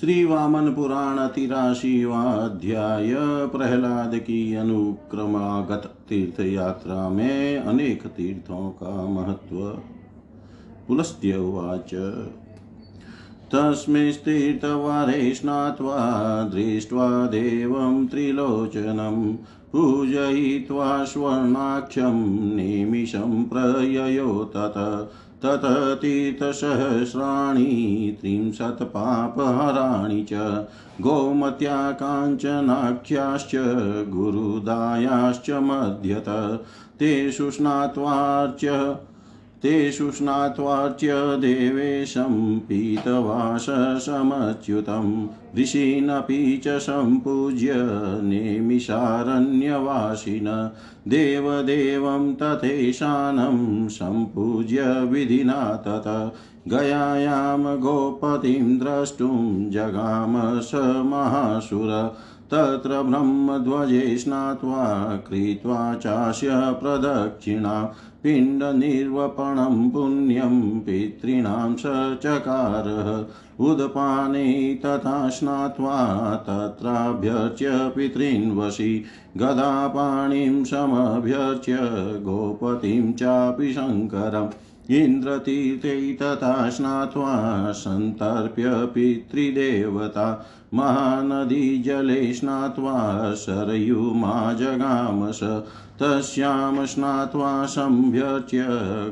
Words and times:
श्री 0.00 0.24
वामन 0.24 0.74
पुराण 0.74 1.26
तिराशीवाध्याय 1.26 3.14
प्रहलाद 3.46 4.14
की 4.14 4.54
अनुक्रमागत 4.54 5.94
तीर्थ 6.08 6.40
यात्रा 6.40 7.08
में 7.08 7.58
अनेक 7.58 8.06
तीर्थों 8.06 8.70
का 8.70 9.06
महत्व। 9.06 9.56
पुलस्त्य 10.88 11.36
उवाच। 11.36 11.94
तस्मिंस्तीर्थवारे 13.52 15.34
स्नात्वा 15.34 15.98
दृष्ट्वा 16.54 17.26
देवं 17.26 18.06
त्रिलोचनं 18.06 19.34
पूजयित्वा 19.72 21.04
स्वर्णाक्षं 21.04 22.40
निमिषं 22.56 23.44
प्रययो 23.44 24.50
तत। 24.56 24.74
तततीर्थसहस्राणि 25.44 27.64
त्रिंशत्पापहराणि 28.20 30.20
च 30.30 30.32
गोमत्या 31.02 31.78
काञ्चनाख्याश्च 32.00 33.54
गुरुदायाश्च 34.12 35.50
मध्यत 35.50 36.28
तेषु 37.00 37.50
स्नात्वार्च्य 37.50 38.70
तेषु 39.64 40.10
स्नात्वार्च्य 40.10 41.12
देवेशं 41.14 42.58
पीतवाससमच्युतं। 42.58 45.26
ऋषीनपि 45.58 46.60
च 46.64 46.68
सम्पूज्य 46.68 47.72
नेमिषारण्यवासिन। 48.22 50.70
देवदेवं 51.08 52.34
तथेशानं 52.34 53.88
सम्पूज्य 53.88 54.82
विधिना 54.82 55.82
तत। 55.86 56.32
गयायां 56.68 57.76
गोपतिं 57.76 58.78
द्रष्टुं 58.78 59.70
जगाम 59.70 60.60
स 60.60 61.02
महासुर। 61.04 62.16
तत्र 62.50 63.02
ब्रह्मध्वजे 63.02 64.18
स्नात्वा 64.18 65.22
कृत्वा 65.28 65.94
चास्य 65.94 66.48
प्रदक्षिणा 66.52 67.94
पिण्डनिर्वपणं 68.24 69.88
पुण्यं 69.90 70.60
पितॄणां 70.80 71.74
स 71.76 71.92
चकारः 72.22 73.10
उदपाने 73.64 74.74
तथा 74.84 75.28
स्नात्वा 75.28 75.98
तत्राभ्यर्च्य 76.48 77.70
पितॄन्वशी 77.96 78.92
गदापाणिं 79.36 80.64
समभ्यर्च्य 80.64 81.76
गोपतिं 82.24 83.12
चापि 83.12 83.72
शङ्करम् 83.72 84.48
इन्द्रतीर्थे 84.90 85.96
तथा 86.12 86.70
स्नात्वा 86.70 87.36
सन्तर्प्य 87.72 88.70
पितृदेवता 88.94 90.26
महानदीजले 90.74 92.32
स्नात्वा 92.34 92.98
सरयुमा 93.34 94.52
जगामस 94.52 95.40
तस्यां 96.02 96.86
स्नात्वा 96.86 97.64
सम्भ्यर्च्य 97.64 98.66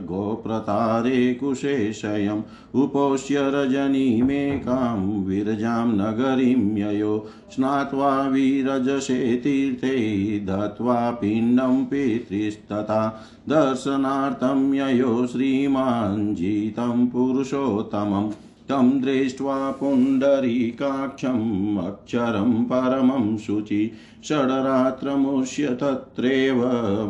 गोप्रतारे 0.06 1.34
कुशेशयम्। 1.34 2.42
उपोष्य 2.74 3.36
रजनीमेकां 3.38 5.24
विरजां 5.24 5.86
नगरीं 5.86 6.76
ययो। 6.76 7.26
स्नात्वा 7.50 8.22
विरजसे 8.22 9.36
तीर्थे 9.36 10.38
दत्त्वा 10.40 11.10
पिण्डं 11.10 11.84
पितृस्तथा। 11.84 13.24
दर्शनार्थं 13.48 14.74
ययो 14.74 15.26
श्रीमान् 15.26 17.08
पुरुषोत्तमम्। 17.08 18.30
तं 18.72 19.00
दृष्ट्वा 19.00 19.70
पुण्डरीकाक्षम् 19.70 21.78
अक्षरं 21.78 22.64
परमं 22.64 23.36
शुचि 23.36 23.92
षड्रात्रमुष्य 24.24 25.66
तत्रैव 25.66 26.56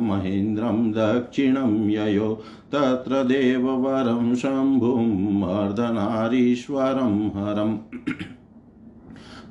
महेन्द्रं 0.03 0.93
दक्षिणं 0.93 1.91
ययो 1.91 2.41
तत्र 2.73 3.23
देववरं 3.23 4.35
शम्भुम् 4.35 5.43
अर्धनारीश्वरं 5.43 7.29
हरम् 7.29 7.79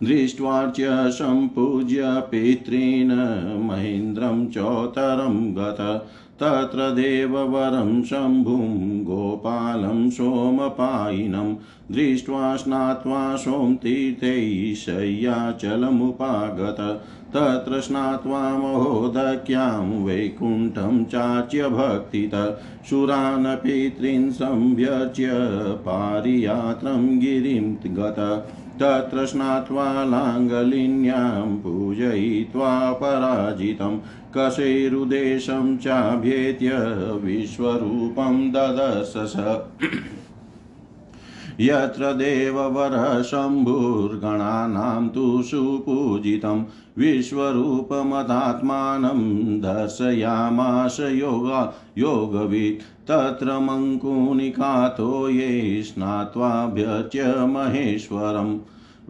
दृष्ट्वार्च्य 0.04 0.88
सम्पूज्य 0.92 2.02
पितॄन् 2.04 3.68
महेन्द्रं 3.68 4.48
चोत्तरं 4.48 5.54
गत 5.54 6.08
तत्र 6.44 6.78
देववरं 6.78 8.04
शम्भुं, 8.04 9.04
गोपालं 9.04 10.10
सोमपायिनं, 10.10 11.56
दृष्ट्वा 11.92 12.56
स्नात्वा 12.56 13.36
सोमतीर्थैः 13.36 14.76
शय्याचलमुपागत 14.76 17.04
तत्र 17.34 17.80
स्नात्वा 17.80 18.58
महोदक्यां 18.58 20.04
वैकुण्ठं 20.04 21.04
चाच्य 21.04 21.70
भक्तित 21.70 22.60
सुरान् 22.90 23.46
पितॄन् 23.46 24.32
संव्यच्य 24.32 25.30
पारियात्रं 25.72 27.20
गिरिं 27.20 27.96
गत। 27.96 28.48
तत्र 28.82 29.26
स्नात्वा 29.26 29.88
लाङ्गलिन्यां 30.04 31.58
पूजयित्वा 31.58 32.72
पराजितं 32.92 33.98
कशेरुदेशं 34.38 35.78
चाभ्येत्य 35.78 36.78
विश्वरूपं 37.24 38.40
ददर्शस 38.52 39.34
यत्र 41.60 42.14
देववरः 42.14 43.22
शम्भुर्गणानां 43.22 45.08
तु 45.08 45.44
सुपूजितं 45.44 46.64
विश्वरूपमदात्मानं 46.98 48.02
दर्शयामाश 49.62 51.00
योगा 51.00 51.74
योगवित् 51.98 52.82
तत्र 52.82 53.60
मङ्कुनिकातो 53.60 55.30
ये 55.30 55.84
स्नात्वाभ्यच्य 55.84 57.24
महेश्वरम्। 57.26 58.60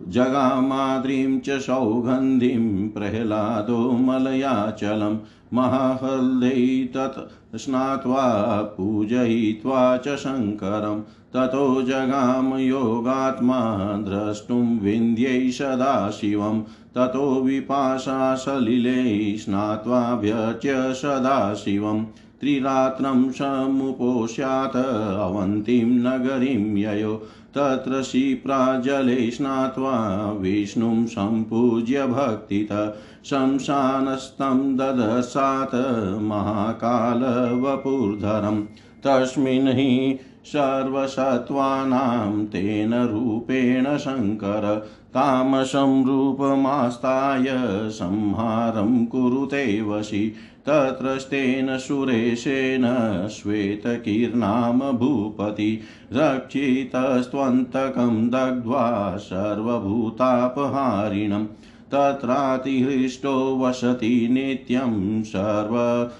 जगामाद्रीं 0.07 1.39
च 1.39 1.49
सौगन्धिं 1.49 2.89
प्रह्लादो 2.89 3.91
मलयाचलं, 3.91 5.17
महाहल्दै 5.53 6.89
तत् 6.93 7.57
स्नात्वा 7.57 8.61
पूजयित्वा 8.61 9.97
च 9.97 10.15
शङ्करं। 10.15 11.01
ततो 11.33 11.81
जगाम 11.81 12.55
योगात्मा 12.55 13.59
द्रष्टुं 13.97 14.79
विन्द्यै 14.79 15.51
सदाशिवं, 15.51 16.61
ततो 16.95 17.41
विपाशा 17.41 18.35
सलिले 18.35 19.37
स्नात्वाभ्यच्य 19.37 20.93
सदाशिवं 20.93 22.05
त्रिरात्रं 22.41 23.31
समुपोष्यात् 23.31 25.19
अवन्तीं 25.19 25.85
नगरीं 25.85 26.77
ययो। 26.77 27.23
तत्र 27.57 28.01
शिप्राजले 28.01 29.31
स्नात्वा 29.31 30.31
विष्णुं 30.31 31.05
सम्पूज्य 31.05 32.07
भक्तितः 32.07 32.93
शंशानस्तं 33.25 34.77
ददशात् 34.77 36.21
महाकालवपुर्धरं। 36.21 38.63
तस्मिन् 39.03 39.67
हि 39.67 40.19
सर्वसत्त्वानां 40.45 42.45
तेन 42.45 42.93
रूपेण 42.93 43.97
शङ्कर, 43.97 44.87
तामसं 45.09 46.05
रूपमास्ताय 46.05 47.45
संहारं 47.89 49.05
कुरुते 49.05 49.81
वशि 49.81 50.33
तत्रस्तेन 50.67 51.77
सुरेशेन 51.77 52.83
श्वेतकीर्णाम 53.31 54.79
भूपति 54.97 55.79
रक्षितस्त्वन्तकं 56.13 58.29
दग्ध्वा 58.29 59.17
सर्वभूतापहारिणम् 59.17 61.45
तत्रातिहृष्टो 61.93 63.57
वसति 63.57 64.27
नित्यं 64.31 65.23
सर्व 65.23 66.11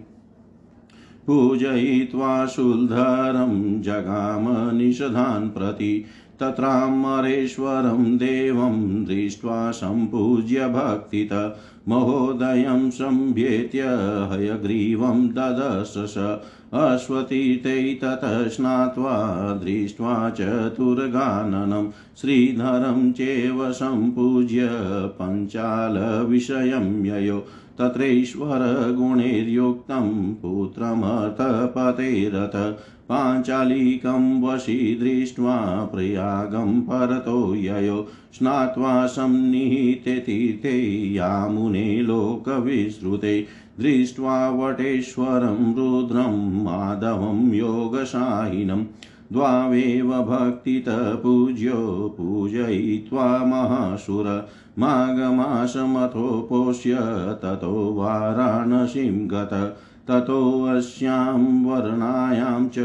पूजयित्वा 1.27 2.45
शूलधरं 2.45 3.81
जगाम 3.81 4.77
निषधान् 4.77 5.49
प्रति। 5.49 6.05
तत्रामरेश्वरं 6.41 8.17
देवं 8.17 9.05
दृष्ट्वा 9.05 9.71
सम्पूज्य 9.71 10.67
भक्तित 10.67 11.53
महोदयं 11.89 12.89
सम्भ्येत्य 12.89 13.83
हयग्रीवं 14.31 15.27
ददशस 15.27 16.17
अश्वतीते 16.73 17.93
ततः 17.93 18.47
स्नात्वा 18.47 19.15
दृष्ट्वा 19.63 20.29
चतुर्गाननं 20.29 21.89
श्रीधरं 22.21 23.11
चेव 23.11 23.71
सम्पूज्य 23.71 24.69
पञ्चालविषयं 25.21 27.05
ययो 27.05 27.43
तत्रैश्वरगुणैर्युक्तं 27.79 30.33
पुत्रमर्थपतेरथ 30.33 32.55
पाञ्चालिकं 33.11 34.41
वशी 34.41 34.95
दृष्ट्वा 34.95 35.89
प्रयागं 35.95 36.81
परतो 36.81 37.55
ययो 37.55 38.07
स्नात्वा 38.33 39.05
संनिहिते 39.05 40.15
तीर्थे 40.15 41.13
यामुने 41.13 42.01
लोकविश्रुते 42.01 43.45
दृष्ट्वा 43.79 44.49
वटेश्वरं, 44.49 45.75
रुद्रं, 45.75 46.63
माधवं, 46.63 47.53
योगशाहिनं। 47.53 48.83
द्वावेव 49.33 50.09
भक्तितपूज्यो 50.09 52.15
पूजयित्वा 52.17 53.37
महासुर। 53.37 54.49
माघमासमथोपोष्य, 54.79 56.97
ततो 57.43 57.93
वाराणसीं 57.93 59.27
गत। 59.27 59.77
ततोऽस्यां 60.07 61.65
वर्णायां 61.65 62.67
च 62.67 62.79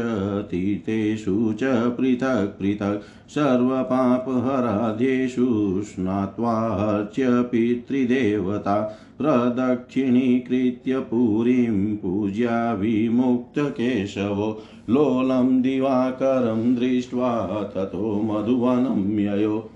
तीर्थेषु 0.51 1.53
च 1.53 1.93
पृथक् 1.97 2.59
पृथक् 2.59 3.29
सर्वपापहराध्येषु 3.29 5.81
स्नात्वार्च्य 5.85 7.27
पितृदेवता 7.29 8.97
प्रदक्षिणीकृत्य 9.17 10.99
पुरीं 10.99 11.95
पूज्या 11.95 12.73
विमुक्तकेशवो। 12.73 14.61
लोलं 14.89 15.61
दिवाकरं 15.61 16.75
दृष्ट्वा 16.75 17.71
ततो 17.75 18.21
मधुवनं 18.21 19.19
ययो 19.19 19.69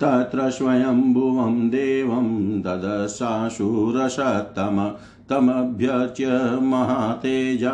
तत्र 0.00 0.50
स्वयम्भुवं 0.50 1.68
देवं 1.68 2.60
ददशाशूरसत्तम 2.60 4.90
तमभ्यर्च्य 5.32 6.58
महातेजा 6.60 7.72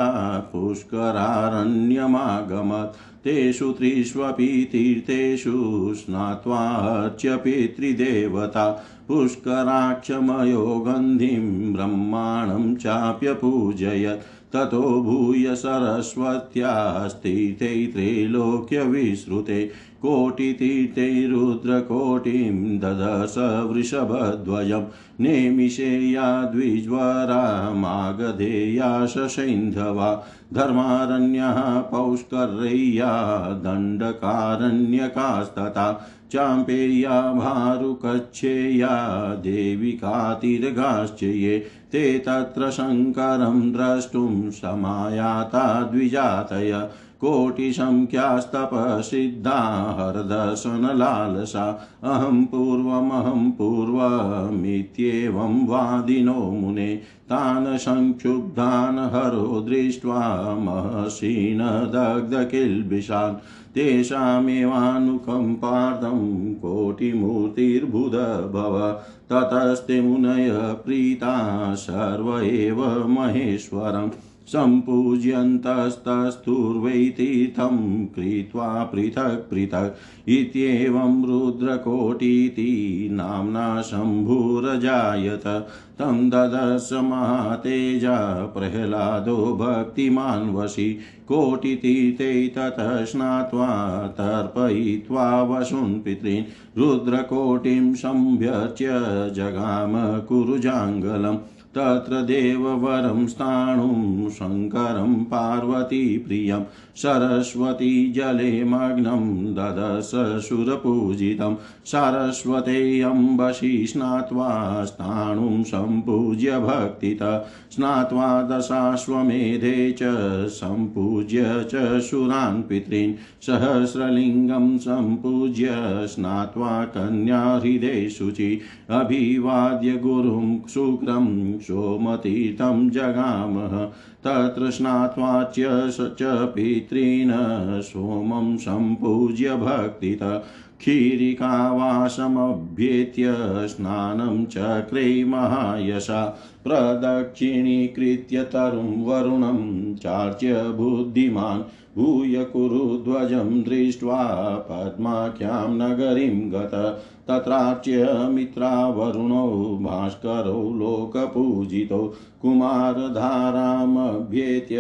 पुष्करारण्यमागमत्। 0.53 3.25
तेषु 3.25 3.73
त्रिष्वपि 3.73 4.69
तीर्थेषु 4.73 5.95
स्नात्वार्च्य 5.97 7.37
पितृदेवता। 7.37 8.85
पुष्कराक्षमयो 9.09 10.85
गन्धिं 10.87 11.58
ब्रह्माणं 11.79 12.77
चाप्यपूजयत्। 12.77 14.23
ततो 14.53 15.03
भूय 15.03 15.55
सरस्वत्यास्तीर्थे 15.55 17.87
त्रैलोक्यविश्रुते 17.87 19.71
कोटितीर्थे 20.03 21.27
रुद्रकोटिं 21.27 22.79
ददश 22.79 23.35
वृषभध्वजं 23.73 24.85
नेमिषेया 25.21 26.43
द्विज्वरा 26.43 27.75
मागधेया 27.75 29.07
शशैन्धवा। 29.07 30.25
धर्मारण्यः 30.55 31.81
पौष्कर्य्या 31.81 33.61
दण्डकारण्यकास्तथा। 33.65 36.09
चाम्पेया 36.33 37.33
भारुकच्छेया 37.33 38.89
देविकातिर्गाश्च 39.35 41.23
ये 41.23 41.59
ते 41.93 42.19
तत्र 42.19 42.71
शङ्करं 42.71 43.73
द्रष्टुं 43.73 44.51
समायाता 44.51 45.83
द्विजातय। 45.83 46.91
कोटिसङ्ख्यास्तपसिद्धा 47.21 49.97
हरदर्शनलालसा 49.99 51.89
अहं 52.05 52.45
पूर्वमहं 52.45 53.51
पूर्वमित्येवं 53.51 55.67
वादिनो 55.67 56.35
मुने। 56.35 56.97
तान् 56.97 57.79
संक्षुब्धान् 57.79 58.99
हरो 58.99 59.61
दृष्ट्वा 59.61 60.57
महर्षीन् 60.59 61.93
दग्धकिल्बिषान् 61.93 63.37
तेषामेवानुकम्पार्थं 63.75 66.55
कोटिमूर्तिर्बुधभव। 66.55 69.03
ततस्ते 69.33 70.01
मुनय 70.01 70.77
प्रीता 70.85 71.75
सर्व 71.75 72.41
एव 72.41 73.09
महेश्वरम्। 73.09 74.11
सम्पूज्यन्तस्तस्तुर्वै 74.49 76.91
तीर्थं 76.91 78.07
कृत्वा 78.07 78.85
पृथक् 78.85 79.51
पृथक् 79.51 79.97
इत्येवं 80.29 81.27
रुद्रकोटीति 81.27 83.09
नाम्ना 83.13 83.83
शम्भुरजायत। 83.83 85.69
तं 85.99 86.31
ददश 86.31 86.91
महातेजा 86.93 88.47
प्रह्लादो 88.47 89.37
भक्तिमान् 89.37 90.55
वशी 90.55 90.99
कोटितीर्थे 91.29 92.49
ततः 92.49 93.05
स्नात्वा 93.05 94.07
तर्पयित्वा 94.07 95.43
वसुन् 95.43 96.01
पितॄन्। 96.01 96.79
रुद्रकोटिं 96.79 97.95
सम्भ्यर्च्य 97.95 98.89
जगाम 99.35 100.21
कुरुजाङ्गलम्। 100.21 101.39
तत्र 101.79 102.21
देववरं 102.23 103.27
स्थाणुं 103.27 104.31
शङ्करं 104.31 105.15
पार्वतीप्रियं 105.25 106.63
सरस्वती 106.97 108.13
जले 108.13 108.65
मग्नं 108.65 109.27
ददश 109.55 110.11
सुरपूजितं 110.49 111.55
सरस्वते 111.87 113.01
अम्बशी 113.03 113.87
स्नात्वा 113.87 114.49
स्थाणुं 114.85 115.63
सम्पूज्य 115.63 116.59
भक्तितः 116.59 117.39
स्नात्वा 117.73 118.43
दशाश्वमेधे 118.43 119.97
च 120.03 120.03
सम्पूज्य 120.51 121.45
च 121.75 122.01
सुरान् 122.01 122.63
पितॄन् 122.63 123.15
सहस्रलिङ्गं 123.47 124.77
सम्पूज्य 124.79 125.69
स्नात्वा 126.07 126.85
कन्याहृदे 126.97 128.09
शुचि 128.09 128.51
अभिवाद्य 128.91 129.93
गुरुं 129.97 130.59
शुक्रं 130.69 131.59
सोमतीर्थं 131.69 132.91
जगामः 132.91 133.85
तत्र 134.25 134.71
स्नात्वाच्य 134.71 135.67
च 135.91 136.19
पितॄन् 136.23 137.83
सोमं 137.83 138.57
सम्पूज्य 138.57 139.57
भक्तितः। 139.57 140.43
क्षीरिकावासमभ्येत्य 140.79 143.35
स्नानं 143.69 144.47
चक्रे 144.47 145.25
महायशा, 145.25 146.39
प्रदक्षिणीकृत्य 146.65 148.43
तरुं 148.43 149.05
वरुणं 149.05 149.95
चार्च्य 149.95 150.63
बुद्धिमान्, 150.63 151.63
भूय 151.97 152.45
कुरु 152.45 152.79
ध्वजं 152.79 153.63
दृष्ट्वा 153.63 154.27
पद्माख्यां 154.71 155.71
नगरीं 155.71 156.53
गत 156.53 157.03
तत्रार्च्य 157.29 158.29
मित्रावरुणो 158.29 159.79
भास्करो 159.83 160.53
लोकपूजितो, 160.53 162.15
कुमारधारामभ्येत्य 162.43 164.77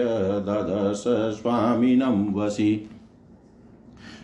ददश 0.48 1.36
स्वामिनं 1.36 2.34
वसि। 2.34 2.90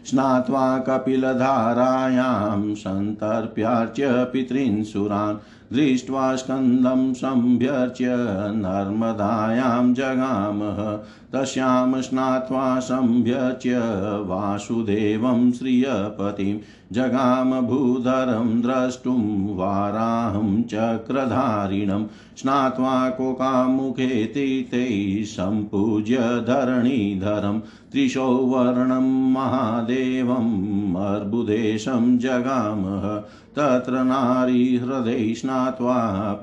स्नात्वा 0.06 0.78
कपिलधारायां 0.78 2.74
सन्तर्प्यार्च्य 2.74 4.24
पितृन्सुरान् 4.32 5.36
दृष्ट्वा 5.74 6.36
स्कन्दं 6.36 7.14
सम्भ्यर्च्य 7.14 8.06
नर्मदायां 8.54 9.94
जगामः। 9.94 11.04
तस्यां 11.34 12.02
स्नात्वा 12.02 12.80
सम्भ्यर्च्य 12.80 13.78
वासुदेवं 14.24 15.52
श्रियपतिं। 15.52 16.58
जगाम 16.92 17.60
भूधरं 17.60 18.60
द्रष्टुं 18.60 19.56
वाराहं 19.56 20.62
चक्रधारिणं। 20.62 22.04
स्नात्वा 22.36 23.08
कोकामुखे 23.08 24.24
तीर्थे 24.24 25.24
सम्पूज्य 25.24 26.16
धरणीधरं। 26.18 27.60
त्रिशो 27.60 28.26
वर्णं 28.26 29.32
महादेवम् 29.32 30.96
अर्बुदेशं 30.96 32.18
जगामः। 32.18 33.22
तत्र 33.56 33.92
नारीहृदये 33.92 35.34
स्नात्वा 35.34 35.96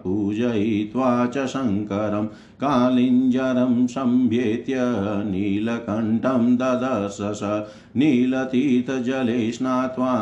पूजयित्वा 0.03 1.25
च 1.25 1.37
शङ्करं 1.37 2.27
कालिञ्जरं 2.63 3.87
सम्भेत्य 3.87 4.75
नीलकण्ठं 5.25 6.55
ददर्श 6.55 7.39
नीलतीतजले 7.97 9.51
स्नात्वा 9.51 10.13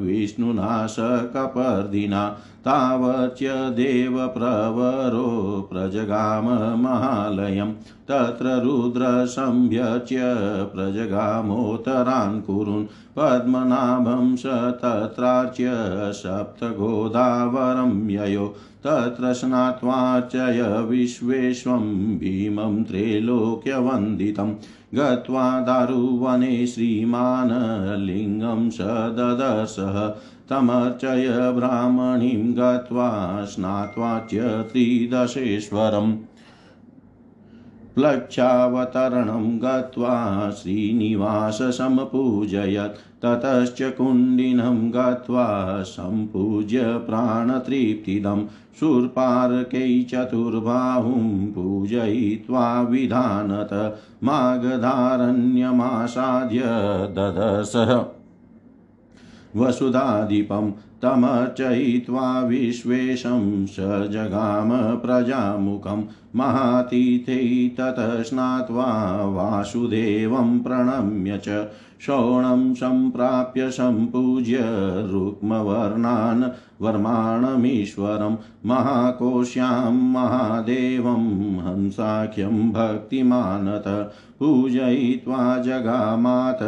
विष्णुना 0.00 0.86
स 0.86 0.96
तावच्य 2.64 3.50
देवप्रवरो 3.50 5.68
प्रजगाम 5.72 6.48
महालयं 6.82 7.72
तत्र 8.10 8.46
रुद्रसंभ्यच्य 8.46 10.20
प्रजगामोत्तरान् 10.74 12.42
कुरुन्। 12.42 12.86
पद्मनाभं 13.16 14.36
स 14.36 14.42
तत्रार्च्य 14.84 15.72
सप्तगोदावरं 16.12 18.10
ययो। 18.10 18.54
तत्र 18.86 19.32
स्नात्वार्चय 19.32 20.86
विश्वेश्वं 20.90 22.18
भीमं 22.18 22.84
त्रैलोक्यवन्दितं 22.84 24.54
गत्वा 24.94 25.60
दारुवने 25.60 26.66
श्रीमान् 26.66 27.52
लिङ्गं 28.00 28.70
स 28.70 28.78
ददसः 29.18 29.96
तमर्चय 30.50 31.28
ब्राह्मणीं 31.56 32.52
गत्वा 32.52 33.10
स्नात्वा 33.44 34.18
च 34.32 34.34
त्रिदशेश्वरम् 34.72 36.12
प्लक्षावतरणं 37.94 39.58
गत्वा 39.62 40.50
श्रीनिवाससम्पूजयत्। 40.50 42.98
ततश्च 43.24 43.82
कुण्डिनं 43.82 44.90
गत्वा 44.90 45.82
सम्पूज्य 45.82 46.98
प्राणतृप्तिदं 47.06 48.46
शूर्पार्कै 48.80 50.06
चतुर्बाहुं 50.10 51.52
पूजयित्वा 51.52 52.82
विधानत 52.82 53.98
मागधारण्यमासाद्य 54.22 56.60
ददसः 57.16 58.04
वसुधाधिपं 59.56 60.70
तमर्चयित्वा 61.02 62.40
विश्वेशं 62.40 63.66
स 63.66 63.76
जगाम 64.10 64.96
प्रजामुखं 64.96 66.02
महातीथे 66.36 67.68
ततः 67.78 68.22
स्नात्वा 68.22 68.86
वासुदेवं 69.34 70.58
प्रणम्य 70.58 71.40
च 71.46 71.66
शोणं 72.00 72.74
सम्प्राप्य 72.74 73.70
सम्पूज्य 73.70 74.58
रुक्मवर्णान् 75.10 76.42
वर्माणमीश्वरं 76.82 78.36
महाकोश्यां 78.66 79.92
महादेवं 79.92 81.60
हंसाख्यं 81.60 82.72
भक्तिमानत 82.72 84.12
पूजयित्वा 84.38 85.58
जगामात 85.58 86.58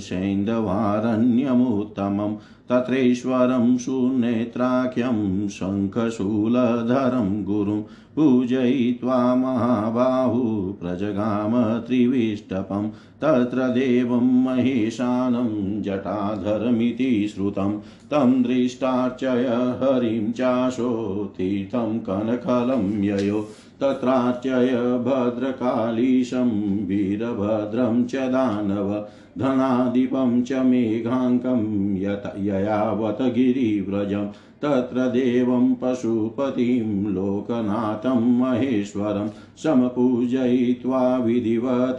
सैन्धवारण्यमुत्तमं 0.00 2.36
तत्रैश्वरं 2.70 3.78
सुनेत्राख्यं 3.78 5.48
शङ्खशूलधरं 5.48 7.44
गुरुं 7.44 7.82
पूजयित्वा 8.16 9.34
महाबाहु 9.34 10.72
प्रजगाम 10.72 11.78
त्रिविष्टपं। 11.78 12.88
तत्र 13.22 13.58
देवं 13.58 14.44
महेशानं 14.44 15.82
जटाधरमिति 15.82 17.28
श्रुतं। 17.28 17.78
तं 17.78 18.42
दृष्टार्चय 18.42 19.46
हरिं 19.82 20.32
चाशो 20.32 21.24
तीर्थं 21.36 21.98
कनखलं 21.98 23.04
ययो। 23.04 23.40
तत्रार्चय 23.80 24.66
भद्रकालीशं 25.06 26.50
वीरभद्रं 26.86 28.04
च 28.04 28.14
दानव। 28.14 29.06
धनाधिपं 29.38 30.42
च 30.42 30.52
मेघाङ्कं 30.52 31.96
यत 31.96 32.34
ययावत 32.38 33.18
गिरिव्रजं 33.22 34.26
तत्र 34.62 35.00
देवं 35.00 35.74
पशुपतिं 35.74 37.06
लोकनाथं 37.06 38.38
महेश्वरं 38.38 39.30
समपूजयित्वा 39.56 41.16
विधिवत 41.16 41.98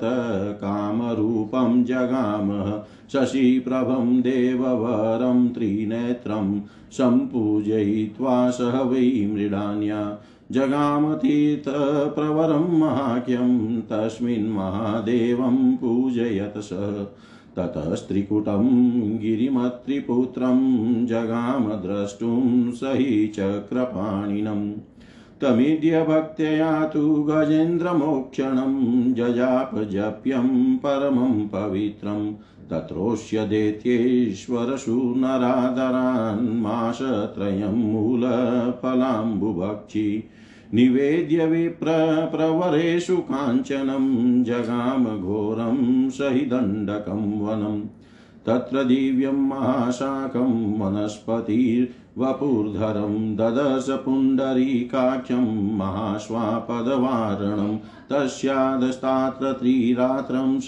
कामरूपं 0.54 1.84
जगामः। 1.84 2.84
शशिप्रभं 3.14 4.22
देववरं 4.22 5.50
त्रिनेत्रं 5.50 6.62
सम्पूजयित्वा 6.92 8.50
सह 8.50 8.82
वै 8.82 9.30
मृडान्या। 9.34 10.18
जगामतीर्थप्रवरं 10.52 12.80
महाख्यं 12.80 13.82
तस्मिन् 13.82 14.52
महादेवं 14.52 15.76
पूजयत 15.76 16.54
स। 16.58 16.70
ततस्त्रिकुटं 17.58 19.18
गिरिमत्रिपुत्रं 19.18 21.06
जगाम 21.06 21.74
द्रष्टुं 21.74 22.72
स 22.72 22.80
हि 22.84 23.28
चक्रपाणिनम् 23.28 24.74
तमीड्यभक्त्या 25.42 26.86
तु 26.86 27.28
गजेन्द्रमोक्षणं 27.30 29.14
जजापजप्यं 29.14 30.78
परमं 30.78 31.48
पवित्रं। 31.48 32.34
मासत्रयं 36.62 37.74
मूलफलाम्बुभक्षि। 37.74 40.24
निवेद्य 40.74 41.46
विप्र 41.46 41.86
प्रवरेषु 42.36 43.18
काञ्चनं 43.18 44.44
जगाम 44.44 45.06
घोरं 45.06 46.10
सहि 46.10 46.40
दण्डकं 46.40 47.40
वनम् 47.40 47.82
तत्र 48.46 48.84
दिव्यं 48.84 49.32
महाशाकं 49.32 50.80
वनस्पतिर्वपुर्धरं 50.80 53.36
ददश 53.36 53.86
पुण्डरीकाख्यं 53.90 55.78
महाश्वापदवारणं। 55.78 57.80
तस्यादस्तात्र 58.10 59.52
त्रिरात्रं 59.52 60.60
स 60.60 60.68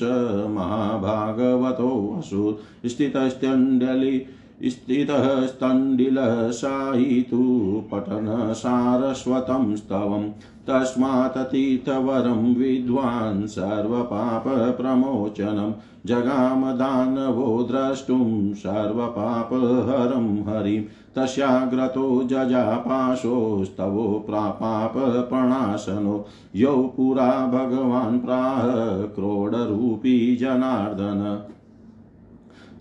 महाभागवतोऽसुर 0.50 2.89
स्थितस्त्यण्डलि 2.89 4.25
स्थितः 4.63 5.45
स्तण्डिलशायितु 5.45 7.83
पठनसारस्वतं 7.91 9.75
स्तवम् 9.75 10.29
तस्मात् 10.69 11.38
तीर्थवरं 11.38 12.55
विद्वान् 12.55 13.48
सर्वपापप्रमोचनं। 13.48 15.74
जगामदानवो 16.05 17.63
द्रष्टुं 17.63 18.53
सर्वपापहरं 18.53 20.43
हरिं। 20.43 20.83
तस्याग्रतो 21.15 22.24
जजापाशोस्तवो 22.24 24.25
प्रापापप्रणाशनो 24.29 26.25
यौ 26.55 26.75
पुरा 26.75 27.48
भगवान् 27.48 28.19
प्राह 28.19 29.07
क्रोडरूपी 29.07 30.36
जनार्दन। 30.36 31.43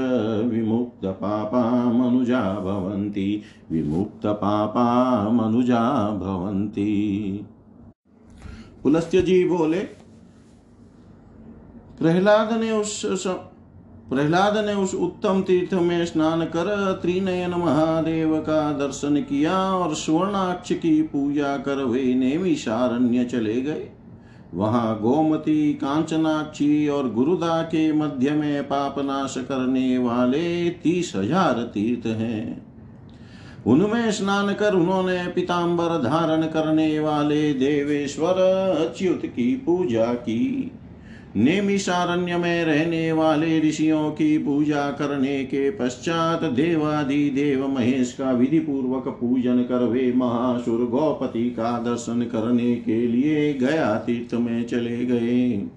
विमुक्तपापा 0.46 1.64
मनुजा 1.94 2.42
भवन्ति। 2.60 3.42
विमुक्तपापा 3.72 4.86
मनुजा 5.30 6.10
भवन्ति। 6.10 6.90
पुलस्त्य 8.84 9.22
जी 9.22 9.44
बोले, 9.46 9.80
प्रहलाद 12.00 12.54
ने 12.54 12.72
उस 12.72 13.04
प्रहलाद 14.10 14.58
ने 14.66 14.74
उस 14.74 14.96
उत्तम 14.96 15.42
तीर्थ 15.42 15.74
में 15.74 16.06
स्नान 16.06 16.46
कर 16.46 17.00
त्रिनयन 17.02 17.52
महादेव 17.52 18.38
का 18.40 18.72
दर्शन 18.74 19.16
किया 19.22 19.58
और 19.74 19.94
स्वर्णाक्ष 19.96 20.74
की 20.74 21.02
पूजा 21.02 21.58
कर 21.58 21.84
वे 21.84 22.14
नेमिषारण्य 22.16 23.24
चले 23.24 23.62
गए। 23.62 23.90
वहाँ 24.54 25.00
गोमती 25.02 25.74
कांचनाक्षी 25.74 26.88
और 26.88 27.12
गुरुदा 27.14 27.62
के 27.64 27.92
मध्य 27.92 28.32
में 28.32 28.64
पाप 28.64 28.96
नाश 29.00 29.36
करने 29.38 29.98
वाले 29.98 30.70
तीस 30.70 31.12
हज़ार 31.16 31.62
तीर्थ 31.74 32.08
हैं। 32.08 32.66
उनमें 33.68 34.12
स्नान 34.12 34.54
कर 34.54 34.74
उन्होंने 34.74 35.18
पिताम्बर 35.28 35.98
धारण 36.04 36.46
करने 36.48 37.00
वाले 37.00 37.54
देवेश्वर 37.54 38.40
अच्युत 38.80 39.26
की 39.26 39.56
पूजा 39.56 40.06
की। 40.06 40.72
नेमिषारण्य 41.36 42.38
में 42.38 42.66
रहने 42.66 43.12
वाले 43.12 43.60
ऋषियों 43.60 44.12
की 44.12 44.38
पूजा 44.38 44.92
करने 44.92 45.44
के 45.44 45.70
पश्चात 45.72 46.44
देवादि 46.44 47.30
देव 47.30 47.68
महेश 47.68 48.14
का 48.14 48.32
विधि 48.32 48.60
पूर्वक 48.60 49.08
पूजन 49.08 49.64
कर 49.64 49.84
वे 49.84 50.14
महासुर 50.16 50.86
गौपति 50.86 51.50
का 51.50 51.80
दर्शन 51.80 52.22
करने 52.22 52.76
के 52.76 53.08
लिए 53.08 53.54
गया 53.54 53.96
तीर्थ 53.96 54.34
में 54.34 54.66
चले 54.66 55.06
गए। 55.06 55.68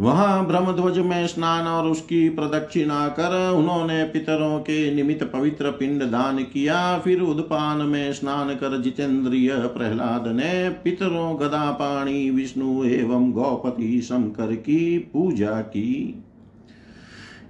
वहाँ 0.00 0.46
ब्रह्मध्वज 0.46 0.98
में 0.98 1.26
स्नान 1.26 1.66
और 1.66 1.86
उसकी 1.86 2.28
प्रदक्षिणा 2.28 3.08
कर 3.08 3.54
उन्होंने 3.56 4.04
पितरों 4.04 4.58
के 4.58 4.94
निमित्त 4.94 5.24
पवित्र 5.24 5.70
पिंड 5.70 6.02
दान 6.02 6.38
किया। 6.38 6.98
फिर 6.98 7.20
उदपान 7.20 7.78
में 7.78 8.12
स्नान 8.12 8.54
कर 8.54 8.80
जितेंद्रिय 8.82 9.52
प्रहलाद 9.56 10.28
ने 10.28 10.68
पितरों 10.84 11.40
गदा 11.40 11.70
पाणी 11.70 12.30
विष्णु 12.30 12.84
एवं 12.84 13.32
गौपति 13.32 14.00
शंकर 14.00 14.54
की 14.54 14.98
पूजा 14.98 15.60
की। 15.60 16.22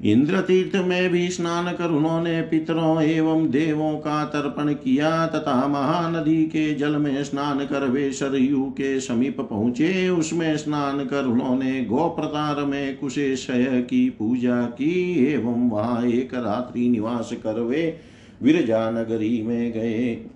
इंद्र 0.04 0.40
तीर्थ 0.40 0.76
में 0.76 1.10
भी 1.10 1.28
स्नान 1.28 1.72
कर 1.72 1.88
उन्होंने 1.88 2.42
पितरों 2.42 3.02
एवं 3.02 3.50
देवों 3.50 3.92
का 3.92 4.24
तर्पण 4.24 4.72
किया, 4.72 5.26
तथा 5.26 5.66
महानदी 5.68 6.44
के 6.44 6.74
जल 6.74 6.96
में 6.96 7.24
स्नान 7.24 7.58
कर 7.58 7.84
वे 7.84 8.12
सरयू 8.12 8.64
के 8.64 9.00
समीप 9.00 9.40
पहुँचे। 9.40 10.08
उसमें 10.08 10.56
स्नान 10.56 11.04
कर 11.04 11.24
उन्होंने 11.24 11.84
गोप्रतार 11.84 12.64
में 12.64 12.96
कुशेशय 12.96 13.86
की 13.90 14.10
पूजा 14.10 14.62
की, 14.62 15.26
एवं 15.32 15.68
वहाँ 15.70 16.06
एक 16.06 16.34
रात्रि 16.34 16.88
निवास 16.88 17.30
कर 17.32 17.60
वे 17.60 17.98
विरजा 18.42 18.90
नगरी 18.90 19.42
में 19.42 19.72
गए। 19.72 20.26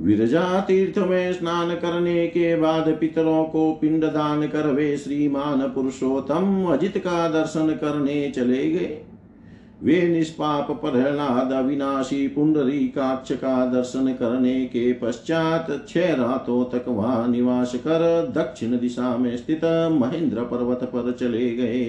विरजा 0.00 0.60
तीर्थ 0.60 0.98
में 0.98 1.32
स्नान 1.32 1.74
करने 1.74 2.26
के 2.26 2.56
बाद 2.56 2.96
पितरों 3.00 3.44
को 3.44 3.72
पिंड 3.72 4.04
दान 4.04 4.46
कर 4.46 4.66
वे 4.66 4.96
श्रीमान 4.96 5.60
पुरुषोत्तम 5.68 6.64
अजित 6.64 6.98
का 6.98 7.28
दर्शन 7.28 7.70
करने 7.74 8.30
चले 8.30 8.70
गए। 8.70 8.98
वे 9.82 10.00
निष्पाप, 10.08 10.70
प्रहलाद, 10.70 11.52
अविनाशी, 11.52 12.26
पुंडरी, 12.28 12.80
काक्ष 12.88 13.32
का 13.32 13.66
दर्शन 13.66 14.12
करने 14.12 14.64
के 14.64 14.92
पश्चात 14.92 15.86
छह 15.88 16.12
रातों 16.12 16.64
तक 16.64 16.84
वहाँ 16.88 17.28
निवास 17.28 17.74
कर 17.74 18.32
दक्षिण 18.34 18.78
दिशा 18.78 19.16
में 19.16 19.36
स्थित 19.36 19.64
महेंद्र 19.92 20.42
पर्वत 20.42 20.84
पर 20.84 21.12
चले 21.12 21.50
गए। 21.50 21.84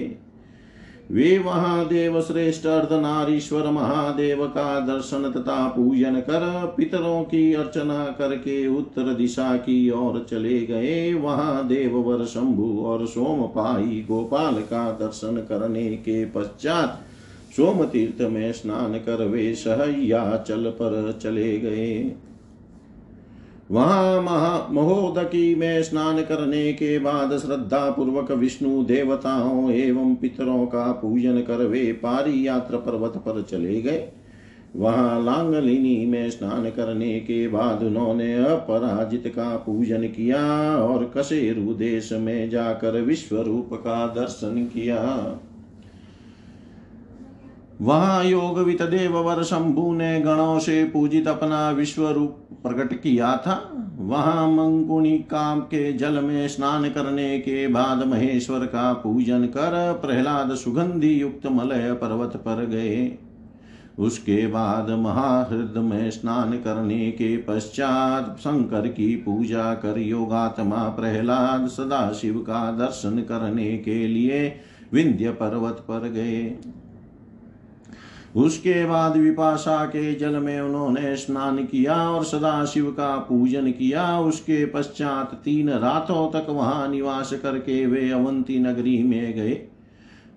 वे 1.10 1.38
वहाँ 1.38 1.86
देव 1.88 2.20
श्रेष्ठ 2.20 2.66
अर्धनारीश्वर 2.66 3.70
महादेव 3.70 4.44
का 4.46 4.80
दर्शन 4.80 5.30
तथा 5.30 5.68
पूजन 5.68 6.20
कर 6.20 6.74
पितरों 6.76 7.22
की 7.22 7.52
अर्चना 7.54 8.04
करके 8.18 8.66
उत्तर 8.68 9.12
दिशा 9.14 9.56
की 9.56 9.90
ओर 9.90 10.26
चले 10.30 10.60
गए। 10.66 11.14
वहाँ 11.14 11.66
देववर 11.68 12.24
शंभु 12.24 12.84
और 12.84 13.06
सोमपाई 13.06 14.04
गोपाल 14.08 14.54
का 14.54 14.90
दर्शन 14.92 15.36
करने 15.48 15.88
के 15.96 16.24
पश्चात 16.24 17.00
सोम 17.56 17.84
तीर्थ 17.84 18.20
में 18.22 18.52
स्नान 18.52 18.94
कर 18.98 19.24
वे 19.24 19.54
सहयाचल 19.54 20.70
पर 20.70 21.18
चले 21.22 21.58
गए। 21.58 21.94
वहाँ 23.70 24.22
महा 24.22 24.68
महोदकी 24.70 25.54
में 25.54 25.82
स्नान 25.82 26.22
करने 26.22 26.72
के 26.72 26.98
बाद 26.98 27.38
श्रद्धा 27.38 27.90
पूर्वक 27.90 28.30
विष्णु 28.32 28.84
देवताओं 28.84 29.70
एवं 29.70 30.14
पितरों 30.14 30.66
का 30.66 30.92
पूजन 30.92 31.40
कर 31.40 31.66
वे 31.66 31.92
पारी 31.92 32.46
यात्रा 32.46 32.78
पर्वत 32.78 33.16
पर 33.16 33.42
चले 33.42 33.80
गए। 33.82 34.08
वहाँ 34.76 35.24
लांगलिनी 35.24 36.06
में 36.06 36.30
स्नान 36.30 36.70
करने 36.70 37.20
के 37.20 37.48
बाद 37.48 37.82
उन्होंने 37.82 38.34
अपराजित 38.44 39.26
का 39.26 39.56
पूजन 39.56 40.02
किया 40.02 40.42
और 40.76 41.12
कसेरु 41.16 41.74
देश 41.74 42.12
में 42.12 42.50
जाकर 42.50 43.00
विश्व 43.00 43.40
रूप 43.40 43.70
का 43.74 44.06
दर्शन 44.06 44.64
किया। 44.64 45.04
वहाँ 47.80 48.24
योगवित 48.24 48.82
देववर 48.82 49.42
शंभु 49.42 49.92
ने 49.92 50.20
गणों 50.20 50.58
से 50.58 50.84
पूजित 50.84 51.28
अपना 51.28 51.70
विश्व 51.70 52.08
रूप 52.08 52.38
प्रकट 52.62 52.94
किया 52.94 53.36
था। 53.36 53.70
वहाँ 53.98 54.46
मंकुणी 54.48 55.18
काम 55.18 55.60
के 55.60 55.92
जल 55.92 56.20
में 56.20 56.48
स्नान 56.48 56.88
करने 56.88 57.38
के 57.38 57.66
बाद 57.68 58.06
महेश्वर 58.06 58.66
का 58.66 58.92
पूजन 58.92 59.44
कर 59.46 59.98
प्रहलाद 60.02 60.54
सुगंधि 60.54 61.22
युक्त 61.22 61.46
मलय 61.46 61.92
पर्वत 61.92 62.36
पर 62.36 62.64
गए। 62.64 63.18
उसके 63.98 64.46
बाद 64.46 64.90
महाहृद 64.90 65.74
में 65.76 66.10
स्नान 66.10 66.52
करने 66.52 67.10
के 67.10 67.36
पश्चात 67.36 68.36
शंकर 68.40 68.88
की 68.88 69.14
पूजा 69.16 69.74
कर 69.74 69.98
योगात्मा 69.98 70.88
प्रहलाद 70.88 71.68
सदा 71.68 72.12
शिव 72.12 72.38
का 72.38 72.70
दर्शन 72.72 73.18
करने 73.18 73.78
के 73.78 74.06
लिए 74.06 74.60
विंध्य 74.92 75.30
पर्वत 75.30 75.84
पर 75.88 76.08
गए। 76.08 76.58
उसके 78.36 78.84
बाद 78.86 79.16
विपाशा 79.16 79.84
के 79.84 80.14
जल 80.14 80.36
में 80.36 80.60
उन्होंने 80.60 81.14
स्नान 81.16 81.56
किया 81.64 81.96
और 82.10 82.24
सदा 82.24 82.64
शिव 82.64 82.90
का 82.90 83.16
पूजन 83.18 83.70
किया। 83.70 84.18
उसके 84.20 84.64
पश्चात 84.66 85.34
तीन 85.34 85.70
रातों 85.70 86.30
तक 86.30 86.50
वहाँ 86.50 86.88
निवास 86.88 87.32
करके 87.32 87.86
वे 87.86 88.10
अवंती 88.10 88.58
नगरी 88.58 89.02
में 89.02 89.34
गए। 89.34 89.60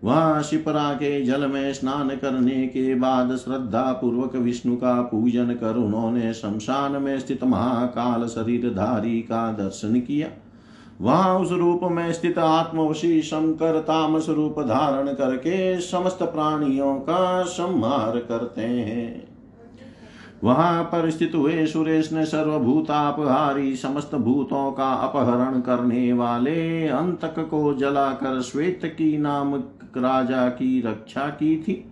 वहाँ 0.03 0.41
शिपरा 0.43 0.93
के 0.93 1.21
जल 1.21 1.47
में 1.47 1.73
स्नान 1.73 2.09
करने 2.09 2.67
के 2.67 2.95
बाद 2.95 3.35
श्रद्धा 3.35 3.91
पूर्वक 3.91 4.35
विष्णु 4.35 4.75
का 4.75 5.01
पूजन 5.01 5.53
कर 5.53 5.75
उन्होंने 5.75 6.33
शमशान 6.33 7.01
में 7.01 7.19
स्थित 7.19 7.43
महाकाल 7.43 8.27
शरीरधारी 8.27 9.19
का 9.21 9.51
दर्शन 9.51 9.99
किया। 9.99 10.27
वहाँ 11.01 11.39
उस 11.39 11.51
रूप 11.51 11.79
में 11.83 12.13
स्थित 12.13 12.37
आत्मवशी 12.37 13.21
शंकर 13.21 13.79
तामस 13.79 14.29
रूप 14.29 14.59
धारण 14.59 15.07
करके 15.07 15.79
समस्त 15.81 16.23
प्राणियों 16.23 16.95
का 16.95 17.43
संहार 17.43 18.17
करते 18.17 18.61
हैं। 18.61 19.27
वहाँ 20.43 20.83
पर 20.83 21.09
स्थित 21.09 21.31
हुए 21.35 21.65
सुरेश 21.65 22.11
ने 22.11 22.25
सर्वभूतापहारी 22.25 23.75
समस्त 23.75 24.15
भूतों 24.15 24.71
का 24.71 24.93
अपहरण 24.93 25.59
करने 25.61 26.13
वाले 26.13 26.87
अंतक 26.87 27.39
को 27.39 27.73
जलाकर 27.73 28.41
श्वेत 28.41 28.81
की 28.85 29.17
नामक 29.17 29.79
राजा 29.97 30.47
की 30.49 30.81
रक्षा 30.81 31.27
की 31.27 31.55
थी। 31.57 31.90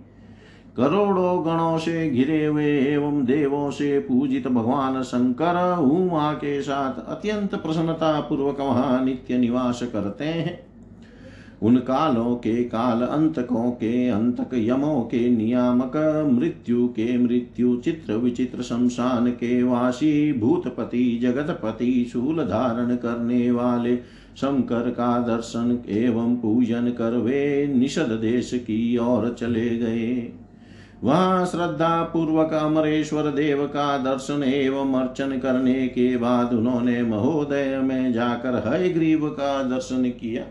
करोड़ों 0.78 1.46
गणों 1.46 1.78
से 1.78 2.10
घिरे 2.10 2.46
हुए 2.46 2.80
एवं 2.80 3.26
देवों 3.26 3.72
से 3.72 4.00
पूजित 4.00 4.48
भगवान 4.48 5.02
शंकर 5.04 5.78
उमा 5.78 6.34
के 6.34 6.62
साथ 6.62 7.10
अत्यंत 7.10 7.56
प्रसन्नता 7.56 8.20
पूर्वक 8.20 8.60
वहाँ 8.60 9.06
नित्य 9.06 9.38
निवास 9.38 9.84
करते 9.84 10.26
हैं। 10.26 10.70
उन 11.62 11.78
कालों 11.78 12.36
के 12.36 12.64
काल 12.64 13.02
अंतकों 13.02 13.72
के 13.72 14.10
अंतक 14.10 14.50
यमों 14.54 15.02
के 15.02 15.30
नियामक, 15.30 16.28
मृत्यु 16.32 16.88
के 16.88 17.18
मृत्यु, 17.18 17.76
चित्र 17.76 18.14
विचित्र 18.14 18.62
शमशान 18.62 19.32
के 19.32 19.64
वासी, 19.64 20.34
भूतपति, 20.34 21.20
जगतपति, 21.22 22.10
शूल 22.14 22.44
धारण 22.44 22.96
करने 22.96 23.52
वाले, 23.52 23.96
शंकर 24.38 24.90
का 24.90 25.20
दर्शन 25.20 25.80
एवं 25.90 26.36
पूजन 26.36 26.90
कर 26.90 27.18
वे 27.18 27.68
निषद 27.68 28.12
देश 28.22 28.52
की 28.54 28.98
ओर 28.98 29.36
चले 29.40 29.78
गए। 29.78 30.34
वहाँ 31.04 31.46
श्रद्धा 31.46 32.04
पूर्वक 32.04 32.54
अमरेश्वर 32.54 33.28
देव 33.32 33.66
का 33.66 33.98
दर्शन 33.98 34.44
एवं 34.44 34.94
अर्चन 34.94 35.38
करने 35.38 35.88
के 35.88 36.16
बाद 36.18 36.54
उन्होंने 36.54 37.02
महोदय 37.04 37.78
में 37.78 38.12
जाकर 38.14 38.56
हय 38.68 38.90
ग्रीव 38.90 39.28
का 39.30 39.62
दर्शन 39.64 40.04
किया। 40.12 40.44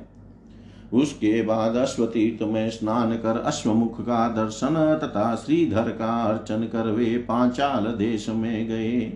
उसके 0.92 1.42
बाद 1.42 1.76
अश्वतीर्थ 1.76 2.42
में 2.42 2.70
स्नान 2.70 3.12
कर 3.16 3.42
अश्वमुख 3.46 4.00
का 4.00 4.28
दर्शन 4.28 5.00
तथा 5.02 5.34
श्रीधर 5.34 5.90
का 5.90 6.22
अर्चन 6.24 6.62
कर 6.62 6.90
वे 6.90 7.16
पांचाल 7.18 7.84
देश 7.98 8.28
में 8.28 8.68
गए। 8.68 9.12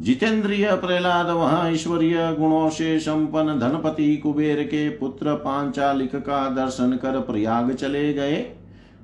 जितेंद्रिय 0.00 0.70
प्रहलाद 0.74 1.30
वहाँ 1.30 1.70
ईश्वरीय 1.72 2.16
गुणों 2.38 2.68
से 2.70 2.98
संपन्न 3.00 3.58
धनपति 3.58 4.16
कुबेर 4.16 4.62
के 4.62 4.88
पुत्र 4.88 5.34
पांचालिक 5.34 6.16
का 6.16 6.48
दर्शन 6.50 6.98
कर 7.02 7.20
प्रयाग 7.20 7.72
चले 7.72 8.12
गए। 8.12 8.36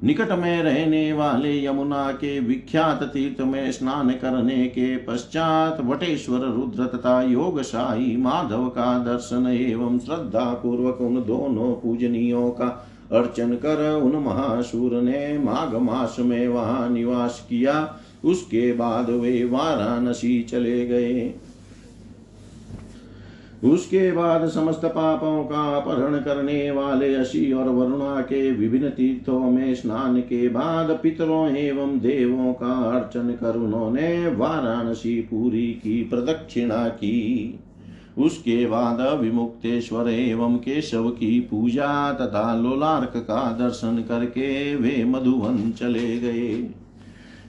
निकट 0.05 0.31
में 0.33 0.63
रहने 0.63 1.13
वाले 1.13 1.65
यमुना 1.65 2.11
के 2.13 2.39
विख्यात 2.41 3.03
तीर्थ 3.03 3.41
में 3.41 3.73
स्नान 3.73 4.11
करने 4.11 4.67
के 4.67 4.97
पश्चात 4.97 5.81
वटेश्वर 5.81 6.41
रुद्र 6.41 6.87
तथा 6.87 7.23
योगशाही 7.23 8.17
माधव 8.17 8.69
का 8.69 8.99
दर्शन 8.99 9.47
एवं 9.47 9.99
श्रद्धा 9.99 10.45
पूर्वक 10.53 11.01
उन 11.01 11.25
दोनों 11.25 11.73
पूजनियों 11.75 12.51
का 12.51 12.69
अर्चन 13.13 13.55
कर 13.55 13.93
उन 13.95 14.17
महाशूर 14.25 15.01
ने 15.03 15.39
माघ 15.39 15.75
मास 15.75 16.17
में 16.21 16.49
वहाँ 16.49 16.89
निवास 16.89 17.47
किया। 17.49 17.97
उसके 18.25 18.73
बाद 18.73 19.11
वे 19.11 19.45
वाराणसी 19.45 20.43
चले 20.43 20.87
गए। 20.87 21.35
उसके 23.65 24.13
बाद 24.13 24.49
समस्त 24.49 24.85
पापों 24.85 25.45
का 25.45 25.77
अपहरण 25.77 26.19
करने 26.19 26.71
वाले 26.71 27.15
अशी 27.15 27.53
और 27.53 27.69
वरुणा 27.69 28.21
के 28.21 28.53
विभिन्न 28.53 28.89
तीर्थों 28.89 29.41
में 29.41 29.75
स्नान 29.75 30.21
के 30.21 30.49
बाद 30.49 30.99
पितरों 31.03 31.57
एवं 31.57 31.99
देवों 31.99 32.53
का 32.53 32.73
अर्चन 32.91 33.29
कर 33.31 33.57
उन्होंने 33.57 34.27
वाराणसी 34.27 35.21
पूरी 35.21 35.67
की 35.67 36.03
प्रदक्षिणा 36.05 36.89
की। 36.89 37.59
उसके 38.19 38.67
बाद 38.67 39.01
विमुक्तेश्वर 39.21 40.09
एवं 40.09 40.57
केशव 40.57 41.11
की 41.11 41.41
पूजा 41.41 42.13
तथा 42.13 42.55
लोलार्क 42.55 43.13
का 43.17 43.51
दर्शन 43.53 44.05
करके 44.09 44.77
वे 44.77 45.05
मधुवन 45.05 45.71
चले 45.71 46.19
गए। 46.19 46.80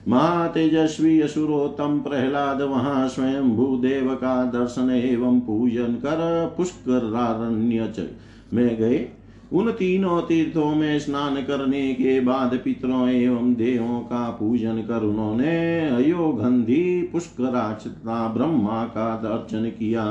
महातेजस्वी 0.08 1.20
असुरोत्तम 1.20 1.98
प्रहलाद 1.98 2.62
वहाँ 2.62 3.08
स्वयं 3.08 3.56
भूदेव 3.56 4.14
का 4.14 4.44
दर्शन 4.44 4.90
एवं 4.90 5.40
पूजन 5.40 5.94
कर 5.94 6.54
पुष्करारण्य 6.56 8.08
में 8.52 8.76
गए। 8.78 9.08
उन 9.52 9.70
तीनों 9.70 10.20
तीर्थों 10.22 10.74
में 10.74 10.98
स्नान 10.98 11.36
करने 11.36 11.94
के 11.94 12.20
बाद 12.20 12.60
पितरों 12.64 13.08
एवं 13.08 13.54
देवों 13.54 14.00
का 14.00 14.30
पूजन 14.30 14.76
कर 14.76 15.02
उन्होंने 15.02 15.88
अयोगंधी 15.88 17.02
पुष्कराचता 17.02 18.28
ब्रह्मा 18.28 18.84
का 18.84 19.16
दर्शन 19.16 19.64
किया। 19.78 20.04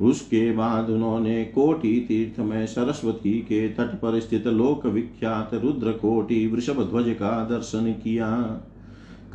उसके 0.00 0.52
बाद 0.52 0.90
उन्होंने 0.90 1.44
कोटि 1.44 2.04
तीर्थ 2.08 2.40
में 2.40 2.66
सरस्वती 2.66 3.32
के 3.32 3.68
तट 3.68 3.94
पर 3.94 4.20
स्थित 4.20 4.46
लोक 4.46 4.86
विख्यात 4.86 5.54
रुद्र 5.54 5.92
कोटि 5.92 6.46
वृषभ 6.46 6.82
ध्वज 6.90 7.14
का 7.14 7.44
दर्शन 7.44 7.92
किया। 8.04 8.30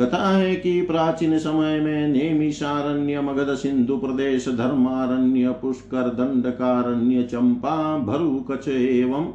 कथा 0.01 0.29
है 0.37 0.55
कि 0.55 0.81
प्राचीन 0.81 1.37
समय 1.37 1.79
में 1.79 2.07
नेमिषारण्य, 2.07 3.21
मगध 3.21 3.53
सिंधु 3.55 3.97
प्रदेश, 3.97 4.49
धर्मारण्य, 4.49 5.49
पुष्कर 5.51 6.09
दंडकारण्य, 6.09 7.23
चंपा 7.23 7.97
भरु 7.97 8.39
कच 8.39 8.67
एवं 8.67 9.33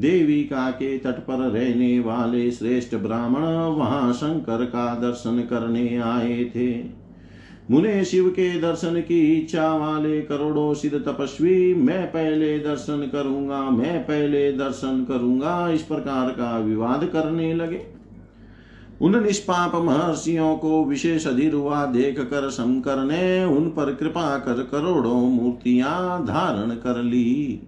देविका 0.00 0.70
के 0.70 0.98
तट 0.98 1.18
पर 1.18 1.38
रहने 1.38 2.00
वाले 2.00 2.50
श्रेष्ठ 2.50 2.94
ब्राह्मण 2.94 3.42
वहाँ 3.76 4.12
शंकर 4.12 4.64
का 4.64 4.94
दर्शन 4.94 5.40
करने 5.50 5.96
आए 5.96 6.44
थे। 6.44 6.72
मुने 7.70 8.04
शिव 8.04 8.28
के 8.28 8.60
दर्शन 8.60 9.00
की 9.00 9.20
इच्छा 9.32 9.76
वाले 9.76 10.20
करोड़ों 10.20 10.74
सिद्ध 10.74 10.98
तपस्वी, 10.98 11.74
मैं 11.74 12.06
पहले 12.06 12.58
दर्शन 12.58 13.08
करूँगा, 13.12 13.60
मैं 13.70 14.02
पहले 14.02 14.52
दर्शन 14.52 15.04
करूँगा, 15.08 15.68
इस 15.70 15.82
प्रकार 15.82 16.30
का 16.30 16.58
विवाद 16.58 17.04
करने 17.04 17.54
लगे। 17.54 17.80
उन 19.00 19.22
निष्पाप 19.22 19.74
महर्षियों 19.74 20.56
को 20.56 20.84
विशेष 20.84 21.26
अधिर 21.26 21.54
हुआ 21.54 21.84
देख 21.86 22.20
कर 22.20 22.50
शंकर 22.50 23.04
ने 23.04 23.44
उन 23.44 23.68
पर 23.68 23.94
कृपा 23.94 24.38
कर 24.38 24.62
करोड़ों 24.62 25.20
मूर्तियाँ 25.20 26.24
धारण 26.26 26.70
कर 26.70 27.02
ली। 27.02 27.60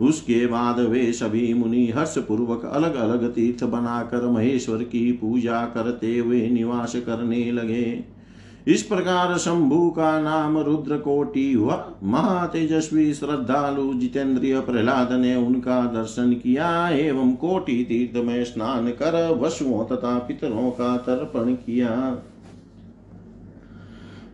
उसके 0.00 0.46
बाद 0.46 0.80
वे 0.80 1.12
सभी 1.12 1.54
मुनि 1.54 1.86
हर्ष 1.88 2.18
पूर्वक 2.18 2.64
अलग 2.64 2.94
अलग 2.94 3.32
तीर्थ 3.34 3.64
बनाकर 3.64 4.26
महेश्वर 4.26 4.82
की 4.82 5.12
पूजा 5.12 5.64
करते 5.64 6.18
हुए 6.18 6.48
निवास 6.48 6.96
करने 6.96 7.52
लगे। 7.52 8.19
इस 8.66 8.82
प्रकार 8.82 9.36
शंभु 9.38 9.88
का 9.90 10.20
नाम 10.20 10.58
रुद्र 10.58 10.96
कोटि 10.96 11.52
हुआ 11.52 11.74
महातेजस्वी 12.04 13.14
श्रद्धालु 13.14 13.92
जितेंद्रिय 13.94 14.60
प्रहलाद 14.60 15.12
ने 15.12 15.34
उनका 15.36 15.84
दर्शन 15.84 16.32
किया 16.32 16.88
एवं 16.88 17.34
कोटि 17.34 17.84
तीर्थ 17.84 18.24
में 18.24 18.44
स्नान 18.44 18.88
कर 18.88 19.38
वसुओं 19.38 19.84
तथा 19.84 20.18
पितरों 20.18 20.70
का 20.70 20.96
तर्पण 20.96 21.52
किया। 21.54 22.22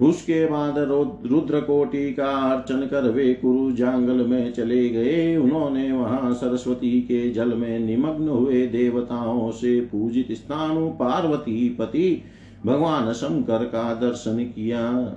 उसके 0.01 0.45
बाद 0.47 0.79
रुद्र 1.27 1.61
कोटि 1.61 2.13
का 2.13 2.31
अर्चन 2.53 2.87
कर 2.87 3.11
वे 3.11 3.33
कुरु 3.35 3.71
जांगल 3.73 4.27
में 4.27 4.53
चले 4.53 4.89
गए। 4.89 5.37
उन्होंने 5.37 5.93
वहाँ 5.93 6.35
सरस्वती 6.35 7.01
के 7.01 7.31
जल 7.31 7.55
में 7.55 7.79
निमग्न 7.79 8.29
हुए 8.29 8.67
देवताओं 8.67 9.51
से 9.51 9.81
पूजित 9.81 10.33
स्थानु 10.33 10.89
पार्वती 10.89 11.69
पति 11.69 12.23
भगवान 12.67 13.13
शंकर 13.13 13.65
का 13.65 13.95
दर्शन 13.95 14.39
किया। 14.45 15.13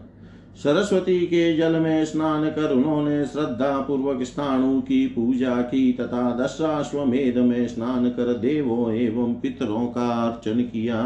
सरस्वती 0.64 1.20
के 1.20 1.58
जल 1.58 1.76
में 1.76 2.06
स्नान 2.06 2.50
कर 2.50 2.72
उन्होंने 2.72 3.26
श्रद्धा 3.26 3.80
पूर्वक 3.82 4.24
स्थानु 4.24 4.82
की 4.82 5.08
पूजा 5.08 5.56
की 5.56 5.92
तथा 5.94 6.38
दशाश्वमेध 6.44 7.38
में 7.38 7.68
स्नान 7.68 8.10
कर 8.10 8.34
देवों 8.34 8.94
एवं 8.94 9.34
पितरों 9.34 9.86
का 9.88 10.08
अर्चन 10.28 10.62
किया। 10.62 11.02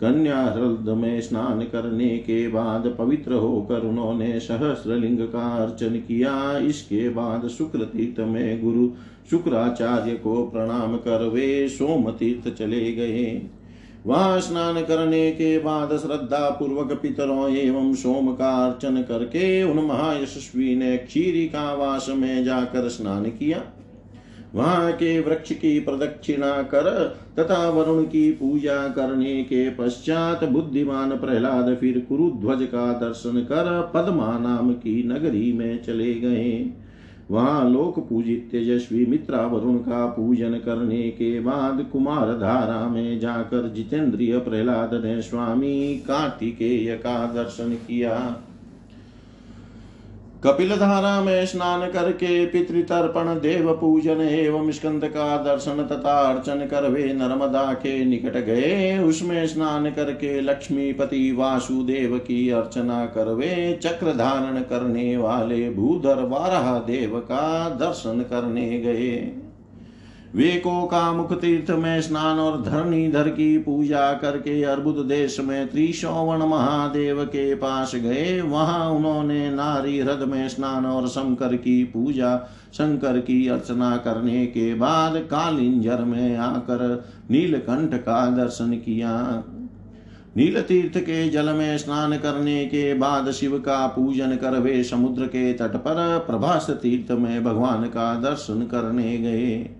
कन्या 0.00 0.42
हृदय 0.42 0.94
में 0.94 1.20
स्नान 1.20 1.60
करने 1.60 2.08
के 2.08 2.48
बाद 2.48 2.94
पवित्र 2.98 3.34
होकर 3.34 3.80
उन्होंने 3.80 4.40
सहस्रलिंग 4.40 5.18
का 5.18 5.46
अर्चन 5.56 5.96
किया। 5.96 6.58
इसके 6.58 7.08
बाद 7.08 7.48
शुक्र 7.48 7.78
तीर्थ 7.78 8.20
में 8.20 8.62
गुरु 8.64 8.88
शुक्राचार्य 9.30 10.12
को 10.12 10.46
प्रणाम 10.46 10.96
कर 10.96 11.28
वे 11.28 11.68
सोम 11.68 12.10
तीर्थ 12.10 12.54
चले 12.54 12.92
गए। 12.92 13.50
वहाँ 14.06 14.40
स्नान 14.40 14.80
करने 14.82 15.30
के 15.30 15.58
बाद 15.58 15.96
श्रद्धा 15.96 16.48
पूर्वक 16.50 16.92
पितरों 16.92 17.48
एवं 17.50 17.94
सोम 17.94 18.32
का 18.32 18.50
अर्चन 18.66 19.02
करके 19.02 19.62
उन 19.62 19.84
महायशस्वी 19.84 20.74
ने 20.76 20.96
क्षीरी 20.96 21.46
का 21.46 21.72
वास 21.74 22.06
में 22.08 22.44
जाकर 22.44 22.88
स्नान 22.88 23.24
किया। 23.24 23.62
वहाँ 24.54 24.92
के 24.92 25.20
वृक्ष 25.20 25.52
की 25.52 25.78
प्रदक्षिणा 25.80 26.50
कर 26.62 26.86
तथा 27.38 27.68
वरुण 27.68 28.02
की 28.04 28.30
पूजा 28.30 28.76
करने 28.88 29.42
के 29.42 29.68
पश्चात 29.70 30.44
बुद्धिमान 30.44 31.10
प्रहलाद 31.10 31.76
फिर 31.80 31.98
कुरुध्वज 32.08 32.66
का 32.66 32.92
दर्शन 32.92 33.40
कर 33.42 33.92
पद्मा 33.94 34.38
नाम 34.38 34.72
की 34.72 35.02
नगरी 35.08 35.52
में 35.52 35.82
चले 35.82 36.14
गए। 36.14 36.50
वहाँ, 37.30 37.70
लोक 37.70 37.98
पूजित 38.08 38.48
तेजस्वी 38.52 39.06
मित्रा 39.06 39.46
वरुण 39.46 39.76
का 39.78 40.06
पूजन 40.06 40.54
करने 40.58 41.10
के 41.10 41.40
बाद 41.40 41.86
कुमार 41.92 42.32
धारा 42.38 42.88
में 42.88 43.18
जाकर 43.20 43.68
जितेंद्रिय 43.68 44.38
प्रहलाद 44.38 44.94
ने 44.94 45.22
स्वामी 45.22 46.04
कार्तिकेय 46.06 46.96
का 46.96 47.32
दर्शन 47.32 47.74
किया। 47.88 48.42
कपिल 50.44 50.76
धारा 50.76 51.20
में 51.20 51.46
स्नान 51.46 51.80
करके 51.90 52.46
पितृतर्पण 52.46 53.28
देव 53.40 53.72
पूजन 53.72 54.20
एवं 54.20 54.70
स्कंद 54.70 55.04
का 55.04 55.36
दर्शन 55.36 55.82
तथा 55.86 56.12
अर्चन 56.20 56.66
कर 56.66 56.88
वे 56.88 57.12
नर्मदा 57.12 57.72
के 57.72 58.04
निकट 58.04 58.36
गए। 58.36 58.98
उसमें 58.98 59.46
स्नान 59.46 59.90
करके 59.90 60.40
लक्ष्मीपति 60.40 61.32
वासुदेव 61.32 62.16
की 62.18 62.48
अर्चना 62.50 63.04
कर 63.06 63.32
वे 63.34 63.78
चक्र 63.82 64.14
धारण 64.14 64.60
करने 64.62 65.16
वाले 65.16 65.70
भूधर 65.70 66.24
बारह 66.26 66.72
देव 66.86 67.18
का 67.18 67.68
दर्शन 67.68 68.24
करने 68.30 68.68
गए। 68.78 69.16
वेको 70.34 70.82
का 70.82 71.12
मुख 71.12 71.32
तीर्थ 71.40 71.70
में 71.70 72.00
स्नान 72.00 72.38
और 72.38 72.60
धरणीधर 72.62 73.28
की 73.28 73.58
पूजा 73.58 74.12
करके 74.12 74.62
अर्बुद 74.62 75.04
देश 75.06 75.40
में 75.40 75.68
त्रिशोवन 75.68 76.38
महादेव 76.38 77.24
के 77.24 77.54
पास 77.54 77.94
गए। 77.94 78.40
वहाँ 78.40 78.90
उन्होंने 78.90 79.50
नारी 79.50 79.98
हृद 80.00 80.22
में 80.28 80.48
स्नान 80.48 80.86
और 80.86 81.08
शंकर 81.08 81.56
की 81.56 81.84
पूजा, 81.84 82.36
शंकर 82.72 83.18
की 83.18 83.48
अर्चना 83.48 83.96
करने 83.96 84.46
के 84.46 84.74
बाद 84.74 85.16
कालिंजर 85.16 86.04
में 86.04 86.36
आकर 86.36 87.04
नीलकंठ 87.30 87.94
का 87.94 88.24
दर्शन 88.30 88.72
किया। 88.72 89.44
नील 90.36 90.60
तीर्थ 90.62 90.98
के 90.98 91.28
जल 91.28 91.52
में 91.52 91.78
स्नान 91.78 92.16
करने 92.18 92.64
के 92.64 92.94
बाद 92.94 93.30
शिव 93.30 93.58
का 93.58 93.86
पूजन 93.86 94.36
कर 94.36 94.58
वे 94.58 94.82
समुद्र 94.84 95.26
के 95.26 95.52
तट 95.52 95.76
पर 95.76 96.24
प्रभास 96.26 96.70
तीर्थ 96.70 97.10
में 97.12 97.44
भगवान 97.44 97.84
का 97.84 98.14
दर्शन 98.14 98.62
करने 98.62 99.16
गए। 99.18 99.79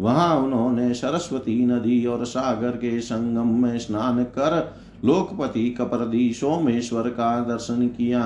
वहाँ 0.00 0.36
उन्होंने 0.36 0.94
सरस्वती 0.94 1.66
नदी 1.66 2.06
और 2.06 2.24
सागर 2.24 2.70
के 2.70 3.00
संगम 3.00 3.48
में 3.62 3.78
स्नान 3.78 4.22
कर 4.24 4.74
लोकपति 5.04 5.70
कपरदी 5.70 6.32
सोमेश्वर 6.32 7.08
का 7.08 7.40
दर्शन 7.40 7.86
किया। 7.88 8.22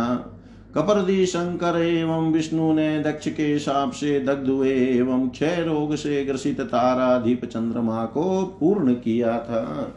कपरदी 0.74 1.26
शंकर 1.26 1.80
एवं 1.82 2.32
विष्णु 2.32 2.72
ने 2.72 2.98
दक्ष 3.00 3.28
के 3.28 3.58
साप 3.58 3.92
से 3.92 4.20
दग्ध 4.20 4.48
हुए 4.48 4.74
एवं 4.74 5.28
क्षय 5.28 5.64
रोग 5.68 5.94
से 5.94 6.24
ग्रसित 6.24 6.60
ताराधीप 6.60 7.44
चंद्रमा 7.44 8.04
को 8.04 8.56
पूर्ण 8.60 8.94
किया 8.94 9.38
था। 9.38 9.94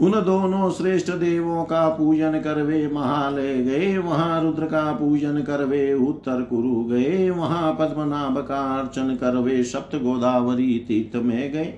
उन 0.00 0.12
दोनों 0.12 0.70
श्रेष्ठ 0.70 1.10
देवों 1.10 1.64
का 1.64 1.88
पूजन 1.88 2.38
कर 2.40 2.62
वे 2.62 2.86
महालय 2.88 3.56
गए, 3.56 3.98
वहाँ 3.98 4.42
रुद्र 4.42 4.66
का 4.66 4.92
पूजन 4.92 5.40
कर 5.40 5.64
वे 5.64 5.92
उत्तर 5.94 6.42
कुरु 6.42 6.84
गए, 6.84 7.30
वहाँ 7.30 7.72
पद्मनाभ 7.80 8.38
का 8.38 8.60
अर्चन 8.78 9.14
कर 9.14 9.36
वे 9.36 9.62
सप्त 9.62 9.96
गोदावरी 9.96 10.78
तीर्थ 10.88 11.22
में 11.22 11.52
गए। 11.52 11.74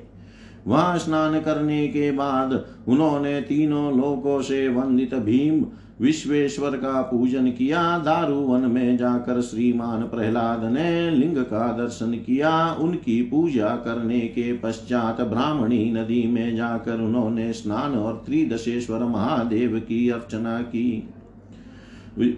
वहाँ 0.67 0.99
स्नान 0.99 1.41
करने 1.41 1.87
के 1.89 2.11
बाद 2.11 2.53
उन्होंने 2.89 3.41
तीनों 3.41 3.97
लोकों 3.97 4.41
से 4.43 4.69
वंदित 4.69 5.15
भीम 5.15 5.65
विश्वेश्वर 6.01 6.71
का 6.71 7.03
पूजन 7.03 7.47
किया, 7.47 7.99
दारुवन 7.99 8.61
में 8.61 8.97
जाकर 8.97 9.41
श्रीमान 9.41 10.03
प्रहलाद 10.03 10.65
ने 10.65 11.11
लिंग 11.11 11.37
का 11.37 11.67
दर्शन 11.73 12.13
किया। 12.13 12.73
उनकी 12.73 13.23
पूजा 13.23 13.69
करने 13.69 14.21
के 14.21 14.53
पश्चात 14.53 15.21
ब्राह्मणी 15.21 15.93
नदी 15.93 16.27
में 16.27 16.57
जाकर 16.57 17.01
उन्होंने 17.01 17.53
स्नान 17.53 17.95
और 17.95 18.23
त्रिदशेश्वर 18.27 18.99
महादेव 18.99 19.79
की 19.79 20.09
अर्चना 20.09 20.61
की। 20.61 21.09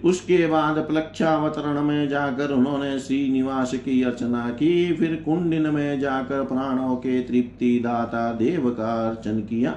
उसके 0.05 0.47
बाद 0.47 0.77
प्लक्षावतरण 0.77 1.81
में 1.81 2.07
जाकर 2.09 2.51
उन्होंने 2.51 2.99
श्रीनिवास 2.99 3.73
की 3.75 4.01
अर्चना 4.03 4.49
की। 4.49 4.93
फिर 4.93 5.15
कुंडिन 5.25 5.69
में 5.69 5.99
जाकर 5.99 6.43
प्राणों 6.43 6.95
के 6.95 7.19
तृप्ति 7.21 7.79
दाता 7.79 8.31
देव 8.33 8.69
का 8.69 9.09
अर्चन 9.09 9.39
किया। 9.39 9.75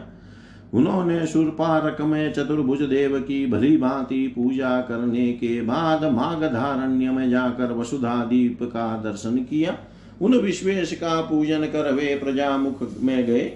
उन्होंने 0.74 1.26
सुरपारक 1.26 2.00
में 2.00 2.32
चतुर्भुज 2.32 2.82
देव 2.82 3.20
की 3.20 3.46
भली 3.46 3.76
भांति 3.76 4.26
पूजा 4.28 4.80
करने 4.80 5.32
के 5.32 5.60
बाद 5.62 6.04
माघधारण्य 6.04 7.10
में 7.10 7.30
जाकर 7.30 7.72
वसुधा 7.72 8.24
दीप 8.24 8.58
का 8.62 8.96
दर्शन 8.96 9.36
किया। 9.36 9.76
उन 10.22 10.36
विश्वेश 10.36 10.92
का 10.92 11.20
पूजन 11.20 11.64
कर 11.64 11.92
वे 11.92 12.20
प्रजामुख 12.24 12.76
में 13.02 13.26
गए। 13.26 13.52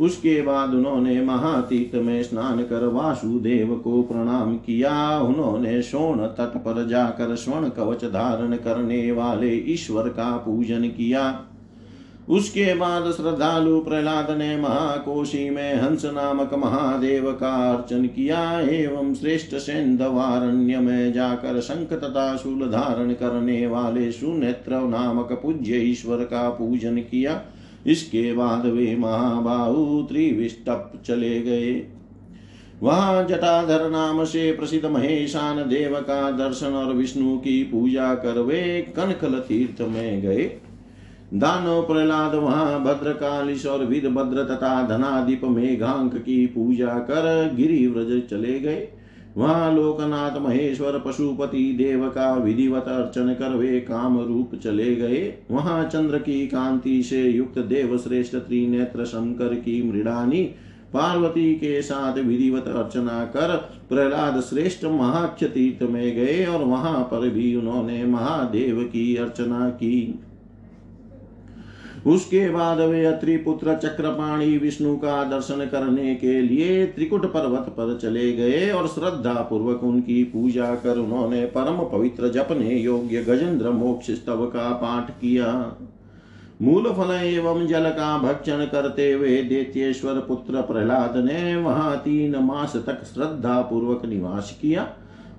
उसके 0.00 0.42
बाद 0.42 0.74
उन्होंने 0.74 1.20
महातीत 1.22 1.94
में 1.94 2.22
स्नान 2.22 2.62
कर 2.62 2.86
वासुदेव 2.86 3.74
को 3.84 4.02
प्रणाम 4.02 4.56
किया। 4.56 5.18
उन्होंने 5.18 5.82
सोन 5.82 6.18
तट 6.18 6.56
पर 6.56 6.86
जाकर 6.88 7.34
स्वर्ण 7.34 7.68
कवच 7.68 8.04
धारण 8.04 8.56
करने 8.56 9.12
वाले 9.12 9.56
ईश्वर 9.56 10.08
का 10.08 10.36
पूजन 10.36 10.82
किया। 10.82 11.40
उसके 12.28 12.74
बाद 12.74 13.10
श्रद्धालु 13.12 13.80
प्रहलाद 13.80 14.30
ने 14.30 14.56
महाकोशी 14.56 15.50
में 15.50 15.74
हंस 15.74 16.04
नामक 16.04 16.54
महादेव 16.54 17.30
का 17.32 17.52
अर्चन 17.72 18.06
किया 18.06 18.60
एवं 18.60 19.14
श्रेष्ठ 19.14 19.54
सेंधवारण्य 19.54 20.78
में 20.78 21.12
जाकर 21.12 21.60
शंख 21.60 21.92
तथा 21.92 22.36
शूल 22.36 22.66
धारण 22.70 23.12
करने 23.12 23.66
वाले 23.66 24.10
सुनेत्र 24.12 24.80
नामक 24.80 25.32
पूज्य 25.32 25.78
ईश्वर 25.80 26.24
का 26.24 26.48
पूजन 26.50 26.98
किया। 27.00 27.40
इसके 27.86 28.32
बाद 28.32 28.66
वे 28.66 28.96
महाबाहु 28.96 30.02
त्रिविष्टप 30.02 30.92
चले 31.06 31.40
गए। 31.40 31.72
वहाँ 32.82 33.24
जटाधर 33.24 33.90
नाम 33.90 34.24
से 34.24 34.52
प्रसिद्ध 34.52 34.84
महेशान 34.86 35.62
देव 35.68 35.94
का 36.00 36.30
दर्शन 36.30 36.74
और 36.74 36.92
विष्णु 36.92 37.36
की 37.38 37.62
पूजा 37.62 38.14
कर 38.14 38.40
वे 38.40 38.62
कनकल 38.96 39.38
तीर्थ 39.38 39.80
में 39.80 40.22
गए। 40.22 40.44
दानव 41.34 41.82
प्रहलाद, 41.82 42.34
वहाँ 42.34 42.82
भद्रकालिश 42.84 43.66
और 43.66 43.84
वीरभद्र 43.84 44.44
तथा 44.44 44.82
धनाधिप 44.88 45.44
मेघांक 45.44 46.14
की 46.16 46.46
पूजा 46.46 46.98
कर 46.98 47.54
गिरिव्रज 47.54 48.22
चले 48.30 48.58
गए। 48.60 48.88
वहाँ 49.36 49.72
लोकनाथ, 49.72 50.38
महेश्वर, 50.40 50.98
पशुपति 50.98 51.72
देव 51.78 52.08
का 52.08 52.32
विधिवत 52.34 52.84
अर्चन 52.88 53.32
कर 53.34 53.56
वे 53.56 53.80
काम 53.80 54.18
रूप 54.20 54.54
चले 54.54 54.94
गए। 54.96 55.34
वहाँ 55.50 55.84
चंद्र 55.84 56.18
की 56.18 56.46
कांति 56.46 57.02
से 57.02 57.22
युक्त 57.22 57.58
देव 57.58 57.98
श्रेष्ठ 57.98 58.36
त्रिनेत्र 58.36 59.04
शंकर 59.04 59.54
की 59.54 59.82
मृडानी 59.92 60.42
पार्वती 60.92 61.54
के 61.54 61.82
साथ 61.82 62.18
विधिवत 62.18 62.68
अर्चना 62.68 63.24
कर 63.24 63.56
प्रहलाद 63.88 64.40
श्रेष्ठ 64.40 64.84
महाक्ष 64.84 65.44
तीर्थ 65.44 65.82
में 65.82 66.16
गए 66.16 66.44
और 66.46 66.64
वहाँ 66.64 67.02
पर 67.04 67.28
भी 67.28 67.54
उन्होंने 67.56 68.04
महादेव 68.04 68.82
की 68.82 69.16
अर्चना 69.16 69.68
की। 69.68 70.20
उसके 72.06 72.48
बाद 72.50 72.80
वे 72.80 73.04
अत्रिपुत्र 73.04 73.74
चक्रपाणी 73.74 74.56
विष्णु 74.58 74.96
का 74.96 75.22
दर्शन 75.24 75.64
करने 75.66 76.14
के 76.14 76.40
लिए 76.42 76.84
त्रिकुट 76.86 77.24
पर्वत 77.32 77.68
पर 77.70 77.96
चले 77.98 78.32
गए 78.32 78.70
और 78.70 78.86
श्रद्धा 78.88 79.32
पूर्वक 79.42 79.82
उनकी 79.84 80.22
पूजा 80.24 80.74
कर 80.74 80.98
उन्होंने 80.98 81.44
परम 81.46 81.82
पवित्र 81.92 82.28
जपने 82.28 82.76
योग्य 82.76 83.22
गजेंद्र 83.24 83.70
मोक्ष 83.70 84.10
स्तव 84.10 84.44
का 84.46 84.70
पाठ 84.72 85.10
किया। 85.10 85.52
मूल 86.62 86.84
फल 86.92 87.10
एवं 87.14 87.66
जल 87.66 87.88
का 87.90 88.16
भक्षण 88.18 88.64
करते 88.64 89.10
हुए 89.12 89.36
देतेश्वर 89.42 90.18
पुत्र 90.18 90.60
प्रहलाद 90.62 91.16
ने 91.16 91.56
वहाँ 91.56 91.96
तीन 91.96 92.36
मास 92.42 92.76
तक 92.76 93.02
श्रद्धा 93.04 93.60
पूर्वक 93.62 94.04
निवास 94.04 94.56
किया। 94.62 94.86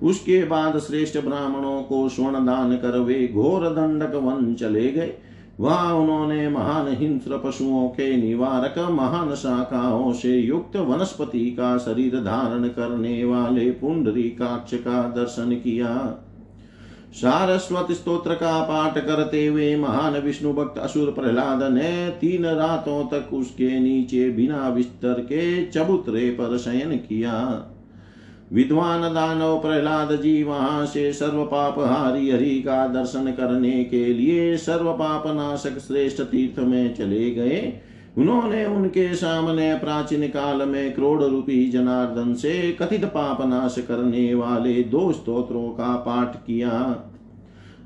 उसके 0.02 0.42
बाद 0.44 0.78
श्रेष्ठ 0.78 1.18
ब्राह्मणों 1.18 1.80
को 1.82 2.08
स्वर्ण 2.08 2.44
दान 2.46 2.76
कर 2.76 2.98
वे 2.98 3.26
घोर 3.34 3.68
दंडक 3.70 4.14
वन 4.16 4.54
चले 4.54 4.86
गए। 4.88 5.12
वहाँ, 5.58 5.94
उन्होंने 5.94 6.48
महान 6.48 6.88
हिंस्र 6.88 7.38
पशुओं 7.38 7.88
के 7.88 8.16
निवारक 8.16 8.78
महान 8.90 9.34
शाखाओं 9.34 10.12
से 10.12 10.36
युक्त 10.38 10.76
वनस्पति 10.76 11.50
का 11.50 11.78
शरीर 11.78 12.16
धारण 12.16 12.68
करने 12.68 13.24
वाले 13.24 13.70
पुंडरी 13.70 14.22
काक्ष 14.22 14.74
का 14.74 15.02
दर्शन 15.02 15.52
किया। 15.54 16.24
सारस्वत 17.12 17.92
स्त्रोत्र 17.92 18.34
का 18.34 18.62
पाठ 18.62 18.98
करते 18.98 19.46
हुए 19.46 19.76
महान 19.76 20.16
विष्णु 20.16 20.52
भक्त 20.52 20.78
असुर 20.78 21.10
प्रहलाद 21.10 21.62
ने 21.72 22.08
तीन 22.10 22.46
रातों 22.46 23.04
तक 23.04 23.34
उसके 23.34 23.78
नीचे 23.80 24.28
बिना 24.30 24.70
बिस्तर 24.70 25.20
के 25.20 25.66
चबूतरे 25.66 26.30
पर 26.30 26.58
शयन 26.58 26.96
किया। 26.96 27.34
विद्वान 28.52 29.02
दानव 29.14 29.58
प्रहलाद 29.58 30.12
जी 30.12 30.42
वहाँ 30.42 30.86
से 30.86 31.12
सर्व 31.12 31.44
पाप 31.44 31.78
हारी 31.78 32.30
हरि 32.30 32.62
का 32.66 32.86
दर्शन 32.86 33.32
करने 33.32 33.84
के 33.84 34.04
लिए 34.04 34.56
सर्व 34.56 34.92
पाप 34.92 35.26
नाशक 35.26 35.78
श्रेष्ठ 35.78 36.22
तीर्थ 36.22 36.58
में 36.58 36.94
चले 36.94 37.30
गए। 37.30 37.72
उन्होंने 38.18 38.64
उनके 38.66 39.14
सामने 39.14 39.74
प्राचीन 39.74 40.26
काल 40.28 40.62
में 40.68 40.92
करोड़ 40.94 41.22
रूपी 41.22 41.68
जनार्दन 41.70 42.34
से 42.34 42.72
कथित 42.72 43.04
पाप 43.04 43.46
नाश 43.46 43.74
करने 43.78 44.34
वाले 44.34 44.82
दो 44.82 45.12
स्तोत्रों 45.12 45.68
का 45.68 45.96
पाठ 45.96 46.36
किया। 46.36 47.04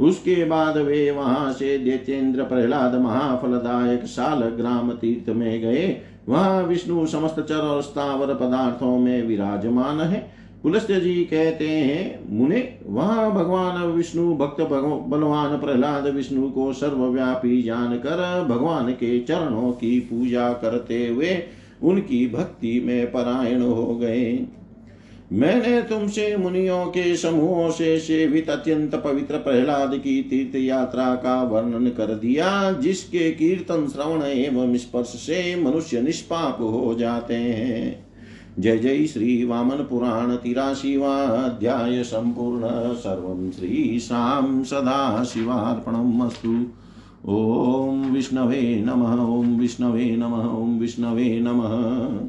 उसके 0.00 0.44
बाद 0.44 0.76
वे 0.76 1.10
वहाँ 1.10 1.52
से 1.52 1.78
देतेन्द्र 1.78 2.42
प्रहलाद 2.42 2.94
महाफलदायक 2.94 4.04
साल 4.04 4.40
ग्राम 4.40 4.92
तीर्थ 4.92 5.28
में 5.28 5.60
गए। 5.60 6.00
वहाँ 6.28 6.62
विष्णु 6.62 7.06
समस्त 7.06 7.40
चर 7.40 7.56
और 7.56 7.82
स्थावर 7.82 8.34
पदार्थों 8.34 8.98
में 8.98 9.26
विराजमान 9.26 10.00
है। 10.00 10.41
पुलस्त्य 10.62 11.00
जी 11.00 11.14
कहते 11.14 11.68
हैं, 11.68 12.38
मुने, 12.38 12.78
वहाँ 12.86 13.32
भगवान 13.34 13.82
विष्णु, 13.82 14.34
भक्त 14.34 14.60
बलवान 15.08 15.58
प्रहलाद 15.58 16.06
विष्णु 16.06 16.50
को 16.50 16.72
सर्वव्यापी 16.72 17.62
जानकर 17.62 18.46
भगवान 18.48 18.92
के 18.92 19.20
चरणों 19.20 19.72
की 19.72 20.00
पूजा 20.00 20.52
करते 20.52 21.08
हुए 21.08 21.42
उनकी 21.82 22.28
भक्ति 22.28 22.80
में 22.80 23.12
परायण 23.12 23.62
हो 23.62 23.96
गए। 23.96 24.46
मैंने 25.32 25.82
तुमसे 25.82 26.36
मुनियों 26.36 26.86
के 26.86 27.16
समूहों 27.16 27.70
से 27.70 27.98
सेवित 28.00 28.50
अत्यंत 28.50 28.94
पवित्र 28.94 29.36
प्रहलाद 29.36 29.94
की 29.94 30.22
तीर्थ 30.22 30.56
यात्रा 30.56 31.14
का 31.14 31.42
वर्णन 31.42 31.86
कर 31.86 32.14
दिया, 32.14 32.72
जिसके 32.72 33.30
कीर्तन, 33.30 33.88
श्रवण 33.88 34.22
एवं 34.22 34.76
स्पर्श 34.76 35.06
से 35.06 35.62
मनुष्य 35.62 36.00
निष्पाप 36.00 36.58
हो 36.60 36.96
जाते 36.98 37.34
हैं। 37.34 38.01
जय 38.58 38.78
जय 38.78 39.06
श्री 39.06 39.44
वामन 39.44 39.80
पुराण 39.82 40.36
तिराशिवाध्याय 40.36 42.02
सम्पूर्ण 42.02 42.94
सर्वं 42.94 43.50
श्रीशां 43.50 44.64
सदाशिवार्पणमस्तु 44.64 46.66
ॐ 47.28 48.10
विष्णवे 48.10 48.82
नमः, 48.86 49.24
ॐ 49.24 49.58
विष्णवे 49.58 50.16
नमः, 50.16 50.48
ॐ 50.48 50.78
विष्णवे 50.78 51.40
नमः। 51.40 52.28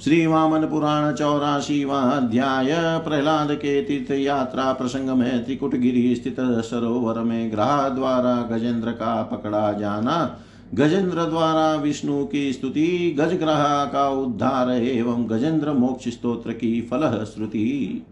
श्री 0.00 0.26
वामन 0.26 0.66
पुराण 0.66 1.14
चौराशीवा 1.14 2.00
अध्याय 2.00 3.00
प्रहलाद 3.04 3.52
के 3.52 3.82
तीर्थ 3.82 4.10
यात्रा 4.10 4.72
प्रसंग 4.72 5.10
में 5.10 5.44
त्रिकुट 5.44 5.74
गिरी 5.74 6.14
स्थित 6.14 6.36
सरोवर 6.40 7.18
में 7.18 7.52
ग्रह 7.52 7.88
द्वारा 7.88 8.42
गजेंद्र 8.42 8.90
का 8.90 9.22
पकड़ा 9.22 9.72
जाना 9.72 10.40
गजेंद्र 10.74 11.24
द्वारा 11.24 11.74
विष्णु 11.74 12.26
की 12.26 12.52
स्तुति 12.52 13.16
गज 13.18 13.24
गजग्रह 13.24 13.84
का 13.84 14.08
उद्धार 14.08 14.70
एवं 14.70 15.30
गजेंद्र 15.30 15.72
मोक्ष 15.72 16.08
स्त्रोत्र 16.08 16.52
की 16.52 16.80
फल 16.80 17.26
श्रुति। 17.34 18.02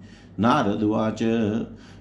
नारदुवाच 0.40 1.22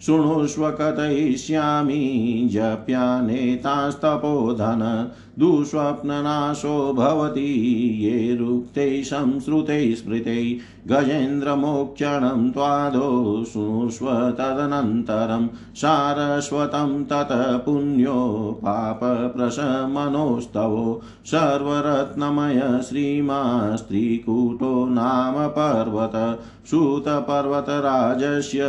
शृणुष्व 0.07 0.71
कथयिष्यामि 0.71 2.49
जप्यानेतास्तपोधन। 2.53 5.11
दुःस्वप्ननाशो 5.41 6.93
भवति 6.93 7.99
ये 8.01 8.37
रुक्ते 8.37 9.05
संश्रुते 9.05 9.95
स्मृते। 9.95 10.59
गजेन्द्रमोक्षणं 10.87 12.51
त्वादो 12.51 13.45
शृणुष्व 13.53 14.11
तदनन्तरं 14.11 15.49
सारस्वतं 15.75 17.05
ततः 17.05 17.57
पुण्यो 17.57 18.61
पापप्रशमनोस्तवो। 18.63 21.03
सर्वरत्नमय 21.27 22.81
श्रीमा 22.89 23.77
स्त्रीकूटो 23.77 24.87
नाम 24.87 25.49
पर्वत 25.49 26.41
सूतपर्वतराजस्य 26.67 28.61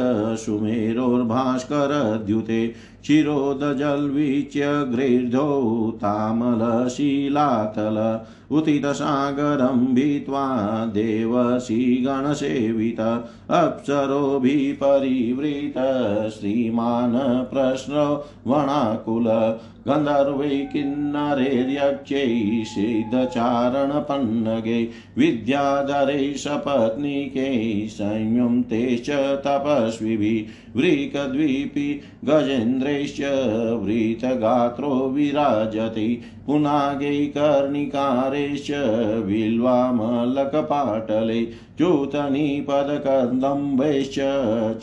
सुमेरोर्भास्करद्युते। 0.46 2.91
क्षीरोदजल्वीच्यग्रेर्धौ 3.04 5.46
तामलशीलातल 6.02 7.98
उतितसागरं 8.58 9.80
भित्वा 9.96 10.44
देवशीगणसेवित 10.96 13.00
अप्सरोभिः 13.60 14.62
परिवृत 14.82 15.78
श्रीमान् 16.36 17.18
प्रश्रवणाकुल 17.52 19.28
गन्धर्वै 19.88 20.58
किन्नरैर्यक्षै 20.74 22.28
सिद्धचारणपन्नगै 22.72 24.82
विद्याधरै 25.18 26.26
सपत्निकै 26.38 27.54
संयं 27.92 28.62
ते 28.64 28.82
च 29.08 29.10
तपस्विभिः 29.46 30.61
वृकद्वीपि 30.76 32.02
गजेन्द्रैश्च 32.26 33.22
वृतगात्रो 33.84 35.10
विराजति। 35.10 36.22
पुनागैकर्णिकारैश्च 36.46 38.72
बिल्वामलकपाटले 39.26 41.46
च्यूतनिपदकदम्बैश्च 41.46 44.16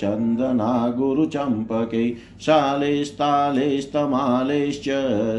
चन्दनागुरुचम्पकै। 0.01 2.14
शालेस्तालेस्तमालैश्च 2.40 4.85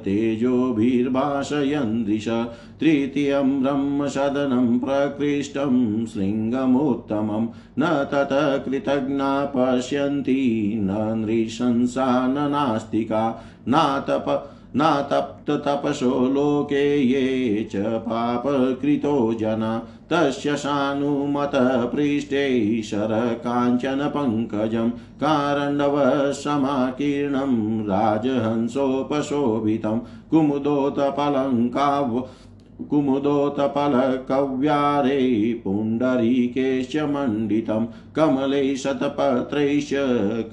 तेजोभिर्भाषयन्दृश, 0.04 2.46
तृतीयं 2.80 3.62
ब्रह्मसदनं 3.62 4.78
प्रकृष्टं 4.78 6.06
शृङ्गमुत्तमं 6.06 7.48
न 7.78 8.08
ततः 8.12 8.58
कृतज्ञा 8.58 9.52
पश्यन्ति, 9.56 10.72
न 10.76 11.22
नृशंसा, 11.26 12.26
न 12.26 12.30
नास्तिका, 12.30 13.44
नातप 13.68 14.51
नातप्ततपसो 14.76 16.28
लोके 16.28 17.02
ये 17.02 17.64
च 17.64 17.76
पापकृतो 17.76 19.34
जना। 19.34 19.86
तस्य 20.10 20.56
सानुमतः 20.56 21.84
पृष्ठे 21.84 22.82
शरकाञ्चनपङ्कजं 22.82 24.90
कारण्डवसमाकीर्णं 24.90 27.84
राजहंसोपशोभितं। 27.84 30.00
कुमुदोतपलङ्काव 30.30 32.28
कुमुदोत्पलकव्यारे 32.90 35.60
पुण्डरीकेश्च 35.64 36.96
मण्डितं। 36.96 37.86
कमले 38.16 38.76
शतपत्रैश्च 38.76 39.90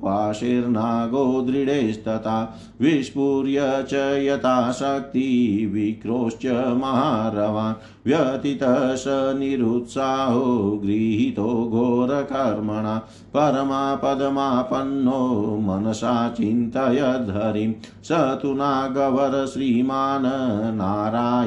पाशैर्नागो 0.03 1.41
दृढेस्तथा 1.41 2.37
विस्फुर्य 2.81 3.85
च 3.91 3.93
यथाशक्ति 4.25 5.25
विक्रोश्च 5.73 6.45
महारवान् 6.81 7.75
व्यथितः 8.07 8.95
स 8.95 9.05
निरुत्साहो 9.39 10.45
गृहीतो 10.83 11.47
घोरकर्मणा 11.69 12.97
परमापदमापन्नो 13.35 15.21
मनसा 15.67 16.15
चिन्तयद्धरिं 16.37 17.71
स 18.03 18.11
तु 18.41 18.53
नागवर 18.53 19.45
श्रीमान् 19.53 20.25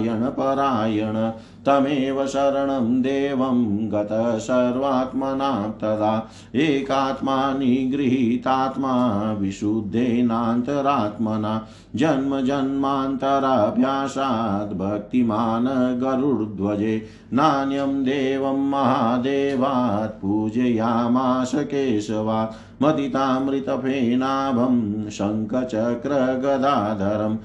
नारायणपरायण 0.08 1.16
तमेव 1.68 2.26
शरणं 2.26 3.00
देवं 3.02 3.58
गतः 3.92 4.38
सर्वात्मनां 4.38 5.70
तदा 5.80 6.12
एकात्मा 6.64 7.36
निगृहीतात्मा 7.58 8.92
विशुद्धेनान्तरात्मना 9.40 11.52
जन्म 11.96 12.40
जन्मान्तराभ्यासाद् 12.44 14.72
भक्तिमान् 14.78 15.68
गरुड्ध्वजे 16.00 16.96
नान्यं 17.32 18.02
देवं 18.04 18.58
महादेवात् 18.70 20.20
पूजयामास 20.22 21.52
केशवात् 21.70 22.82
मदितामृतफेनाभं 22.82 24.76
शङ्खचक्रगदाधरं 25.10 27.36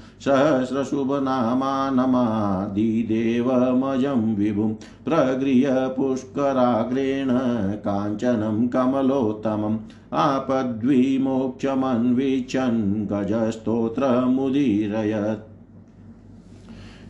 सहस्रशुभनामानमादिदेवमजं 4.14 4.34
विभुं 4.34 4.74
प्रगृह्य 5.04 5.66
पुष्कराग्रेण 5.70 7.28
काञ्चनं 7.74 8.68
कमलोत्तमम् 8.68 9.78
आपद्विमोक्षमन्विचन् 10.12 13.06
गजस्तोत्रमुदीरयत् 13.06 15.54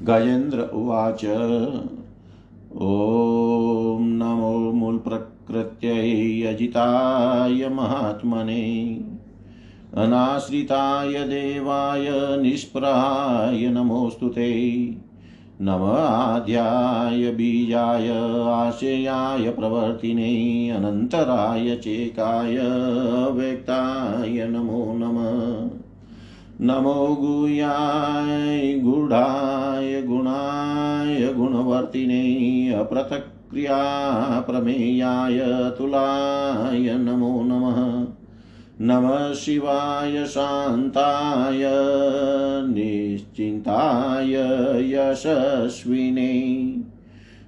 गजेन्द्र 0.03 0.61
उवाच, 0.61 1.25
ॐ 2.77 3.99
नमो 4.03 4.73
मूलप्रकृत्यै 4.73 6.43
अजिताय 6.43 7.69
महात्मने, 7.69 9.01
अनाश्रिताय 9.97 11.13
देवाय 11.13 12.39
निष्प्रहाय 12.43 13.69
नमोऽस्तु 13.69 14.29
ते। 14.29 14.87
नम 15.61 15.83
आद्याय 15.97 17.31
बीजाय, 17.31 18.09
आशयाय, 18.53 19.51
प्रवर्तिने, 19.51 20.71
अनन्तराय 20.71 21.77
चेकाय, 21.77 22.57
व्यक्ताय 23.31 24.47
नमो 24.47 24.93
नमः। 24.97 25.79
नमो 26.61 27.17
गुह्याय 27.21 28.75
गूढाय 28.79 30.03
गुणाय, 30.03 31.35
गुणवर्तिने 31.35 32.25
अप्रतक्रिया 32.73 33.81
प्रमेयाय 34.41 35.39
तुलाय 35.79 36.99
नमो 36.99 37.43
नमः। 37.45 37.94
नमः 38.81 39.33
शिवाय 39.33 40.27
शान्ताय, 40.27 41.61
निश्चिन्ताय, 42.67 44.55
यशस्विने। 44.95 46.77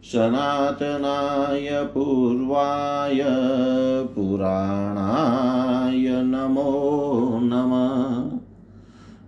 सनातनाय, 0.05 1.69
पूर्वाय, 1.73 3.21
पुराणाय 4.15 6.09
नमो 6.09 7.41
नमः। 7.43 8.39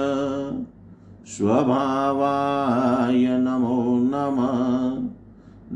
स्वभावाय 1.27 3.17
नमो 3.17 3.99
नमः। 3.99 5.14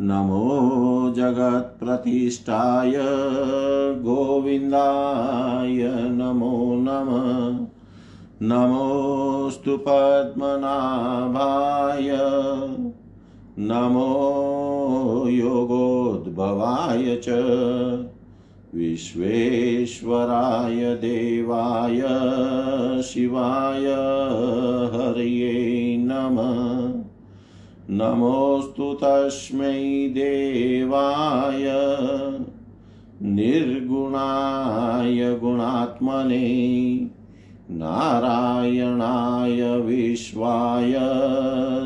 नमो 0.01 1.13
जगत्प्रतिष्ठाय 1.17 2.93
गोविन्दाय 4.01 5.93
नमो 5.93 6.77
नमः। 6.79 7.67
नमोऽस्तु 8.43 9.77
पद्मनाभाय। 9.77 12.19
नमो 13.59 15.25
योगोद्भवाय 15.29 17.21
च। 17.25 17.29
विश्वेश्वराय 18.75 20.95
देवाय 20.95 22.03
शिवाय 23.03 23.87
हरये 24.97 25.97
नमः। 26.01 26.78
नमोऽस्तु 27.91 28.97
तस्मै 29.03 30.09
देवाय। 30.09 31.65
निर्गुणाय 33.23 35.35
गुणात्मने। 35.35 37.01
नारायणाय 37.71 39.79
विश्वाय। 39.79 40.95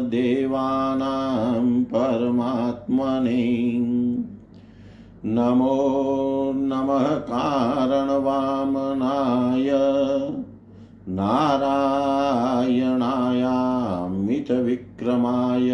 देवानां 0.02 1.84
परमात्मने। 1.84 3.78
नमो 5.24 6.52
नमः 6.56 7.14
कारणवामनाय। 7.14 9.72
नारायणायामितविक्रमाय 15.06 15.70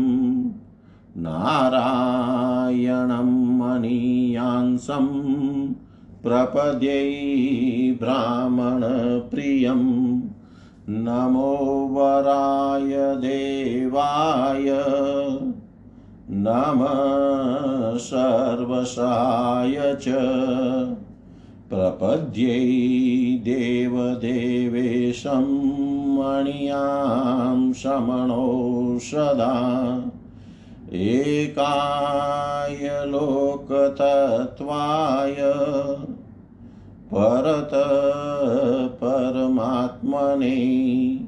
नारायणं 1.21 3.57
मणीयांसं 3.57 5.07
प्रपद्यै 6.23 7.95
ब्राह्मणप्रियम्। 7.99 10.21
नमो 10.89 11.89
वराय 11.91 13.15
देवाय। 13.15 14.65
नमः 16.31 17.97
सर्वसाय 17.97 19.95
च। 19.95 20.05
प्रपद्यै 21.69 23.37
देवदेवेशं 23.37 26.15
मणियाँ 26.15 27.73
शमणो 27.73 28.99
सदा 29.01 30.03
एकाय 30.93 33.05
लोकतत्त्वाय। 33.05 35.37
परत 37.13 37.69
परमात्मने। 39.03 41.19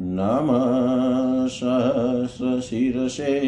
नमः 0.00 1.46
सहस्रशिरसे 1.46 3.40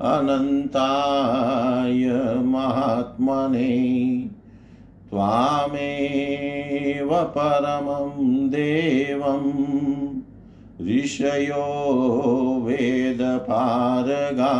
अनन्ताय 0.00 2.34
महात्मने। 2.44 4.24
त्वामेव 5.10 7.14
परमं 7.14 8.48
देवं। 8.48 9.74
ऋषयो 10.86 12.62
वेदपारगा 12.64 14.54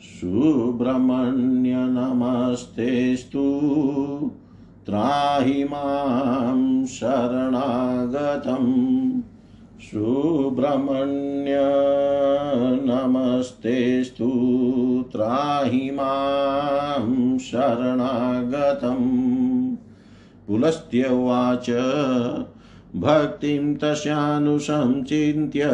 सुब्रह्मण्य 0.02 1.74
नमस्तेस्तु 1.78 3.62
त्राहि 4.86 5.64
माँ 5.64 6.86
शरणागतम्। 6.86 9.03
सुब्रह्मण्य 9.94 11.58
नमस्तेस्तु 12.86 14.30
त्राहि 15.12 15.92
माँ 15.92 17.38
शरणागतम् 17.38 19.76
पुलस्त्यवाच 20.48 21.70
भक्तिं 22.96 23.76
तस्यानुसञ्चिन्त्य 23.76 25.70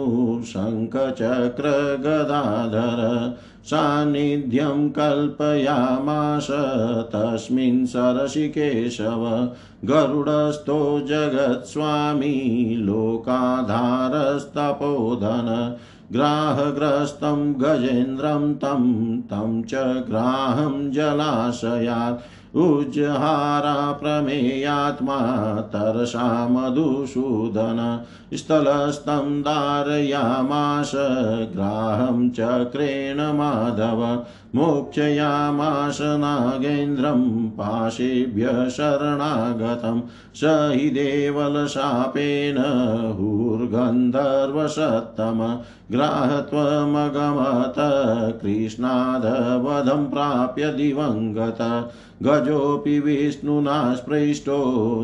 शङ्खचक्रगदाधर 0.44 1.42
सान्निध्यं 3.66 4.90
कल्पयामास 4.90 6.48
तस्मिन् 7.14 7.86
सरसि 7.86 8.48
केशव 8.50 9.24
गरुडस्थो 9.86 10.80
जगत्स्वामी 11.08 12.36
लोकाधारस्तपोधन 12.80 13.80
ग्राहग्रस्तं 16.14 17.40
गजेन्द्रं 17.62 18.54
तं 18.54 18.84
तं 19.30 19.62
च 19.64 19.84
ग्राहं 20.10 20.76
जलाशयात् 20.92 22.22
उज्जहारा 22.54 23.92
प्रमेयात्मा 23.92 25.18
तरसा 25.74 26.26
मधुसूदन 26.48 27.80
स्थलस्तं 28.34 29.42
धारयामास 29.42 30.92
ग्राहं 31.56 32.30
चक्रेण 32.30 33.22
माधव 33.36 34.04
मोक्षयामास 34.56 35.98
नागेन्द्रं 36.20 37.22
पाशेभ्य 37.50 38.52
शरणागतं 38.70 40.02
स 40.36 40.52
हि 40.74 40.90
देवलशापेन 40.90 42.58
हुर्गन्धर्वसत्तम 43.20 44.12
ग्राहत्वमगमत 45.92 47.80
कृष्णादवधं 48.42 50.06
प्राप्य 50.10 50.72
दिवङ्गत 50.74 51.62
गजोऽपि 52.26 53.00
विष्णुना 53.00 53.74
स्पृष्टो 53.96 54.58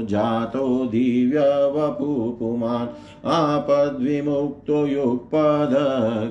जातो 0.09 0.67
दिव्यवपुपुमान् 0.91 2.87
आपद्विमुक्तो 3.29 4.85
युक्पद 4.87 5.73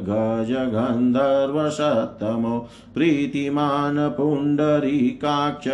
गजगन्धर्वसत्तमो 0.09 2.59
प्रीतिमान् 2.95 4.01
पुण्डरीकाक्ष 4.17 5.69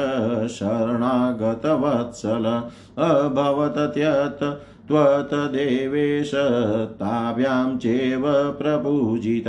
शरणागतवत्सल 0.58 2.46
अभवत 3.08 3.78
त्यत् 3.94 4.44
त्वतदेवेश 4.88 6.30
ताभ्यां 7.00 7.76
चैव 7.76 8.22
प्रपूजित 8.58 9.48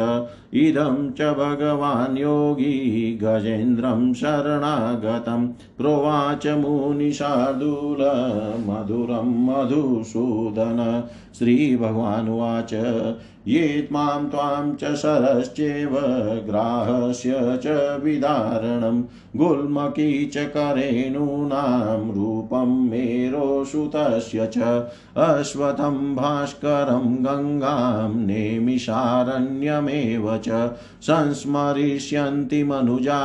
इदं 0.55 1.11
च 1.11 1.21
भगवान् 1.21 2.17
योगी 2.17 3.19
गजेन्द्रं 3.23 4.13
शरणागतं 4.13 5.47
प्रोवाच 5.47 6.47
मुनिशार्दूल 6.47 7.97
मधुरं 8.67 9.45
मधुसूदन। 9.45 11.03
श्रीभगवानुवाच, 11.39 12.73
ये 13.47 13.87
त्वां 13.89 14.29
त्वां 14.29 14.75
च 14.75 14.95
शरश्चैव 14.95 15.89
ग्राहस्य 16.49 17.33
च 17.37 17.99
विदारणं। 18.03 19.03
गुल्मकी 19.35 20.25
च 20.25 20.37
करेणूनां 20.37 22.11
रूपं 22.11 22.89
मेरोसुतस्य 22.89 24.47
च। 24.47 24.87
अश्वथं 25.17 26.15
भास्करं 26.15 27.15
गङ्गां 27.15 28.25
नेमिषारण्यमेव 28.25 30.37
च 30.47 30.77
संस्मरिष्यन्ति 31.01 32.63
मनुजा 32.63 33.19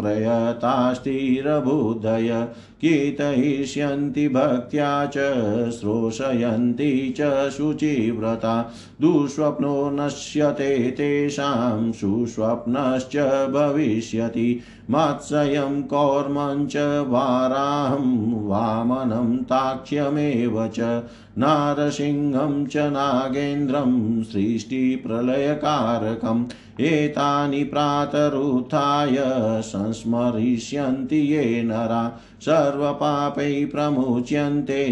प्रयतास्थिरबुद्धय 0.00 2.48
कीर्तयिष्यन्ति 2.84 4.28
भक्त्या 4.28 5.06
च, 5.06 5.70
श्रोषयन्ति 5.70 7.14
च 7.20 7.50
शुचिव्रता। 7.50 8.72
दुःस्वप्नो 9.00 9.90
नश्यते 9.90 10.90
तेषां, 10.90 11.92
सुस्वप्नश्च 11.92 13.50
भविष्यति। 13.50 14.60
मत्स्यं 14.90 15.82
कौर्मं 15.82 16.66
च, 16.66 17.04
वाराहं 17.08 18.46
वामनं 18.46 19.36
ताक्ष्यमेव 19.36 20.68
च। 20.68 21.02
नारसिंहं 21.38 22.66
च 22.66 22.76
नागेन्द्रं, 22.76 24.22
सृष्टिप्रलयकारकम्। 24.22 26.44
एतानि 26.80 27.64
प्रातरुत्थाय 27.64 29.14
संस्मरिष्यन्ति 29.60 31.16
ये 31.16 31.62
नरा 31.62 32.18
सर्वपापै 32.40 33.64
प्रमुच्यन्ते 33.64 34.84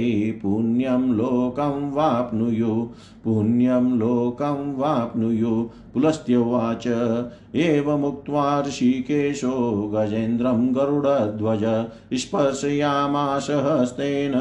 पुण्यं 0.42 1.14
लोकं 1.14 1.92
वाप्नुयुः 1.92 2.86
पुण्यं 3.24 3.98
लोकं 3.98 4.76
वाप्नुयुः। 4.76 5.68
पुलस्त्योवाच 5.94 6.88
एवमुक्त्वा 7.54 8.60
ऋषिकेशो 8.60 9.50
गजेन्द्रं 9.94 10.74
गरुडध्वज 10.74 11.86
स्पर्शयामास 12.18 13.50
हस्तेन 13.50 14.32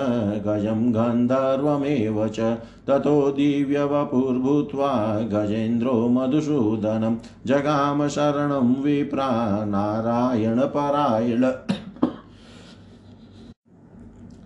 गजं 0.45 0.93
गन्धर्वमेव 0.93 2.27
च। 2.27 2.39
ततो 2.87 3.31
दिव्यवपुर्भूत्वा 3.31 5.19
गजेन्द्रो 5.21 6.07
मधुसूदनं 6.07 7.15
जगाम 7.45 8.07
शरणं 8.07 8.81
विप्रा 8.81 9.65
नारायणपरायण 9.65 11.45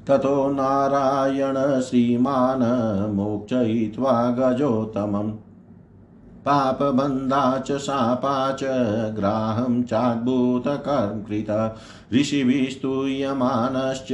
ततो 0.07 0.51
नारायण 0.51 1.81
श्रीमान् 1.81 3.13
मोक्षयित्वा 3.15 4.35
गजोत्तमम्। 4.39 5.31
पापबन्धा 6.45 7.59
च 7.59 7.77
शापा 7.77 8.51
च 8.51 8.59
ग्राहं 9.15 9.83
चाद्भुतकर्मकृत। 9.83 11.75
ऋषिभिस्तूयमानश्च 12.13 14.07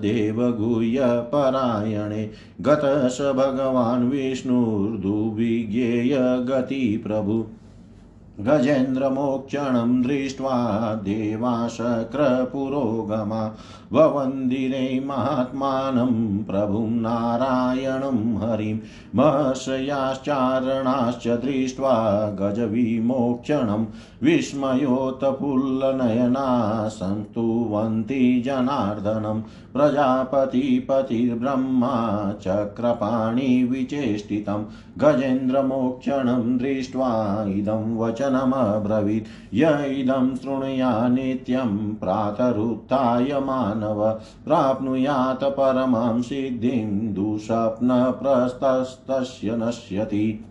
देवगुह्यपरायणे। 0.00 2.30
गत 2.60 2.80
स 2.84 3.20
भगवान् 3.20 4.10
विष्णुर्दुविज्ञेय 4.10 6.44
गति 6.48 7.02
प्रभु 7.06 7.46
गजेन्द्रमोक्षणं 8.46 9.92
दृष्ट्वा 10.02 10.56
देवाशक्रपुरोगमा 11.04 13.40
ववन्दिरे 13.92 14.82
महात्मानं 15.06 16.12
प्रभुं 16.44 16.90
नारायणं 17.00 18.20
हरिं 18.42 18.76
महर्षयाश्चारणाश्च 19.18 21.26
दृष्ट्वा 21.44 21.94
गजविमोक्षणं 22.40 23.82
विस्मयोत्फुल्लनयना 24.22 26.46
संस्तुवन्ति 26.90 28.20
जनार्दनं 28.46 29.40
प्रजापतिपतिर्ब्रह्मा 29.74 31.94
चक्रपाणिविचेष्टितं 32.44 34.60
गजेन्द्रमोक्षणं 34.98 36.56
दृष्ट्वा 36.58 37.10
इदं 37.48 37.84
वचनमब्रवीत् 38.28 39.54
य 39.54 39.96
इदं 40.00 40.36
शृणुया 40.36 41.08
नित्यं 41.08 41.94
प्रातरुत्थाय 41.94 43.40
मानव। 43.40 44.20
प्राप्नुयात् 44.44 45.44
परमां 45.44 46.22
सिद्धिं 46.22 47.14
दुःस्वप्नप्रस्तस्तस्य 47.14 49.56
नश्यति। 49.56 50.44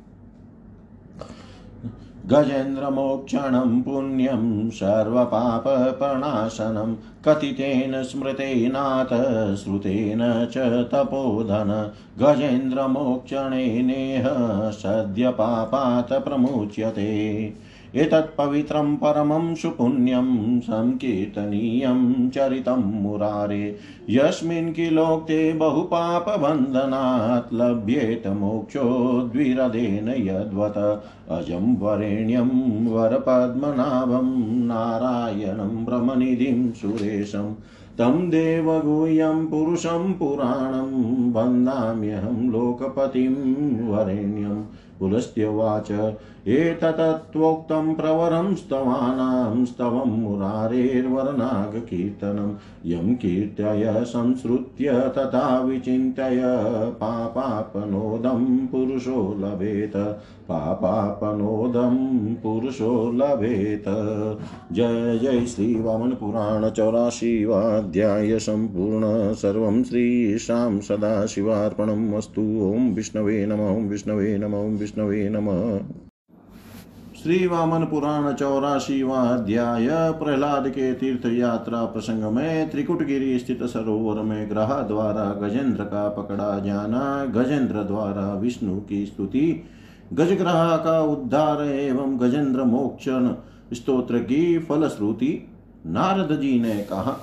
गजेन्द्रमोक्षणं 2.27 3.81
पुण्यं 3.81 4.69
सर्वपापप्रणाशनं। 4.69 6.95
कथितेन 6.95 8.03
स्मृतेनाथ, 8.03 9.55
श्रुतेन 9.55 10.47
च 10.51 10.87
तपोधन। 10.91 11.91
गजेन्द्रमोक्षणेनेह 12.19 14.27
सद्यपापात् 14.71 16.13
प्रमुच्यते। 16.13 17.53
एतत्पवित्रं 17.97 18.95
परमं 18.95 19.55
सुपुण्यं 19.55 20.59
संकीर्तनीयं 20.59 22.29
चरितं 22.29 23.01
मुरारे। 23.01 23.75
यस्मिन् 24.09 24.73
किलोक्ते 24.73 25.53
बहुपापबन्धनात् 25.53 27.53
लभ्येत 27.53 28.27
मोक्षो 28.27 29.29
द्विरदेन 29.33 30.09
यद्वत्। 30.09 31.31
अजं 31.31 31.75
वरेण्यं 31.75 32.87
वरपद्मनाभं 32.87 34.65
नारायणं 34.65 35.85
ब्रह्मनिधिं 35.85 36.71
सुरेशम् 36.71 37.53
तं 37.97 38.29
देवगुह्यं 38.29 39.47
पुरुषं 39.47 40.13
पुराणं 40.13 41.31
वन्दाम्यहं 41.31 42.51
लोकपतिं 42.51 43.87
वरेण्यं। 43.87 44.63
पुलस्त्यवाच 44.99 45.91
एतत्त्वोक्तं 46.47 47.93
प्रवरं 47.93 48.55
स्तवानां 48.55 49.65
स्तवं 49.65 50.05
मुरारेर्वरनागकीर्तनं, 50.05 52.55
यं 52.85 53.15
कीर्तय 53.15 54.03
संसृत्य 54.07 54.91
तथा 54.91 55.59
विचिन्तय 55.59 56.43
पापापनोदं 57.01 58.67
पुरुषो 58.67 59.35
लभेत, 59.39 60.19
पापापनोदं 60.49 62.35
पुरुषो 62.35 63.11
लभेत। 63.11 63.83
जय 64.73 65.19
जय 65.23 65.45
श्रीवामनपुराण 65.45 66.69
चौराशीवाध्याय 66.69 68.39
सम्पूर्ण, 68.39 69.33
सर्वं 69.33 69.83
श्रीशां 69.83 70.79
सदाशिवार्पणम् 70.79 72.13
अस्तु। 72.13 72.41
ॐ 72.41 72.93
विष्णवे 72.93 73.45
नम 73.45 73.89
विष्णवे 73.89 74.37
नम 74.37 74.55
विष्णवे 74.55 75.29
नमः। 75.29 76.06
श्री 77.27 77.47
वामन 77.47 77.83
पुराण 77.85 78.33
चौराशीवा 78.33 79.21
अध्याय 79.21 79.87
प्रहलाद 80.11 80.67
के 80.67 80.93
तीर्थ 80.93 81.25
यात्रा 81.25 81.83
प्रसंग 81.85 82.23
में 82.23 82.69
त्रिकुटगिरी 82.69 83.39
स्थित 83.39 83.63
सरोवर 83.63 84.21
में 84.21 84.49
ग्रह 84.49 84.71
द्वारा 84.81 85.23
गजेंद्र 85.41 85.83
का 85.83 86.07
पकड़ा 86.09 86.47
जाना 86.59 87.01
गजेंद्र 87.25 87.83
द्वारा 87.83 88.33
विष्णु 88.33 88.79
की 88.79 89.05
स्तुति 89.05 89.63
गजग्रह 90.13 90.75
का 90.77 90.99
उद्धार 91.01 91.63
एवं 91.63 92.17
गजेंद्र 92.19 92.63
मोक्षण 92.63 93.29
स्तोत्र 93.73 94.19
की 94.19 94.59
फलश्रुति 94.59 95.33
नारद 95.85 96.35
जी 96.41 96.59
ने 96.59 96.77
कहा। 96.83 97.17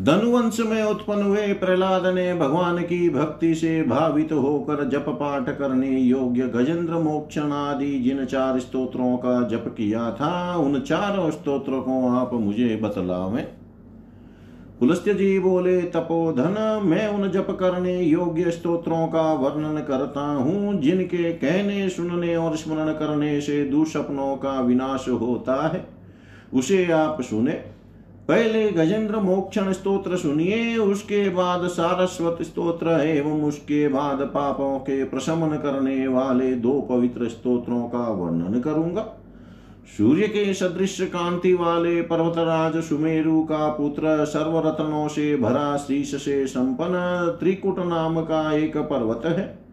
धनुवंश 0.00 0.60
में 0.60 0.82
उत्पन्न 0.82 1.22
हुए 1.22 1.52
प्रहलाद 1.52 2.06
ने 2.06 2.34
भगवान 2.34 2.82
की 2.82 3.10
भक्ति 3.10 3.54
से 3.54 3.82
भावित 3.82 4.32
होकर 4.32 4.88
जप 4.88 5.04
पाठ 5.08 5.58
करने 5.58 5.88
योग्य 5.88 6.42
गजेंद्र 6.42 6.94
मोक्षण 6.94 7.52
आदि 7.52 7.98
जिन 7.98 8.24
चार 8.24 8.58
स्तोत्रों 8.60 9.16
का 9.16 9.48
जप 9.48 9.74
किया 9.76 10.10
था, 10.10 10.56
उन 10.56 10.80
चारों 10.80 11.30
स्तोत्रों 11.30 11.82
को 11.82 12.08
आप 12.08 12.34
मुझे 12.34 12.76
बतलावें। 12.76 13.46
पुलस्त्य 14.80 15.14
जी 15.14 15.38
बोले 15.38 15.82
तपोधन 15.82 16.80
मैं 16.84 17.08
उन 17.08 17.30
जप 17.30 17.56
करने 17.60 18.02
योग्य 18.02 18.50
स्तोत्रों 18.50 19.06
का 19.06 19.32
वर्णन 19.32 19.80
करता 19.80 20.20
हूँ, 20.20 20.80
जिनके 20.80 21.32
कहने, 21.32 21.88
सुनने 21.88 22.36
और 22.36 22.56
स्मरण 22.56 22.92
करने 22.92 23.40
से 23.40 23.64
दुष्पनों 23.64 24.36
का 24.36 24.60
विनाश 24.60 25.08
होता 25.08 25.68
है। 25.68 25.86
उसे 26.54 26.92
आप 26.92 27.20
सुने। 27.20 27.73
पहले 28.28 28.68
गजेंद्र 28.70 29.16
मोक्षण 29.16 29.72
स्तोत्र 29.72 30.16
सुनिए, 30.16 30.76
उसके 30.76 31.28
बाद 31.30 31.66
सारस्वत 31.66 32.38
स्तोत्र 32.42 33.00
एवं 33.00 33.42
उसके 33.42 33.88
बाद 33.88 34.22
पापों 34.34 34.78
के 34.78 35.04
प्रशमन 35.04 35.56
करने 35.56 36.06
वाले 36.08 36.52
दो 36.54 36.80
पवित्र 36.80 37.28
स्तोत्रों 37.28 37.82
का 37.82 38.08
वर्णन 38.12 38.60
करूँगा। 38.60 39.06
सूर्य 39.96 40.28
के 40.28 40.54
सदृश 40.54 41.00
कांति 41.00 41.52
वाले 41.54 42.00
पर्वतराज 42.02 42.76
सुमेरु 42.82 43.42
का 43.42 43.68
पुत्र 43.68 44.24
सर्वरत्नों 44.24 45.08
से 45.08 45.36
भरा 45.36 45.76
शीश 45.76 46.14
से 46.14 46.46
संपन्न 46.46 47.36
त्रिकुट 47.40 47.78
नाम 47.78 48.20
का 48.20 48.56
एक 48.56 48.76
पर्वत 48.76 49.26
है। 49.26 49.63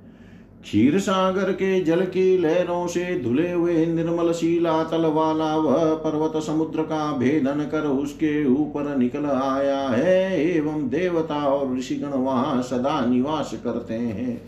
क्षीर 0.64 0.99
सागर 0.99 1.51
के 1.51 1.82
जल 1.82 2.01
की 2.01 2.38
लहरों 2.38 2.88
से 2.88 3.20
धुले 3.20 3.51
हुए 3.51 3.86
निर्मल 3.86 4.32
शीला 4.32 4.84
तल 4.84 5.05
वाला 5.05 5.55
वह 5.55 5.93
पर्वत 5.93 6.43
समुद्र 6.43 6.82
का 6.82 7.12
भेदन 7.18 7.70
कर 7.72 7.82
उसके 7.82 8.45
ऊपर 8.45 8.95
निकल 8.97 9.26
आया 9.26 9.80
है। 9.80 10.43
एवं 10.43 10.89
देवता 10.89 11.36
और 11.36 11.78
ऋषिगण 11.78 12.07
वहाँ 12.07 12.62
सदा 12.62 13.05
निवास 13.05 13.51
करते 13.64 13.93
हैं। 13.93 14.41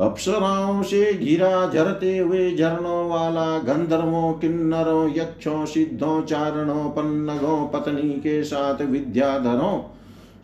अप्सराओं 0.00 0.82
से 0.82 1.12
घिरा 1.14 1.70
झरते 1.70 2.18
हुए 2.18 2.56
झरनों 2.56 3.08
वाला 3.08 3.58
गंधर्वों, 3.58 4.32
किन्नरों, 4.32 5.08
यक्षों, 5.10 5.64
सिद्धों, 5.66 6.22
चारणों, 6.22 6.88
पन्नगों, 6.90 7.68
पत्नी 7.68 8.08
के 8.10 8.42
साथ 8.44 8.82
विद्याधरों 8.82 9.78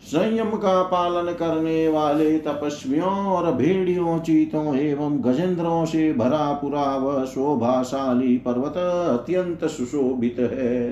संयम 0.03 0.49
का 0.49 0.81
पालन 0.83 1.31
करने 1.31 1.87
वाले 1.87 2.37
तपस्वियों 2.37 3.25
और 3.25 3.53
भेड़ियों, 3.53 4.19
चीतों 4.19 4.75
एवं 4.75 5.17
गजेंद्रों 5.23 5.85
से 5.85 6.13
भरा 6.13 6.51
पुरा 6.53 6.97
व 6.97 7.25
शोभाशाली 7.25 8.37
पर्वत 8.37 8.77
अत्यंत 8.77 9.65
सुशोभित 9.65 10.35
है। 10.39 10.89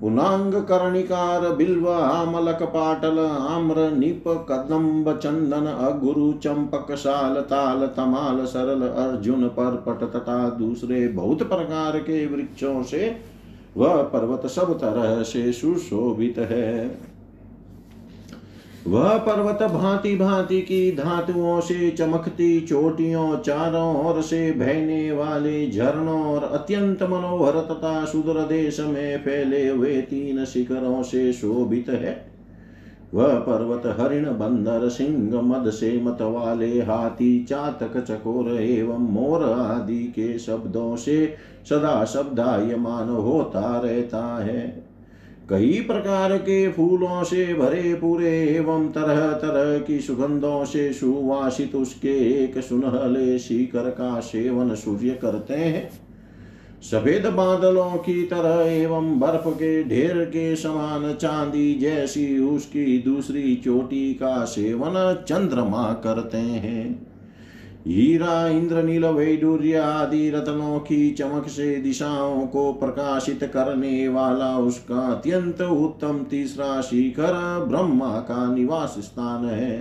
पुनांग 0.00 0.54
कर्णिकार, 0.54 1.48
बिल्व, 1.48 1.88
आमलक 1.90 2.62
पाटल, 2.62 3.18
आम्र, 3.50 3.90
निप, 3.90 4.24
कदम्ब, 4.28 5.16
चंदन, 5.16 5.66
अगुरु, 5.66 6.32
चंपक, 6.32 6.92
साल, 6.92 7.34
ताल, 7.34 7.86
तमाल, 7.86 8.44
सरल, 8.44 8.86
अर्जुन, 8.88 9.48
पर्पट 9.48 10.04
तथा 10.16 10.48
दूसरे 10.48 11.08
बहुत 11.08 11.42
प्रकार 11.42 11.98
के 11.98 12.26
वृक्षों 12.26 12.82
से 12.82 13.16
वह 13.76 14.02
पर्वत 14.02 14.46
सब 14.46 14.78
तरह 14.78 15.22
से 15.22 15.52
सुशोभित 15.52 16.38
है। 16.38 17.08
वह 18.86 19.18
पर्वत 19.18 19.62
भांति 19.72 20.16
भांति 20.16 20.60
की 20.60 20.92
धातुओं 20.92 21.60
से 21.60 21.90
चमकती 21.90 22.60
चोटियों, 22.60 23.38
चारों 23.38 24.06
ओर 24.06 24.22
से 24.22 24.52
बहने 24.52 25.12
वाले 25.12 25.70
झरनों 25.70 26.24
और 26.24 26.44
अत्यंत 26.44 27.02
मनोहर 27.02 27.52
तथा 27.52 28.04
सुदूर 28.04 28.40
देश 28.40 28.80
में 28.80 29.18
फैले 29.18 29.68
हुए 29.68 30.00
तीन 30.00 30.44
शिखरों 30.44 31.02
से 31.02 31.32
शोभित 31.32 31.88
है। 31.88 32.30
वह 33.14 33.34
पर्वत 33.34 33.96
हरिण, 34.00 34.24
बंदर, 34.24 34.88
सिंह, 34.88 35.40
मद 35.42 35.70
से 35.70 36.00
मत 36.02 36.18
वाले, 36.20 36.82
हाथी, 36.82 37.44
चातक, 37.44 38.04
चकोर 38.04 38.60
एवं 38.60 38.98
मोर 38.98 39.44
आदि 39.44 39.98
के 39.98 40.38
शब्दों 40.38 40.96
से 40.96 41.34
सदा 41.68 42.04
शब्दायमान 42.04 43.08
होता 43.08 43.80
रहता 43.84 44.44
है। 44.44 44.87
कई 45.50 45.80
प्रकार 45.80 46.36
के 46.38 46.68
फूलों 46.72 47.24
से 47.24 47.54
भरे 47.54 47.94
पूरे 47.94 48.48
एवं 48.48 48.88
तरह 48.88 49.32
तरह 49.32 49.78
की 49.78 50.00
सुगंधों 50.00 50.64
से 50.64 50.92
सुवासित 50.92 51.74
उसके 51.74 52.44
एक 52.44 52.58
सुनहले 52.58 53.38
शिखर 53.38 53.90
का 53.90 54.20
सेवन 54.20 54.74
सूर्य 54.74 55.10
करते 55.10 55.54
हैं। 55.54 55.90
सफ़ेद 56.82 57.26
बादलों 57.26 57.90
की 57.90 58.22
तरह 58.22 58.70
एवं 58.72 59.18
बर्फ़ 59.20 59.48
के 59.48 59.84
ढेर 59.84 60.24
के 60.24 60.56
समान 60.56 61.14
चांदी 61.14 61.74
जैसी 61.74 62.38
उसकी 62.38 62.98
दूसरी 62.98 63.56
चोटी 63.56 64.14
का 64.14 64.44
सेवन 64.44 65.24
चंद्रमा 65.28 65.92
करते 65.92 66.38
हैं। 66.38 67.07
हीरा 67.86 68.46
इंद्रनील 68.48 69.04
वैडूर्य 69.04 69.76
आदि 69.76 70.28
रत्नों 70.30 70.78
की 70.80 71.10
चमक 71.10 71.46
से 71.48 71.74
दिशाओं 71.76 72.46
को 72.46 72.72
प्रकाशित 72.72 73.44
करने 73.44 74.08
वाला 74.08 74.56
उसका 74.58 75.06
अत्यंत 75.08 75.60
उत्तम 75.62 76.24
तीसरा 76.30 76.80
शिखर 76.80 77.32
ब्रह्मा 77.68 78.18
का 78.20 78.46
निवास 78.54 78.96
स्थान 78.98 79.44
है 79.44 79.78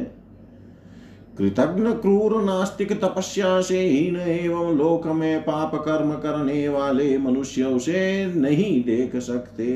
कृतज्ञ 1.37 1.91
क्रूर 1.93 2.41
नास्तिक 2.43 2.91
तपस्या 2.93 3.59
से 3.61 3.79
हीन 3.79 4.15
एवं 4.19 4.77
लोक 4.77 5.07
में 5.15 5.41
पाप 5.41 5.75
कर्म 5.85 6.13
करने 6.19 6.67
वाले 6.67 7.17
मनुष्य 7.17 7.63
उसे 7.63 8.25
नहीं 8.35 8.83
देख 8.83 9.15
सकते 9.21 9.73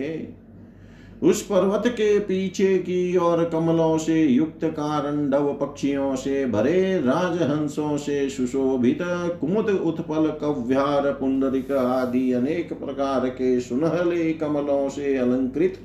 उस 1.21 1.41
पर्वत 1.41 1.83
के 1.87 2.17
पीछे 2.19 2.77
की 2.77 3.15
और 3.17 3.43
कमलों 3.45 3.97
से 3.97 4.21
युक्त 4.23 4.63
कारंडव 4.65 5.53
पक्षियों 5.53 6.15
से 6.15 6.45
भरे 6.45 7.01
राजहंसों 7.01 7.97
से 7.97 8.29
सुशोभित 8.29 8.97
कुमुद 9.41 9.69
उत्पल 9.69 10.29
कव्यार 10.41 11.11
पुंडरिक 11.11 11.71
आदि 11.71 12.31
अनेक 12.31 12.73
प्रकार 12.73 13.29
के 13.29 13.59
सुनहले 13.59 14.33
कमलों 14.33 14.89
से 14.89 15.17
अलंकृत 15.17 15.79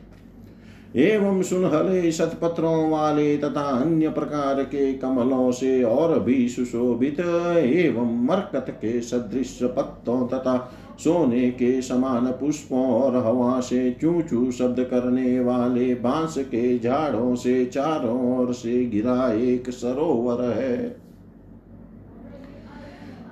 एवं 0.97 1.43
सुनहले 1.43 2.11
शतपत्रों 2.13 2.91
वाले 2.91 3.37
तथा 3.37 3.69
अन्य 3.81 4.09
प्रकार 4.09 4.63
के 4.65 4.93
कमलों 4.93 5.51
से 5.53 5.83
और 5.85 6.19
भी 6.21 6.49
सुशोभित 6.49 7.21
एवं 7.21 8.17
मरकत 8.27 8.67
के 8.71 9.01
सदृश 9.01 9.59
पत्तों 9.63 10.27
तथा 10.29 10.57
सोने 10.99 11.51
के 11.51 11.83
समान 11.83 12.27
पुष्पों 12.27 12.87
और 12.87 13.17
हवा 13.17 13.61
से 13.61 13.97
चू 14.01 14.23
चू 14.23 14.51
शब्द 14.53 14.85
करने 14.85 15.41
वाले 15.41 15.95
बाँस 15.95 16.39
के 16.39 16.79
झाड़ों 16.79 17.35
से 17.35 17.67
चारों 17.67 18.39
ओर 18.39 18.55
से 18.55 18.85
घिरा 18.85 19.33
एक 19.33 19.71
सरोवर 19.71 20.45
है। 20.45 20.97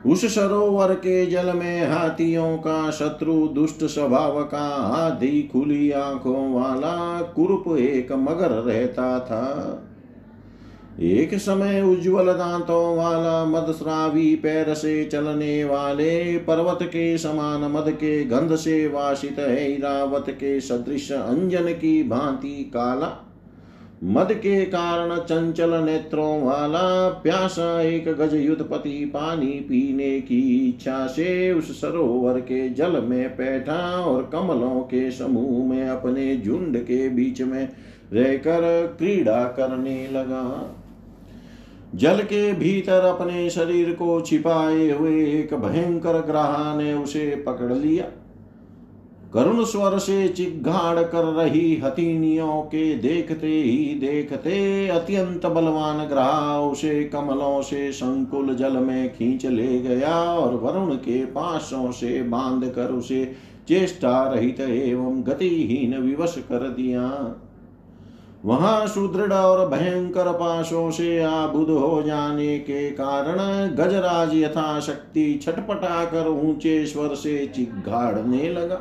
उस 0.07 0.35
सरोवर 0.35 0.95
के 0.95 1.27
जल 1.27 1.53
में 1.53 1.91
हाथियों 1.91 2.57
का 2.57 2.91
शत्रु, 2.91 3.49
दुष्ट 3.49 3.85
स्वभाव 3.85 4.45
का 4.45 4.67
आदि 4.75 5.51
खुली 5.53 5.91
आँखों 5.91 6.53
वाला 6.53 7.23
कुरूप 7.23 7.77
एक 7.79 8.13
मगर 8.13 8.51
रहता 8.51 9.21
था। 9.21 9.83
एक 11.01 11.35
समय 11.35 11.81
उज्जवल 11.83 12.33
दांतों 12.33 12.97
वाला 12.97 13.45
मदस्रावी 13.45 14.35
पैर 14.35 14.75
से 14.75 15.05
चलने 15.05 15.65
वाले, 15.65 16.39
पर्वत 16.39 16.79
के 16.83 17.19
समान 17.19 17.61
मद 17.73 17.85
के 17.89 18.25
गंध 18.25 18.55
से 18.57 18.87
वासित 18.89 19.39
ऐरावत 19.39 20.25
के 20.29 20.61
सदृश 20.61 21.13
अंजन 21.13 21.73
की 21.73 22.03
भांति 22.03 22.71
काला। 22.75 23.31
मद 24.05 24.33
के 24.33 24.65
कारण 24.65 25.17
चंचल 25.17 25.75
नेत्रों 25.75 26.43
वाला, 26.43 27.09
प्यासा 27.09 27.81
एक 27.83 28.09
गज 28.09 28.35
युद्धपति 28.35 29.05
पानी 29.05 29.47
पीने 29.47 30.21
की 30.21 30.69
इच्छा 30.69 31.07
से 31.07 31.53
उस 31.53 31.81
सरोवर 31.81 32.41
के 32.41 32.69
जल 32.69 33.01
में 33.03 33.37
बैठा 33.37 34.01
और 34.01 34.31
कमलों 34.33 34.81
के 34.81 35.11
समूह 35.11 35.65
में 35.67 35.89
अपने 35.89 36.37
झुंड 36.37 36.79
के 36.79 37.09
बीच 37.09 37.43
में 37.43 37.69
रहकर 38.13 38.95
क्रीड़ा 38.99 39.45
करने 39.45 40.09
लगा। 40.13 40.81
जल 41.95 42.19
के 42.19 42.53
भीतर 42.53 43.05
अपने 43.05 43.49
शरीर 43.51 43.93
को 43.93 44.21
छिपाए 44.21 44.91
हुए 44.91 45.25
एक 45.33 45.55
भयंकर 45.55 46.21
ग्रह 46.21 46.75
ने 46.77 46.95
उसे 46.95 47.45
पकड़ 47.47 47.73
लिया। 47.73 48.05
करुण 49.35 49.65
स्वर 49.65 49.99
से 49.99 50.29
चिघाड़ 50.29 51.03
कर 51.03 51.25
रही 51.25 51.75
हथिनियों 51.77 52.63
के 52.63 52.95
देखते 52.95 53.47
ही 53.47 53.95
देखते 54.01 54.89
अत्यंत 54.89 55.47
बलवान 55.47 56.05
ग्रह 56.07 56.59
उसे 56.71 57.05
कमलों 57.05 57.63
से 57.63 57.93
संकुल 57.93 58.55
जल 58.55 58.77
में 58.77 59.15
खींच 59.15 59.47
ले 59.47 59.79
गया 59.79 60.15
और 60.25 60.55
वरुण 60.55 60.95
के 60.97 61.25
पासों 61.25 61.91
से 61.93 62.23
बाँध 62.23 62.69
कर 62.71 62.93
उसे 62.93 63.25
चेष्टा 63.69 64.23
रहित 64.33 64.61
एवं 64.61 65.23
गतिहीन 65.23 65.99
विवश 65.99 66.35
कर 66.39 66.69
दिया। 66.69 67.09
वहाँ 68.45 68.87
सुदृढ़ 68.87 69.33
और 69.33 69.69
भयंकर 69.69 70.33
पाशों 70.33 70.91
से 70.91 71.23
आबुद 71.23 71.71
हो 71.71 72.03
जाने 72.03 72.59
के 72.59 72.91
कारण 72.91 73.39
गजराज 73.75 74.35
यथाशक्ति 74.35 75.41
छटपटा 75.43 76.05
कर 76.05 76.29
ऊँचे 76.29 76.85
स्वर 76.87 77.15
से 77.15 77.47
चिघाड़ने 77.47 78.49
लगा। 78.49 78.81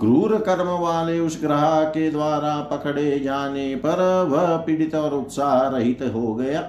क्रूर 0.00 0.36
कर्म 0.38 0.68
वाले 0.82 1.18
उस 1.20 1.40
ग्रह 1.42 1.84
के 1.84 2.10
द्वारा 2.10 2.60
पकड़े 2.72 3.18
जाने 3.18 3.74
पर 3.76 4.02
वह 4.30 4.56
पीड़ित 4.56 4.94
और 4.94 5.14
उत्साह 5.14 5.68
रहित 5.68 6.02
हो 6.14 6.34
गया। 6.34 6.60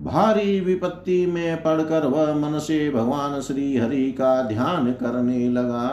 भारी 0.00 0.60
विपत्ति 0.60 1.24
में 1.26 1.62
पड़कर 1.62 2.06
वह 2.06 2.34
मन 2.34 2.58
से 2.58 2.90
भगवान 2.90 3.40
श्री 3.40 3.76
हरि 3.76 4.10
का 4.12 4.42
ध्यान 4.42 4.92
करने 4.92 5.48
लगा। 5.48 5.88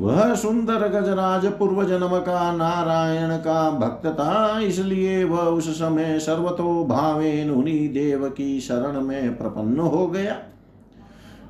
वह 0.00 0.34
सुंदर 0.34 0.88
गजराज 0.90 1.46
पूर्व 1.48 1.82
जन्म 1.84 2.18
का 2.18 2.52
नारायण 2.52 3.36
का 3.36 3.70
भक्त 3.70 4.06
था, 4.08 4.60
इसलिए 4.60 5.22
वह 5.24 5.40
उस 5.40 5.68
समय 5.78 6.18
सर्वतो 6.18 6.84
भावेन 6.84 7.50
उन्हीं 7.50 7.88
देव 7.92 8.28
की 8.28 8.60
शरण 8.60 9.00
में 9.00 9.36
प्रपन्न 9.36 9.78
हो 9.78 10.06
गया। 10.06 10.36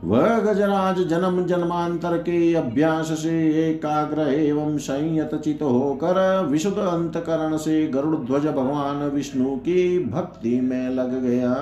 वह 0.04 0.38
गजराज 0.40 1.00
जन्म 1.08 1.44
जन्मांतर 1.46 2.16
के 2.18 2.54
अभ्यास 2.54 3.10
से 3.18 3.36
एकाग्र 3.60 4.28
एवं 4.30 4.76
संयत 4.78 5.34
चित 5.34 5.62
होकर 5.62 6.46
विशुद्ध 6.46 6.78
अंतकरण 6.78 7.56
से 7.56 7.86
गरुड़ 7.86 8.16
ध्वज 8.16 8.46
भगवान 8.46 9.08
विष्णु 9.08 9.56
की 9.58 9.98
भक्ति 10.04 10.60
में 10.60 10.88
लग 10.90 11.20
गया। 11.22 11.54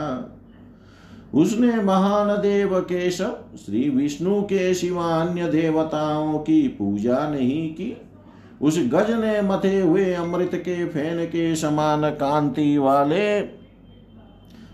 उसने 1.34 1.72
महान 1.82 2.28
देव 2.42 2.78
केशव, 2.80 3.36
श्री 3.56 3.88
विष्णु 3.90 4.40
के 4.42 4.72
सिवा 4.74 5.04
अन्य 5.04 5.46
देवताओं 5.46 6.38
की 6.38 6.60
पूजा 6.68 7.28
नहीं 7.28 7.68
की। 7.74 7.96
उस 8.62 8.78
गज 8.92 9.10
ने 9.10 9.40
मथे 9.42 9.80
हुए 9.80 10.12
अमृत 10.14 10.50
के 10.54 10.84
फ़ैन 10.84 11.24
के 11.24 11.54
समान 11.56 12.10
कांति 12.10 12.76
वाले 12.78 13.40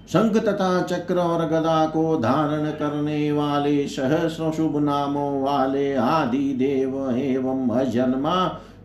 शंख 0.09 0.37
तथा 0.37 0.81
चक्र 0.83 1.19
और 1.19 1.45
गदा 1.47 1.85
को 1.87 2.17
धारण 2.17 2.71
करने 2.71 3.31
वाले 3.33 3.87
सहस्र 3.89 4.51
शुभ 4.53 4.77
नामों 4.77 5.43
वाले 5.43 5.95
आदि 5.95 6.53
देव 6.55 6.95
एवं 7.17 7.69
अजन्मा 7.71 8.37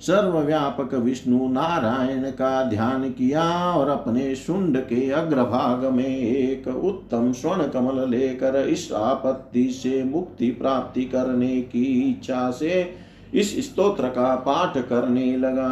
सर्वव्यापक 0.07 0.93
विष्णु 0.93 1.47
नारायण 1.47 2.23
का 2.31 2.63
ध्यान 2.63 3.09
किया 3.09 3.43
और 3.71 3.89
अपने 3.89 4.35
शुंड 4.35 4.77
के 4.77 5.09
अग्रभाग 5.11 5.85
में 5.85 6.17
एक 6.17 6.67
उत्तम 6.67 7.31
स्वर्ण 7.31 7.67
कमल 7.67 8.09
लेकर 8.09 8.55
इस 8.55 8.91
आपत्ति 8.91 9.69
से 9.69 10.03
मुक्ति 10.03 10.49
प्राप्ति 10.51 11.05
करने 11.05 11.61
की 11.61 11.83
इच्छा 12.09 12.51
से 12.51 12.95
इस 13.33 13.71
स्तोत्र 13.71 14.07
का 14.07 14.35
पाठ 14.35 14.77
करने 14.77 15.37
लगा। 15.37 15.69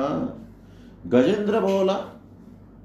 गजेंद्र 1.08 1.60
बोला, 1.60 1.98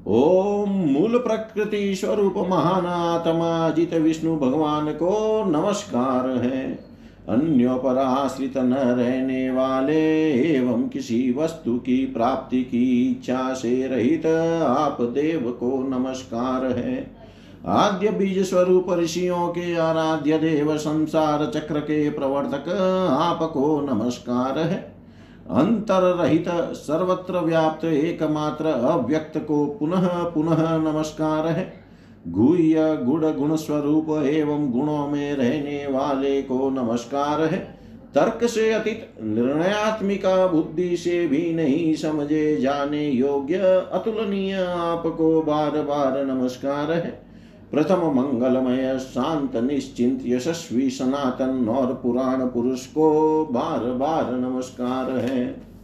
ओम 0.06 0.70
मूल 0.70 1.18
प्रकृति 1.18 1.94
स्वरूप 1.94 2.34
महान 2.36 2.86
आत्मा 2.86 3.70
जित 3.70 3.94
विष्णु 3.94 4.36
भगवान 4.36 4.86
को 4.86 5.44
नमस्कार 5.44 6.28
है। 6.30 6.95
अन्यों 7.28 7.76
पर 7.78 7.98
आश्रित 7.98 8.56
न 8.56 8.74
रहने 8.74 9.50
वाले 9.50 10.00
एवं 10.32 10.88
किसी 10.88 11.34
वस्तु 11.38 11.76
की 11.78 11.96
प्राप्ति 12.06 12.62
की 12.62 13.10
इच्छा 13.10 13.52
से 13.54 13.86
रहित 13.86 14.26
आप 14.66 15.00
देव 15.02 15.50
को 15.60 15.78
नमस्कार 15.88 16.66
है। 16.66 17.16
आद्य 17.66 18.10
बीज 18.10 18.38
स्वरूप 18.50 18.90
ऋषियों 18.92 19.48
के 19.48 19.74
आराध्य 19.76 20.38
देव 20.38 20.76
संसार 20.76 21.44
चक्र 21.54 21.80
के 21.80 22.10
प्रवर्तक 22.10 22.68
आपको 23.12 23.80
नमस्कार 23.80 24.58
है। 24.58 24.78
अंतर 25.52 26.02
रहित 26.14 26.48
सर्वत्र 26.74 27.40
व्याप्त 27.40 27.84
एकमात्र 27.84 28.66
अव्यक्त 28.66 29.38
को 29.38 29.64
पुनः 29.66 30.06
पुनः 30.24 30.62
नमस्कार 30.78 31.46
है। 31.46 31.85
गुह्य 32.28 32.96
गुण 32.96 33.32
गुण 33.32 33.56
स्वरूप 33.56 34.06
एवं 34.10 34.70
गुणों 34.70 35.08
में 35.08 35.34
रहने 35.34 35.86
वाले 35.86 36.42
को 36.42 36.70
नमस्कार 36.70 37.42
है। 37.42 37.58
तर्क 38.14 38.44
से 38.44 38.72
अतीत, 38.72 39.10
निर्णयात्मिका 39.22 40.46
बुद्धि 40.46 40.96
से 40.96 41.26
भी 41.26 41.52
नहीं 41.52 41.94
समझे 41.94 42.56
जाने 42.56 43.08
योग्य, 43.08 43.54
अतुलनीय 43.92 44.54
आपको 44.78 45.42
बार 45.42 45.70
बार 45.70 46.24
नमस्कार 46.24 46.92
है। 46.92 47.26
प्रथम 47.70 47.98
मंगलमय, 47.98 48.98
शांत, 48.98 49.56
निश्चिंत, 49.56 50.20
यशस्वी, 50.26 50.90
सनातन 50.90 51.68
और 51.68 52.00
पुराण 52.02 52.46
पुरुष 52.46 52.86
को 52.86 53.44
बार 53.52 53.80
बार 53.80 54.32
नमस्कार 54.32 55.10
है। 55.10 55.75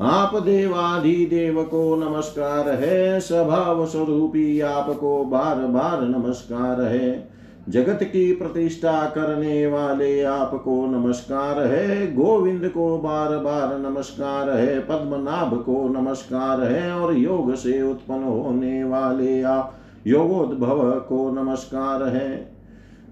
आप 0.00 0.34
देवाधि 0.34 1.26
देव 1.26 1.62
को 1.64 1.96
नमस्कार 1.96 2.68
है 2.68 3.20
स्वभाव 3.20 3.86
स्वरूपी 3.86 4.60
आपको 4.60 5.24
बार 5.24 5.56
बार 5.56 6.02
नमस्कार 6.02 6.80
है। 6.80 7.28
जगत 7.68 7.98
की 8.02 8.32
प्रतिष्ठा 8.32 9.06
करने 9.06 9.66
वाले 9.66 10.22
आपको 10.22 10.86
नमस्कार 10.86 11.60
है, 11.66 12.14
गोविंद 12.14 12.68
को 12.68 12.98
बार 12.98 13.38
बार 13.38 13.78
नमस्कार 13.78 14.50
है, 14.50 14.80
पद्मनाभ 14.80 15.62
को 15.62 15.88
नमस्कार 15.88 16.60
है, 16.60 16.92
और 16.92 17.16
योग 17.16 17.54
से 17.54 17.82
उत्पन्न 17.82 18.24
होने 18.24 18.84
वाले 18.84 19.42
आप 19.42 19.74
योगोद्भव 20.06 20.90
को 20.90 21.30
नमस्कार 21.30 22.02
है। 22.02 22.55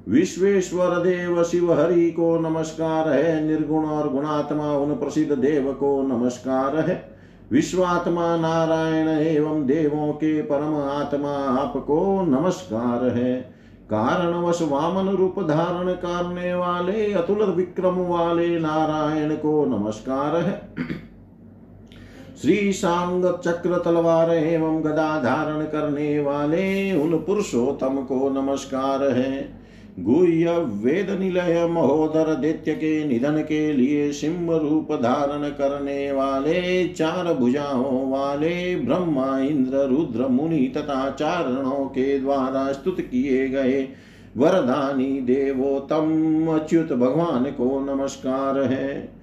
विश्वेश्वर 0.08 0.90
देव 0.90 1.42
शिव 1.42 1.72
हरि 1.72 2.10
को 2.10 2.38
नमस्कार 2.38 3.08
है, 3.08 3.48
निर्गुण 3.48 3.84
और 3.84 4.10
गुणात्मा 4.10 4.72
उन 4.72 4.94
प्रसिद्ध 4.94 5.32
देव 5.32 5.72
को 5.72 6.02
नमस्कार 6.02 6.76
है। 6.76 7.18
विश्वात्मा 7.52 8.36
नारायण 8.36 9.08
एवं 9.08 9.66
देवों 9.66 10.12
के 10.12 10.42
परम 10.42 10.74
आत्मा 10.76 11.30
आपको 11.30 12.22
नमस्कार 12.22 13.04
है। 13.04 13.34
कारणवश 13.90 14.62
वामन 14.62 15.08
रूप 15.08 15.40
धारण 15.40 15.92
करने 15.92 16.54
वाले, 16.54 17.12
अतुल 17.12 17.42
विक्रम 17.42 17.94
वाले 17.94 18.58
नारायण 18.58 19.36
को 19.36 19.64
नमस्कार 19.64 20.36
है। 20.36 20.74
श्री 22.42 22.72
सांग 22.72 23.24
चक्र 23.24 23.82
तलवार 23.84 24.30
एवं 24.30 24.80
गदा 24.80 25.22
धारण 25.22 25.64
करने 25.64 26.20
वाले 26.20 26.92
उन 27.02 27.18
पुरुषोत्तम 27.18 27.96
को 27.96 28.30
नमस्कार 28.30 29.04
है। 29.04 29.63
गुह्य 30.00 30.58
वेद 30.58 31.10
निलय 31.10 31.66
महोदर 31.66 32.34
दैत्य 32.34 32.74
के 32.74 33.04
निधन 33.04 33.40
के 33.42 33.72
लिए 33.72 34.12
सिंह 34.12 34.56
रूप 34.56 34.92
धारण 34.92 35.48
करने 35.48 36.12
वाले 36.12 36.88
चार 36.88 37.34
भुजाओं 37.34 38.10
वाले 38.10 38.76
ब्रह्मा, 38.76 39.38
इंद्र, 39.38 39.86
रुद्र, 39.86 40.28
मुनि 40.28 40.72
तथा 40.76 41.10
चारणों 41.10 41.84
के 41.86 42.18
द्वारा 42.18 42.72
स्तुत 42.72 43.00
किए 43.00 43.48
गए 43.48 43.88
वरदानी 44.36 45.20
देवोत्तम 45.20 46.46
अच्युत 46.54 46.92
भगवान 46.92 47.44
को 47.44 47.94
नमस्कार 47.94 48.58
है। 48.58 49.13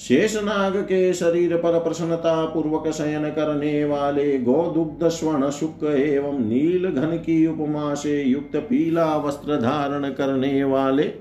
शेषनाग 0.00 0.76
के 0.76 1.12
शरीर 1.14 1.56
पर 1.56 1.78
प्रसन्नता 1.78 2.44
पूर्वक 2.44 2.90
शयन 2.92 3.28
करने 3.30 3.84
वाले 3.84 4.38
गोदुग्ध 4.38 5.08
स्वर्ण 5.08 5.50
शुक 5.50 5.84
एवं 5.84 6.38
नील 6.40 6.90
घन 6.90 7.16
की 7.16 7.46
उपमा 7.46 7.94
से 7.94 8.22
युक्त 8.22 8.56
पीला 8.56 9.16
वस्त्र 9.16 9.60
धारण 9.60 10.10
करने 10.10 10.64
वाले 10.64 11.12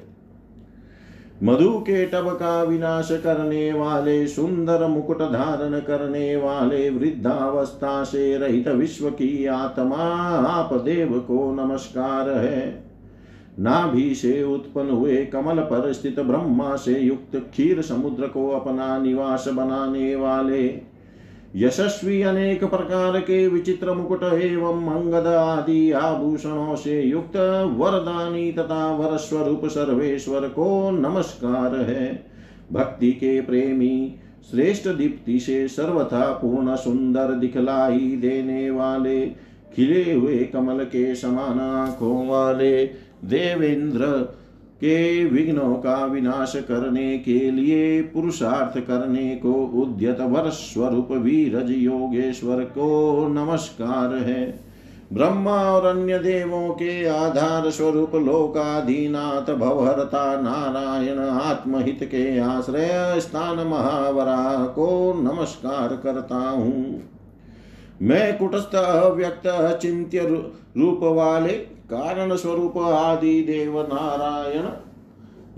मधु 1.44 1.70
के 1.80 2.06
टब 2.06 2.30
का 2.30 2.64
विनाश 2.64 3.10
करने 3.12 3.72
वाले 3.74 4.28
सुंदर 4.28 4.88
मुकुट 4.88 5.22
धारण 5.22 5.80
करने 5.80 6.36
वाले 6.36 6.90
वृद्धावस्था 6.90 8.04
से 8.04 8.38
रहित 8.38 8.68
विश्व 8.68 9.10
की 9.10 9.46
आत्मा 9.46 10.06
आप 10.48 10.74
देव 10.74 11.20
को 11.20 11.52
नमस्कार। 11.56 12.30
है 12.30 12.89
नाभि 13.60 14.16
से 14.16 14.44
उत्पन्न 14.44 14.90
हुए 14.90 15.26
कमल 15.26 15.60
पर 15.60 15.94
स्थित 15.94 16.20
ब्रह्मा 16.20 16.76
से 16.76 17.00
युक्त 17.00 17.36
क्षीर 17.36 17.82
समुद्र 17.82 18.28
को 18.28 18.50
अपना 18.50 18.98
निवास 18.98 19.46
बनाने 19.48 20.16
वाले। 20.16 20.82
यशस्वी 21.56 22.22
अनेक 22.22 22.64
प्रकार 22.64 23.20
के 23.20 23.48
विचित्र 23.48 23.94
मुकुट 23.94 24.24
एवं 24.24 24.88
अंगद 24.88 25.28
आदि 25.28 25.92
आभूषणों 25.92 26.76
से 26.76 27.02
युक्त 27.02 27.36
वरदानी 27.78 28.52
तथा 28.52 28.96
वर 28.96 29.18
स्वरूप 29.18 29.66
सर्वेश्वर 29.66 30.42
को 30.42 30.92
नमस्कार 30.92 31.76
है। 31.76 32.26
भक्ति 32.72 33.12
के 33.12 33.42
प्रेमी, 33.42 34.16
श्रेष्ठ 34.52 34.88
दीप्ति 34.88 35.40
से 35.40 35.68
सर्वथा 35.68 36.32
पूर्ण 36.32 36.76
सुंदर 36.76 37.34
दिखलाई 37.34 38.16
देने 38.22 38.70
वाले, 38.72 39.20
खिले 39.76 40.14
हुए 40.14 40.38
कमल 40.38 40.84
के 40.84 41.16
समान 41.16 41.60
आँखों 41.60 42.28
वाले 42.28 43.09
देवेंद्र 43.26 44.06
के 44.78 45.26
विघ्नों 45.26 45.74
का 45.76 46.06
विनाश 46.06 46.54
करने 46.68 47.18
के 47.18 47.40
लिए 47.52 48.02
पुरुषार्थ 48.02 48.80
करने 48.80 49.36
को 49.36 49.54
उद्यत 49.82 50.20
वर 50.22 50.50
स्वरूप 50.50 51.12
वीरज 51.12 51.72
योगेश्वर 51.72 52.64
को 52.64 53.28
नमस्कार 53.28 54.16
है। 54.16 54.70
ब्रह्मा 55.14 55.56
और 55.72 55.86
अन्य 55.86 56.20
देवों 56.20 56.70
के 56.70 57.06
आधार 57.08 57.70
स्वरूप 57.70 58.16
लोकाधीनाथ 58.16 59.54
भवहरता 59.54 60.42
नारायण 60.42 61.20
आत्महित 61.20 62.00
के 62.04 62.40
आश्रय 62.40 63.20
स्थान 63.20 63.68
महावरा 63.68 64.66
को 64.66 65.14
नमस्कार 65.14 65.96
करता 65.96 66.36
हूँ। 66.36 67.02
मैं 68.02 68.38
कुटस्थ 68.38 68.76
अव्यक्त 68.76 69.48
चिंत्य 69.82 70.20
रूप 70.78 71.00
वाले 71.04 71.79
कारण 71.90 72.36
स्वरूप 72.36 72.78
आदि 72.78 73.42
देव 73.44 73.80
नारायण 73.84 74.66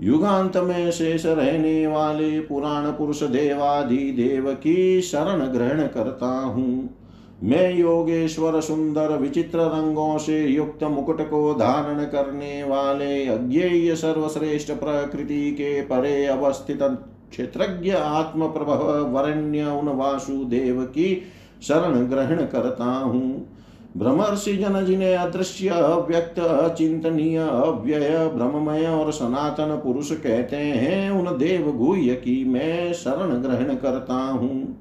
युगांत 0.00 0.56
में 0.58 0.90
शेष 0.90 1.26
रहने 1.26 1.86
वाले 1.86 2.40
पुराण 2.40 2.90
पुरुष 2.92 3.22
देवादि 3.22 4.10
देव 4.12 4.52
की 4.54 5.00
शरण 5.02 5.46
ग्रहण 5.48 5.86
करता 5.88 6.26
हूँ। 6.26 6.98
मैं 7.42 7.70
योगेश्वर 7.74 8.60
सुंदर 8.60 9.16
विचित्र 9.16 9.58
रंगों 9.68 10.18
से 10.18 10.44
युक्त 10.46 10.82
मुकुट 10.84 11.20
को 11.22 11.52
धारण 11.54 12.04
करने 12.04 12.62
वाले 12.64 13.26
अज्ञेय 13.28 13.94
सर्वश्रेष्ठ 13.96 14.72
प्रकृति 14.72 15.50
के 15.50 15.80
परे 15.82 16.24
अवस्थित 16.26 16.82
क्षेत्रज्ञ 16.82 17.90
आत्म 17.92 18.46
प्रभव 18.48 18.84
वरण्य 19.12 19.64
उन 19.72 19.88
वासुदेव 19.98 20.82
की 20.88 21.14
शरण 21.62 22.06
ग्रहण 22.06 22.46
करता 22.46 22.84
हूँ। 22.84 23.48
ब्रह्मर्षि 23.96 24.56
जन 24.56 24.84
जिन्हें 24.84 25.16
अदृश्य 25.16 25.68
अव्यक्त 25.68 26.38
अचिंतनीय 26.38 27.38
अव्यय 27.38 28.30
ब्रह्ममय 28.34 28.86
और 28.86 29.12
सनातन 29.12 29.80
पुरुष 29.84 30.12
कहते 30.12 30.56
हैं, 30.56 31.10
उन 31.10 31.38
देव 31.38 31.70
गुह्य 31.72 32.14
की 32.14 32.44
मैं 32.44 32.92
शरण 32.92 33.42
ग्रहण 33.42 33.74
करता 33.74 34.14
हूँ। 34.14 34.78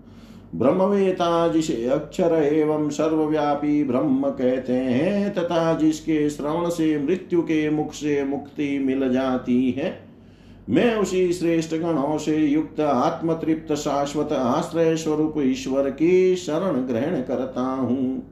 ब्रह्मवेता 0.55 1.47
जिसे 1.47 1.86
अक्षर 1.86 2.34
एवं 2.43 2.89
सर्वव्यापी 2.89 3.84
ब्रह्म 3.84 4.30
कहते 4.30 4.74
हैं, 4.74 5.34
तथा 5.34 5.74
जिसके 5.74 6.30
श्रवण 6.30 6.70
से 6.70 6.97
मृत्यु 6.97 7.41
के 7.41 7.70
मुख 7.70 7.93
से 7.93 8.24
मुक्ति 8.24 8.80
मिल 8.80 9.14
जाती 9.14 9.72
है। 9.72 10.12
मैं 10.70 10.95
उसी 10.95 11.34
श्रेष्ठ 11.34 11.76
गणों 11.76 12.18
से 12.18 12.38
युक्त 12.38 12.80
आत्मतृप्त 12.80 13.74
शाश्वत 13.74 14.32
आश्रय 14.32 14.95
स्वरूप 14.95 15.34
ईश्वर 15.38 15.89
की 15.89 16.36
शरण 16.36 16.82
ग्रहण 16.82 17.22
करता 17.22 17.62
हूँ। 17.62 18.24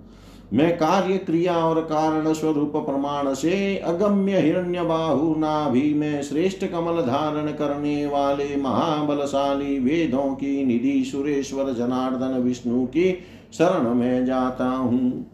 मैं 0.54 0.78
कार्य 0.78 1.18
क्रिया 1.18 1.56
और 1.56 1.82
कारण 1.82 2.34
स्वरूप 2.34 2.72
प्रमाण 2.76 3.34
से 3.34 3.78
अगम्य 3.78 4.40
हिरण्य 4.40 4.82
बाहु 4.82 5.36
नाभि 5.36 5.94
में 5.94 6.22
श्रेष्ठ 6.24 6.66
कमल 6.66 7.02
धारण 7.02 7.52
करने 7.52 8.06
वाले 8.06 8.56
महाबलशाली 8.56 9.80
वेदों 9.80 10.30
की 10.36 10.66
निधि 10.66 11.04
सुरेश्वर 11.12 11.74
जनार्दन 11.74 12.40
विष्णु 12.40 12.86
की 12.86 13.12
शरण 13.54 13.94
में 13.94 14.26
जाता 14.26 14.66
हूँ। 14.66 15.26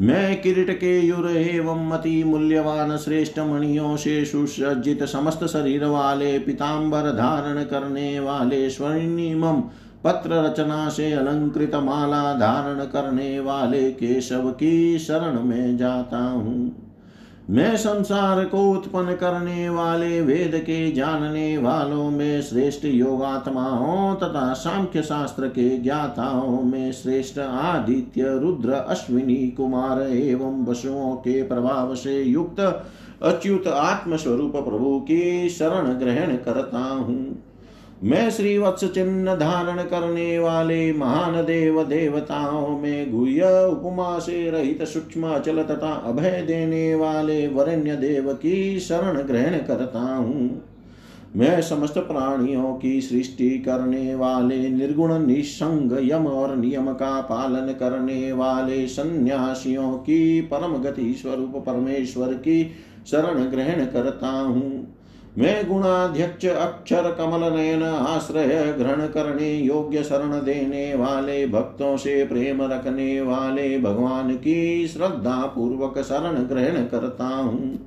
मैं 0.00 0.40
किरीट 0.42 0.70
के 0.70 0.98
युर 1.00 1.30
एवं 1.30 1.90
अति 1.90 2.22
मूल्यवान 2.24 2.96
श्रेष्ठ 2.96 3.38
मणियों 3.38 3.96
से 3.96 4.24
सुसज्जित 4.24 5.04
समस्त 5.04 5.44
शरीर 5.44 5.84
वाले 5.84 6.38
पिताम्बर 6.38 7.10
धारण 7.12 7.62
करने 7.64 8.20
वाले 8.20 8.68
स्वर्णिमम 8.70 9.62
पत्र 10.04 10.44
रचना 10.44 10.88
से 10.88 11.12
अलंकृत 11.12 11.74
माला 11.74 12.34
धारण 12.34 12.84
करने 12.84 13.40
वाले 13.40 13.90
केशव 13.90 14.50
की 14.50 14.98
शरण 14.98 15.40
में 15.42 15.76
जाता 15.76 16.18
हूँ। 16.18 16.82
मैं 17.50 17.76
संसार 17.76 18.44
को 18.44 18.70
उत्पन्न 18.70 19.14
करने 19.14 19.68
वाले 19.68 20.20
वेद 20.20 20.54
के 20.54 20.92
जानने 20.92 21.58
वालों 21.58 22.10
में 22.10 22.42
श्रेष्ठ 22.42 22.84
योगात्माओं 22.84 24.14
तथा 24.14 24.52
सांख्य 24.52 25.02
शास्त्र 25.02 25.48
के 25.48 25.78
ज्ञाताओं 25.78 26.62
में 26.62 26.92
श्रेष्ठ 26.92 27.38
आदित्य, 27.38 28.38
रुद्र, 28.38 28.72
अश्विनी, 28.72 29.50
कुमार 29.50 30.02
एवं 30.02 30.64
वसुओं 30.64 31.14
के 31.16 31.42
प्रभाव 31.42 31.94
से 31.94 32.22
युक्त 32.22 32.60
अच्युत 33.22 33.66
आत्मस्वरूप 33.66 34.52
प्रभु 34.52 34.98
की 35.00 35.48
शरण 35.48 35.92
ग्रहण 35.92 36.36
करता 36.36 36.78
हूँ। 36.78 37.45
मैं 38.04 38.30
श्री 38.30 38.58
वत्स 38.58 38.84
चिन्ह 38.84 39.34
धारण 39.34 39.82
करने 39.82 40.38
वाले 40.38 40.92
महान 40.92 41.34
देव 41.44 41.82
देवताओं 41.82 42.78
में 42.78 43.12
गुह्य 43.12 43.42
उपमा 43.66 44.18
से 44.18 44.50
रहित 44.50 44.82
सूक्ष्म 44.82 45.26
अचल 45.26 45.62
तथा 45.62 45.92
अभय 46.06 46.42
देने 46.42 46.94
वाले 46.94 47.46
वरण्य 47.48 47.96
देव 47.96 48.32
की 48.32 48.80
शरण 48.80 49.20
ग्रहण 49.22 49.56
करता 49.58 50.00
हूँ। 50.00 50.62
मैं 51.36 51.60
समस्त 51.62 51.98
प्राणियों 51.98 52.74
की 52.74 53.00
सृष्टि 53.00 53.50
करने 53.58 54.14
वाले 54.14 54.68
निर्गुण, 54.68 55.26
निसंग, 55.26 55.98
यम 56.10 56.26
और 56.26 56.56
नियम 56.56 56.92
का 56.92 57.20
पालन 57.20 57.72
करने 57.72 58.32
वाले 58.32 58.86
सन्यासियों 58.86 59.92
की 59.92 60.40
परम 60.40 60.76
गति 60.82 61.14
स्वरूप 61.14 61.56
परमेश्वर 61.56 62.34
की 62.34 62.70
शरण 63.10 63.44
ग्रहण 63.44 63.84
करता 63.84 64.28
हूँ। 64.28 64.95
मैं 65.38 65.68
गुणाध्यक्ष 65.68 66.46
अक्षर 66.46 67.10
कमल 67.10 67.52
नयन 67.52 67.82
आश्रय 67.82 68.74
ग्रहण 68.78 69.06
करने, 69.06 69.52
योग्य 69.54 70.02
शरण 70.02 70.30
देने 70.30 70.94
वाले 70.94 71.46
भक्तों 71.46 71.96
से 71.96 72.24
प्रेम 72.24 72.62
रखने 72.62 73.20
वाले 73.20 73.78
भगवान 73.78 74.34
की 74.34 74.88
श्रद्धा 74.88 75.46
पूर्वक 75.46 75.98
शरण 75.98 76.42
ग्रहण 76.42 76.84
करता 76.84 77.26
हूँ। 77.26 77.78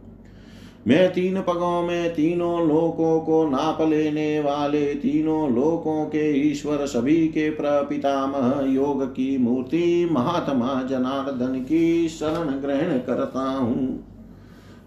मैं 0.87 1.09
तीन 1.13 1.41
पगों 1.41 1.81
में 1.81 2.13
तीनों 2.13 2.67
लोकों 2.67 3.19
को 3.19 3.43
नाप 3.49 3.81
लेने 3.81 4.39
वाले, 4.39 4.85
तीनों 4.93 5.55
लोकों 5.55 6.05
के 6.05 6.49
ईश्वर 6.49 6.85
सभी 6.85 7.27
के 7.27 7.49
प्रपितामह 7.49 8.73
योग 8.73 9.03
की 9.05 9.37
मूर्ति 9.37 10.09
महात्मा 10.11 10.81
जनार्दन 10.83 11.59
की 11.59 12.07
शरण 12.09 12.49
ग्रहण 12.61 12.97
करता 12.97 13.49
हूँ। 13.49 14.08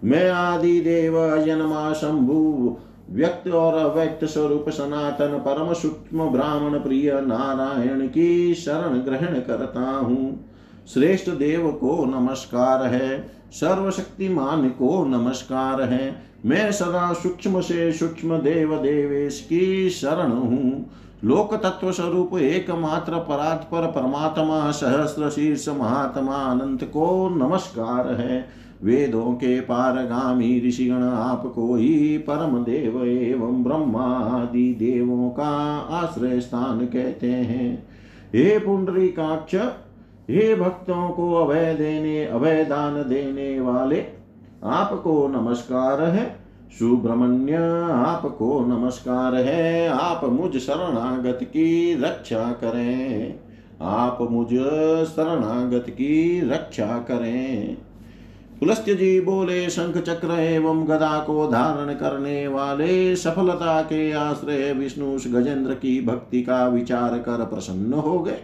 मैं 0.04 0.30
आदि 0.30 0.80
देव 0.80 1.14
जन्मा 1.44 1.92
शंभु, 1.92 2.76
व्यक्त 3.10 3.48
और 3.48 3.74
अव्यक्त 3.74 4.24
स्वरूप 4.24 4.68
सनातन 4.68 5.38
परम 5.38 5.72
सूक्ष्म 5.72 6.28
ब्राह्मण 6.30 6.78
प्रिय 6.78 7.10
नारायण 7.20 8.06
की 8.06 8.54
शरण 8.54 8.98
ग्रहण 8.98 9.40
करता 9.40 9.80
हूँ। 9.80 10.48
श्रेष्ठ 10.94 11.30
देव 11.30 11.70
को 11.70 12.04
नमस्कार 12.04 12.86
है, 12.86 13.28
सर्वशक्तिमान 13.50 14.68
को 14.68 15.04
नमस्कार 15.04 15.82
है। 15.82 16.14
मैं 16.46 16.72
सदा 16.72 17.12
सूक्ष्म 17.12 17.60
से 17.60 17.92
सूक्ष्म 17.92 18.38
देव 18.38 18.76
देवेश 18.76 19.40
की 19.40 19.90
शरण 19.90 20.30
हूँ। 20.30 20.90
लोक 21.24 21.54
तत्व 21.54 21.92
स्वरूप 21.92 22.38
एकमात्र 22.38 23.18
परात्पर 23.18 23.86
परमात्मा 23.86 24.70
सहस्र 24.70 25.30
शीर्ष 25.30 25.68
महात्मा 25.68 26.36
अनंत 26.36 26.84
को 26.84 27.28
नमस्कार 27.28 28.12
है। 28.12 28.61
वेदों 28.84 29.32
के 29.32 29.60
पारगामी 29.60 30.68
ऋषिगण 30.68 31.02
आपको 31.02 31.74
ही 31.74 32.18
परम 32.18 32.64
देव 32.64 33.04
एवं 33.04 33.64
ब्रह्मा 33.64 34.16
आदि 34.18 34.76
देवों 34.78 35.30
का 35.30 35.78
आश्रय 35.78 36.40
स्थान 36.40 36.80
कहते 36.80 37.26
हैं। 37.26 37.88
हे 38.34 38.58
पुंडरीकाक्ष, 38.58 39.54
हे 40.30 40.54
भक्तों 40.54 41.08
को 41.08 41.34
अभय 41.34 41.74
देने 41.74 42.24
अभय 42.24 42.64
दान 42.64 42.94
देने 42.94 43.60
वाले 43.60 44.04
आपको 44.64 45.28
नमस्कार 45.28 46.02
है। 46.02 46.36
सुब्रमण्य 46.78 47.54
आपको 47.92 48.60
नमस्कार 48.60 49.34
है। 49.34 49.88
आप 49.88 50.20
मुझ 50.24 50.56
शरणागत 50.56 51.38
की 51.42 51.94
रक्षा 52.02 52.52
करें। 52.52 53.34
आप 53.82 54.18
मुझ 54.30 54.48
शरणागत 55.08 55.90
की 55.90 56.40
रक्षा 56.50 56.98
करें। 56.98 57.76
पुलस्त्य 58.62 58.94
जी 58.94 59.20
बोले 59.20 59.70
शंख 59.70 59.96
चक्र 59.98 60.32
एवं 60.32 60.84
गदा 60.88 61.18
को 61.18 61.46
धारण 61.46 61.92
करने 61.94 62.48
वाले 62.48 63.16
सफलता 63.16 63.80
के 63.82 64.12
आश्रय 64.12 64.72
विष्णु 64.72 65.16
गजेंद्र 65.26 65.74
की 65.74 66.00
भक्ति 66.00 66.42
का 66.42 66.66
विचार 66.68 67.18
कर 67.18 67.44
प्रसन्न 67.44 67.92
हो 67.92 68.18
गए। 68.18 68.42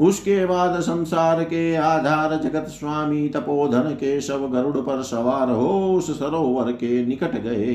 उसके 0.00 0.46
बाद 0.46 0.80
संसार 0.80 1.42
के 1.44 1.74
आधार 1.76 2.36
जगत 2.36 2.68
स्वामी 2.68 3.28
तपोधन 3.28 3.90
के 3.94 4.20
शव 4.20 4.48
गरुड़ 4.48 4.76
पर 4.76 5.02
सवार 5.02 5.50
हो 5.50 5.94
उस 5.94 6.18
सरोवर 6.18 6.72
के 6.72 7.04
निकट 7.06 7.40
गए। 7.42 7.74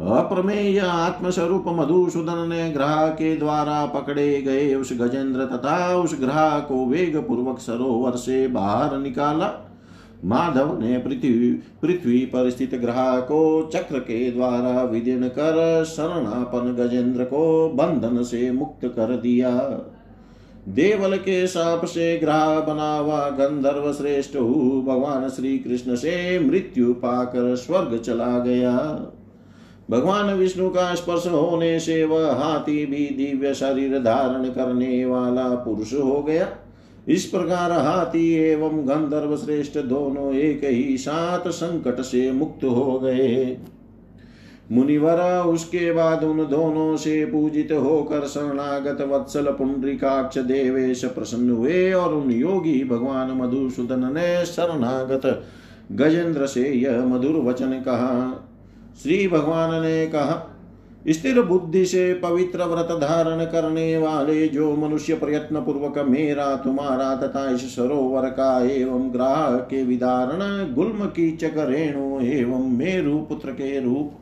अप्रमेय 0.00 0.78
आत्मस्वरूप 0.78 1.64
मधुसूदन 1.68 2.48
ने 2.48 2.70
ग्रह 2.70 3.06
के 3.08 3.36
द्वारा 3.36 3.86
पकड़े 3.86 4.42
गए 4.42 4.74
उस 4.74 4.92
गजेंद्र 4.92 5.44
तथा 5.44 5.96
उस 5.96 6.20
ग्रह 6.20 6.58
को 6.58 6.86
वेग 6.86 7.16
पूर्वक 7.16 7.58
सरोवर 7.58 8.16
से 8.16 8.48
बाहर 8.48 8.98
निकाला। 8.98 9.50
माधव 10.24 10.80
ने 10.80 10.98
पृथ्वी 10.98 11.52
पृथ्वी 11.82 12.18
पर 12.26 12.50
स्थित 12.50 12.74
ग्रह 12.74 13.20
को 13.20 13.70
चक्र 13.74 13.98
के 13.98 14.30
द्वारा 14.30 14.82
विदीर्ण 14.82 15.28
कर 15.28 15.84
शरणापन 15.84 16.74
गजेंद्र 16.74 17.24
को 17.24 17.68
बंधन 17.68 18.22
से 18.22 18.50
मुक्त 18.50 18.84
कर 18.86 19.16
दिया। 19.16 19.50
देवल 20.68 21.16
के 21.16 21.46
साप 21.46 21.84
से 21.84 22.18
ग्रह 22.18 22.60
बना 22.60 22.96
हुआ 22.98 23.28
गंधर्व 23.28 23.92
श्रेष्ठ 23.92 24.36
हु। 24.36 24.82
भगवान 24.82 25.28
श्री 25.28 25.58
कृष्ण 25.58 25.94
से 25.94 26.38
मृत्यु 26.38 26.92
पाकर 26.94 27.56
स्वर्ग 27.56 27.98
चला 27.98 28.38
गया। 28.38 28.76
भगवान 29.92 30.32
विष्णु 30.34 30.68
का 30.68 30.94
स्पर्श 30.94 31.26
होने 31.26 31.78
से 31.80 32.04
वह 32.04 32.32
हाथी 32.32 32.84
भी 32.86 33.06
दिव्य 33.16 33.54
शरीर 33.54 33.98
धारण 33.98 34.48
करने 34.48 35.04
वाला 35.04 35.48
पुरुष 35.54 35.92
हो 35.94 36.22
गया। 36.22 36.48
इस 37.08 37.24
प्रकार 37.24 37.72
हाथी 37.72 38.32
एवं 38.34 38.78
गंधर्व 38.88 39.36
श्रेष्ठ 39.36 39.78
दोनों 39.78 40.32
एक 40.34 40.60
ही 40.64 40.96
साथ 40.98 41.48
संकट 41.50 42.00
से 42.00 42.30
मुक्त 42.32 42.64
हो 42.64 42.98
गए। 42.98 43.56
मुनिवर, 44.72 45.20
उसके 45.46 45.92
बाद 45.92 46.24
उन 46.24 46.38
दोनों 46.46 46.96
से 46.96 47.24
पूजित 47.24 47.72
होकर 47.72 48.26
शरणागत 48.26 49.00
वत्सल 49.02 49.50
पुंडरीकाक्ष 49.52 50.38
देवेश 50.38 51.04
प्रसन्न 51.04 51.50
हुए 51.50 51.92
और 51.92 52.14
उन 52.14 52.30
योगी 52.30 52.82
भगवान 52.84 53.32
मधुसूदन 53.32 54.12
ने 54.14 54.44
शरणागत 54.46 55.26
गजेंद्र 55.92 56.46
से 56.46 56.62
यह 56.70 57.04
मधुर 57.04 57.36
वचन 57.42 57.72
कहा। 57.72 58.48
श्री 59.02 59.28
भगवान 59.28 59.82
ने 59.82 60.06
कहा 60.06 60.48
स्थिर 61.08 61.40
बुद्धि 61.42 61.84
से 61.86 62.14
पवित्र 62.14 62.64
व्रत 62.64 62.88
धारण 63.00 63.44
करने 63.44 63.96
वाले 63.98 64.46
जो 64.48 64.74
मनुष्य 64.76 65.14
प्रयत्न 65.14 65.60
पूर्वक 65.60 65.98
मेरा, 65.98 66.56
तुम्हारा 66.56 67.14
तथा 67.16 67.48
इस 67.50 67.76
सरोवर 67.76 68.28
का 68.28 68.64
एवं 68.64 69.12
ग्राह 69.12 69.56
के 69.56 69.84
विदारण 69.84 70.74
गुल्म 70.74 71.06
की 71.06 71.30
चक 71.30 71.54
रेणु 71.58 72.20
एवं 72.20 72.68
मेरु 72.78 73.18
पुत्र 73.18 73.50
के 73.50 73.80
रूप। 73.80 74.12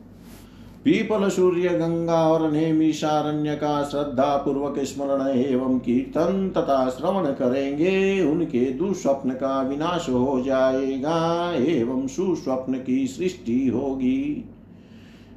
पीपल, 0.83 1.29
सूर्य, 1.29 1.69
गंगा 1.69 2.27
और 2.27 2.51
नेमिषारण्य 2.51 3.55
का 3.55 3.83
श्रद्धा 3.83 4.35
पूर्वक 4.37 4.79
स्मरण 4.79 5.27
एवं 5.27 5.79
कीर्तन 5.79 6.49
तथा 6.57 6.89
श्रवण 6.89 7.25
करेंगे, 7.31 8.21
उनके 8.21 8.65
दुस्वप्न 8.71 9.29
का 9.29 9.61
विनाश 9.61 10.09
हो 10.09 10.41
जाएगा 10.45 11.53
एवं 11.55 12.07
सुस्वप्न 12.07 12.73
की 12.73 13.07
सृष्टि 13.07 13.67
होगी। 13.67 14.49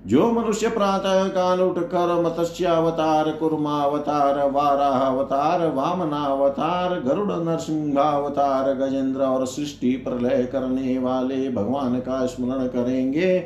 जो 0.06 0.30
मनुष्य 0.32 0.68
प्रातः 0.68 1.28
काल 1.28 1.60
उठ 1.60 1.78
कर 1.78 2.22
मत्स्यावतार, 2.22 3.30
कुर्मावतार 3.30 4.38
वारावतार 4.50 5.66
वामनावतार, 5.68 7.00
गरुड़ 7.00 7.32
नरसिंहावतार, 7.32 8.72
गजेंद्र 8.74 9.20
और 9.20 9.46
सृष्टि 9.46 9.90
प्रलय 9.90 10.44
करने 10.44 10.98
वाले 10.98 11.48
भगवान 11.50 11.98
का 11.98 12.26
स्मरण 12.26 12.66
करेंगे, 12.66 13.38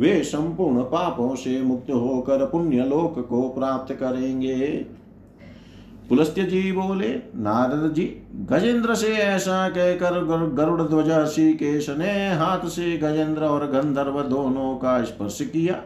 वे 0.00 0.22
संपूर्ण 0.22 0.82
पापों 0.82 1.34
से 1.34 1.60
मुक्त 1.62 1.90
होकर 1.90 2.44
पुण्य 2.44 2.84
लोक 2.84 3.26
को 3.28 3.42
प्राप्त 3.48 3.92
करेंगे। 3.94 4.68
पुलस्त्य 6.08 6.42
जी 6.42 6.72
बोले, 6.72 7.08
नारद 7.36 7.92
जी, 7.94 8.04
गजेंद्र 8.34 8.94
से 8.94 9.12
ऐसा 9.14 9.68
कहकर 9.68 10.24
गरुड़ 10.54 10.82
ध्वज 10.82 11.34
केश 11.54 11.90
ने 11.90 12.34
हाथ 12.34 12.66
से 12.66 12.96
गजेंद्र 12.96 13.44
और 13.44 13.66
गंधर्व 13.66 14.22
दोनों 14.22 14.74
का 14.74 15.02
स्पर्श 15.02 15.38
किया। 15.42 15.82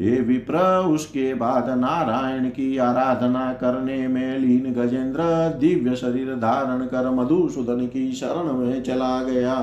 ये 0.00 0.20
विप्र, 0.20 0.58
उसके 0.86 1.34
बाद 1.34 1.68
नारायण 1.78 2.48
की 2.48 2.76
आराधना 2.78 3.52
करने 3.52 4.08
में 4.08 4.38
लीन 4.38 4.72
गजेंद्र 4.72 5.22
दिव्य 5.58 5.96
शरीर 5.96 6.34
धारण 6.34 6.84
कर 6.86 7.10
मधुसूदन 7.10 7.86
की 7.86 8.12
शरण 8.12 8.52
में 8.52 8.82
चला 8.82 9.22
गया। 9.22 9.54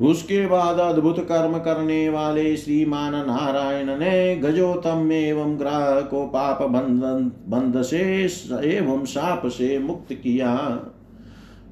उसके 0.00 0.46
बाद 0.46 0.78
अद्भुत 0.78 1.18
कर्म 1.18 1.58
करने 1.58 2.08
वाले 2.08 2.56
श्रीमान 2.56 3.14
नारायण 3.26 3.86
ने 3.98 4.36
गजोतम 4.36 5.10
एवं 5.12 5.58
ग्रह 5.58 6.00
को 6.00 6.24
पाप 6.26 6.62
बंधन 6.62 7.30
बंध 7.48 7.82
से 7.82 7.98
एवं 8.64 9.04
साप 9.04 9.46
से 9.46 9.78
मुक्त 9.78 10.12
किया। 10.12 10.54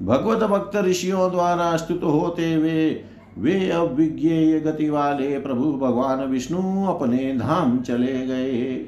भगवत 0.01 0.43
भक्त 0.43 0.75
ऋषियों 0.77 1.31
द्वारा 1.31 1.75
स्तुत 1.77 2.03
होते 2.03 2.53
हुए 2.53 2.89
वे 3.39 3.69
अविज्ञेय 3.69 4.59
गति 4.59 4.89
वाले 4.89 5.39
प्रभु 5.39 5.71
भगवान 5.73 6.23
विष्णु 6.23 6.85
अपने 6.87 7.33
धाम 7.33 7.79
चले 7.79 8.25
गए। 8.27 8.85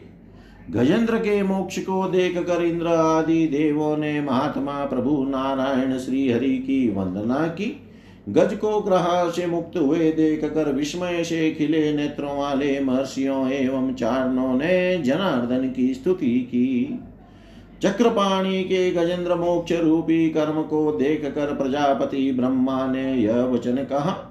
गजेंद्र 0.71 1.17
के 1.17 1.43
मोक्ष 1.43 1.79
को 1.79 2.07
देख 2.07 2.37
कर 2.37 2.63
इंद्र 2.63 2.87
आदि 2.87 3.47
देवों 3.47 3.97
ने 3.97 4.21
महात्मा 4.21 4.85
प्रभु 4.85 5.23
नारायण 5.23 5.97
श्री 5.97 6.31
हरि 6.31 6.57
की 6.57 6.89
वंदना 6.89 7.47
की। 7.47 7.87
गज 8.29 8.53
को 8.53 8.79
ग्रह 8.81 9.29
से 9.29 9.45
मुक्त 9.45 9.77
हुए 9.77 10.11
देख 10.11 10.45
कर 10.45 10.71
विस्मय 10.73 11.23
से 11.23 11.51
खिले 11.51 11.93
नेत्रों 11.93 12.37
वाले 12.37 12.79
महर्षियों 12.79 13.49
एवं 13.49 13.93
चारणों 13.93 14.53
ने 14.53 14.97
जनार्दन 14.97 15.69
की 15.69 15.93
स्तुति 15.93 16.39
की। 16.39 16.99
चक्रपाणी 17.83 18.63
के 18.63 18.91
गजेंद्र 18.91 19.35
मोक्ष 19.35 19.71
रूपी 19.71 20.29
कर्म 20.29 20.61
को 20.61 20.91
देख 20.91 21.25
कर 21.35 21.55
प्रजापति 21.55 22.31
ब्रह्मा 22.31 22.87
ने 22.87 23.13
यह 23.13 23.43
वचन 23.43 23.75
कहा। 23.75 24.30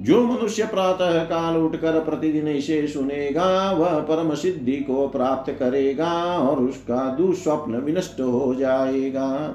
जो 0.00 0.24
मनुष्य 0.24 0.66
प्रातः 0.66 1.24
काल 1.24 1.56
उठकर 1.56 2.00
प्रतिदिन 2.00 2.48
इसे 2.48 2.86
सुनेगा, 2.88 3.72
वह 3.72 4.00
परम 4.00 4.34
सिद्धि 4.34 4.76
को 4.76 5.08
प्राप्त 5.08 5.52
करेगा 5.52 6.12
और 6.38 6.60
उसका 6.60 7.16
दुस्वप्न 7.16 7.76
विनष्ट 7.76 8.20
हो 8.20 8.54
जाएगा। 8.54 9.48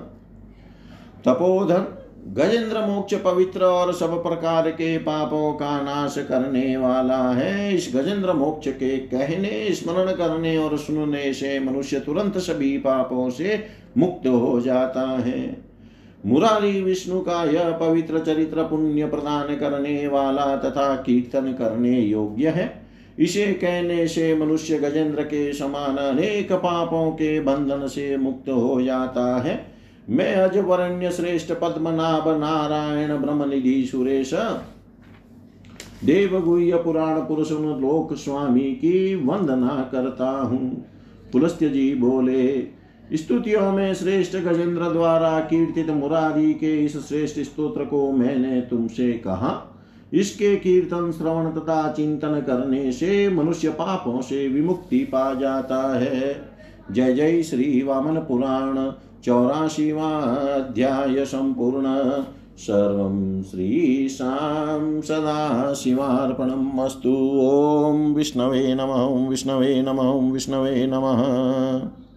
तपोधन, 1.25 2.01
गजेंद्र 2.27 2.81
मोक्ष 2.81 3.13
पवित्र 3.15 3.63
और 3.63 3.93
सब 3.93 4.23
प्रकार 4.23 4.69
के 4.69 4.97
पापों 4.97 5.53
का 5.53 5.81
नाश 5.81 6.15
करने 6.17 6.77
वाला 6.77 7.29
है। 7.29 7.75
इस 7.75 7.91
गजेंद्र 7.95 8.33
मोक्ष 8.33 8.67
के 8.67 8.97
कहने, 8.97 9.73
स्मरण 9.73 10.11
करने 10.11 10.57
और 10.57 10.77
सुनने 10.77 11.33
से 11.33 11.59
मनुष्य 11.59 11.99
तुरंत 11.99 12.37
सभी 12.37 12.77
पापों 12.77 13.29
से 13.29 13.67
मुक्त 13.97 14.27
हो 14.27 14.61
जाता 14.61 15.01
है। 15.01 15.64
मुरारी 16.25 16.81
विष्णु 16.81 17.19
का 17.19 17.43
यह 17.43 17.71
पवित्र 17.71 18.19
चरित्र 18.19 18.63
पुण्य 18.63 19.05
प्रदान 19.05 19.55
करने 19.55 20.07
वाला 20.07 20.55
तथा 20.57 20.95
कीर्तन 20.95 21.51
करने 21.53 21.99
योग्य 21.99 22.49
है। 22.49 22.71
इसे 23.19 23.45
कहने 23.53 24.07
से 24.07 24.35
मनुष्य 24.35 24.77
गजेंद्र 24.77 25.23
के 25.23 25.51
समान 25.53 25.97
अनेक 25.97 26.51
पापों 26.53 27.09
के 27.11 27.39
बंधन 27.39 27.87
से 27.87 28.15
मुक्त 28.17 28.49
हो 28.49 28.81
जाता 28.81 29.25
है। 29.41 29.59
मैं 30.09 30.33
अजवरण्य 30.35 31.11
श्रेष्ठ 31.11 31.51
पद्मनाभ 31.51 32.27
नारायण 32.39 33.17
ब्रह्मनिधि 33.17 33.85
सुरेश, 33.85 34.33
देवगुह्य 36.03 36.77
पुराण 36.77 37.19
पुरुष 37.19 37.51
लोक 37.51 38.13
स्वामी 38.15 38.71
की 38.75 39.15
वंदना 39.15 39.89
करता 39.91 40.29
हूँ। 40.29 40.85
पुलस्त्य 41.33 41.69
जी 41.69 41.93
बोले 41.95 42.43
स्तुतियों 43.13 43.71
में 43.71 43.93
श्रेष्ठ 43.93 44.35
गजेंद्र 44.35 44.89
द्वारा 44.89 45.39
कीर्तित 45.39 45.89
मुरारी 45.89 46.53
के 46.53 46.85
इस 46.85 47.07
श्रेष्ठ 47.07 47.39
स्तोत्र 47.39 47.85
को 47.85 48.11
मैंने 48.11 48.61
तुमसे 48.61 49.13
कहा। 49.13 49.81
इसके 50.13 50.55
कीर्तन, 50.55 51.11
श्रवण 51.11 51.45
तथा 51.51 51.91
चिंतन 51.91 52.43
करने 52.47 52.91
से 52.91 53.29
मनुष्य 53.29 53.69
पापों 53.69 54.21
से 54.21 54.47
विमुक्ति 54.47 54.99
पा 54.99 55.33
जाता 55.33 55.99
है। 55.99 56.41
जय 56.91 57.13
जय 57.13 57.43
श्री 57.43 57.83
वामन 57.83 58.15
पुराण 58.15 58.91
चौराशीवा 59.23 60.09
अध्याय 60.55 61.25
संपूर्ण। 61.25 61.83
सर्वं 62.57 63.43
श्रीशां 63.43 65.01
सदाशिवार्पणम् 65.01 66.79
अस्तु। 66.79 67.41
ॐ 67.43 68.13
विष्णवे 68.13 68.75
नम 68.75 68.81
नमः 68.81 69.29
विष्णवे 69.29 69.81
नम 69.81 69.89
नमः 69.89 70.31
विष्णवे 70.31 70.87
नमः। 70.87 72.04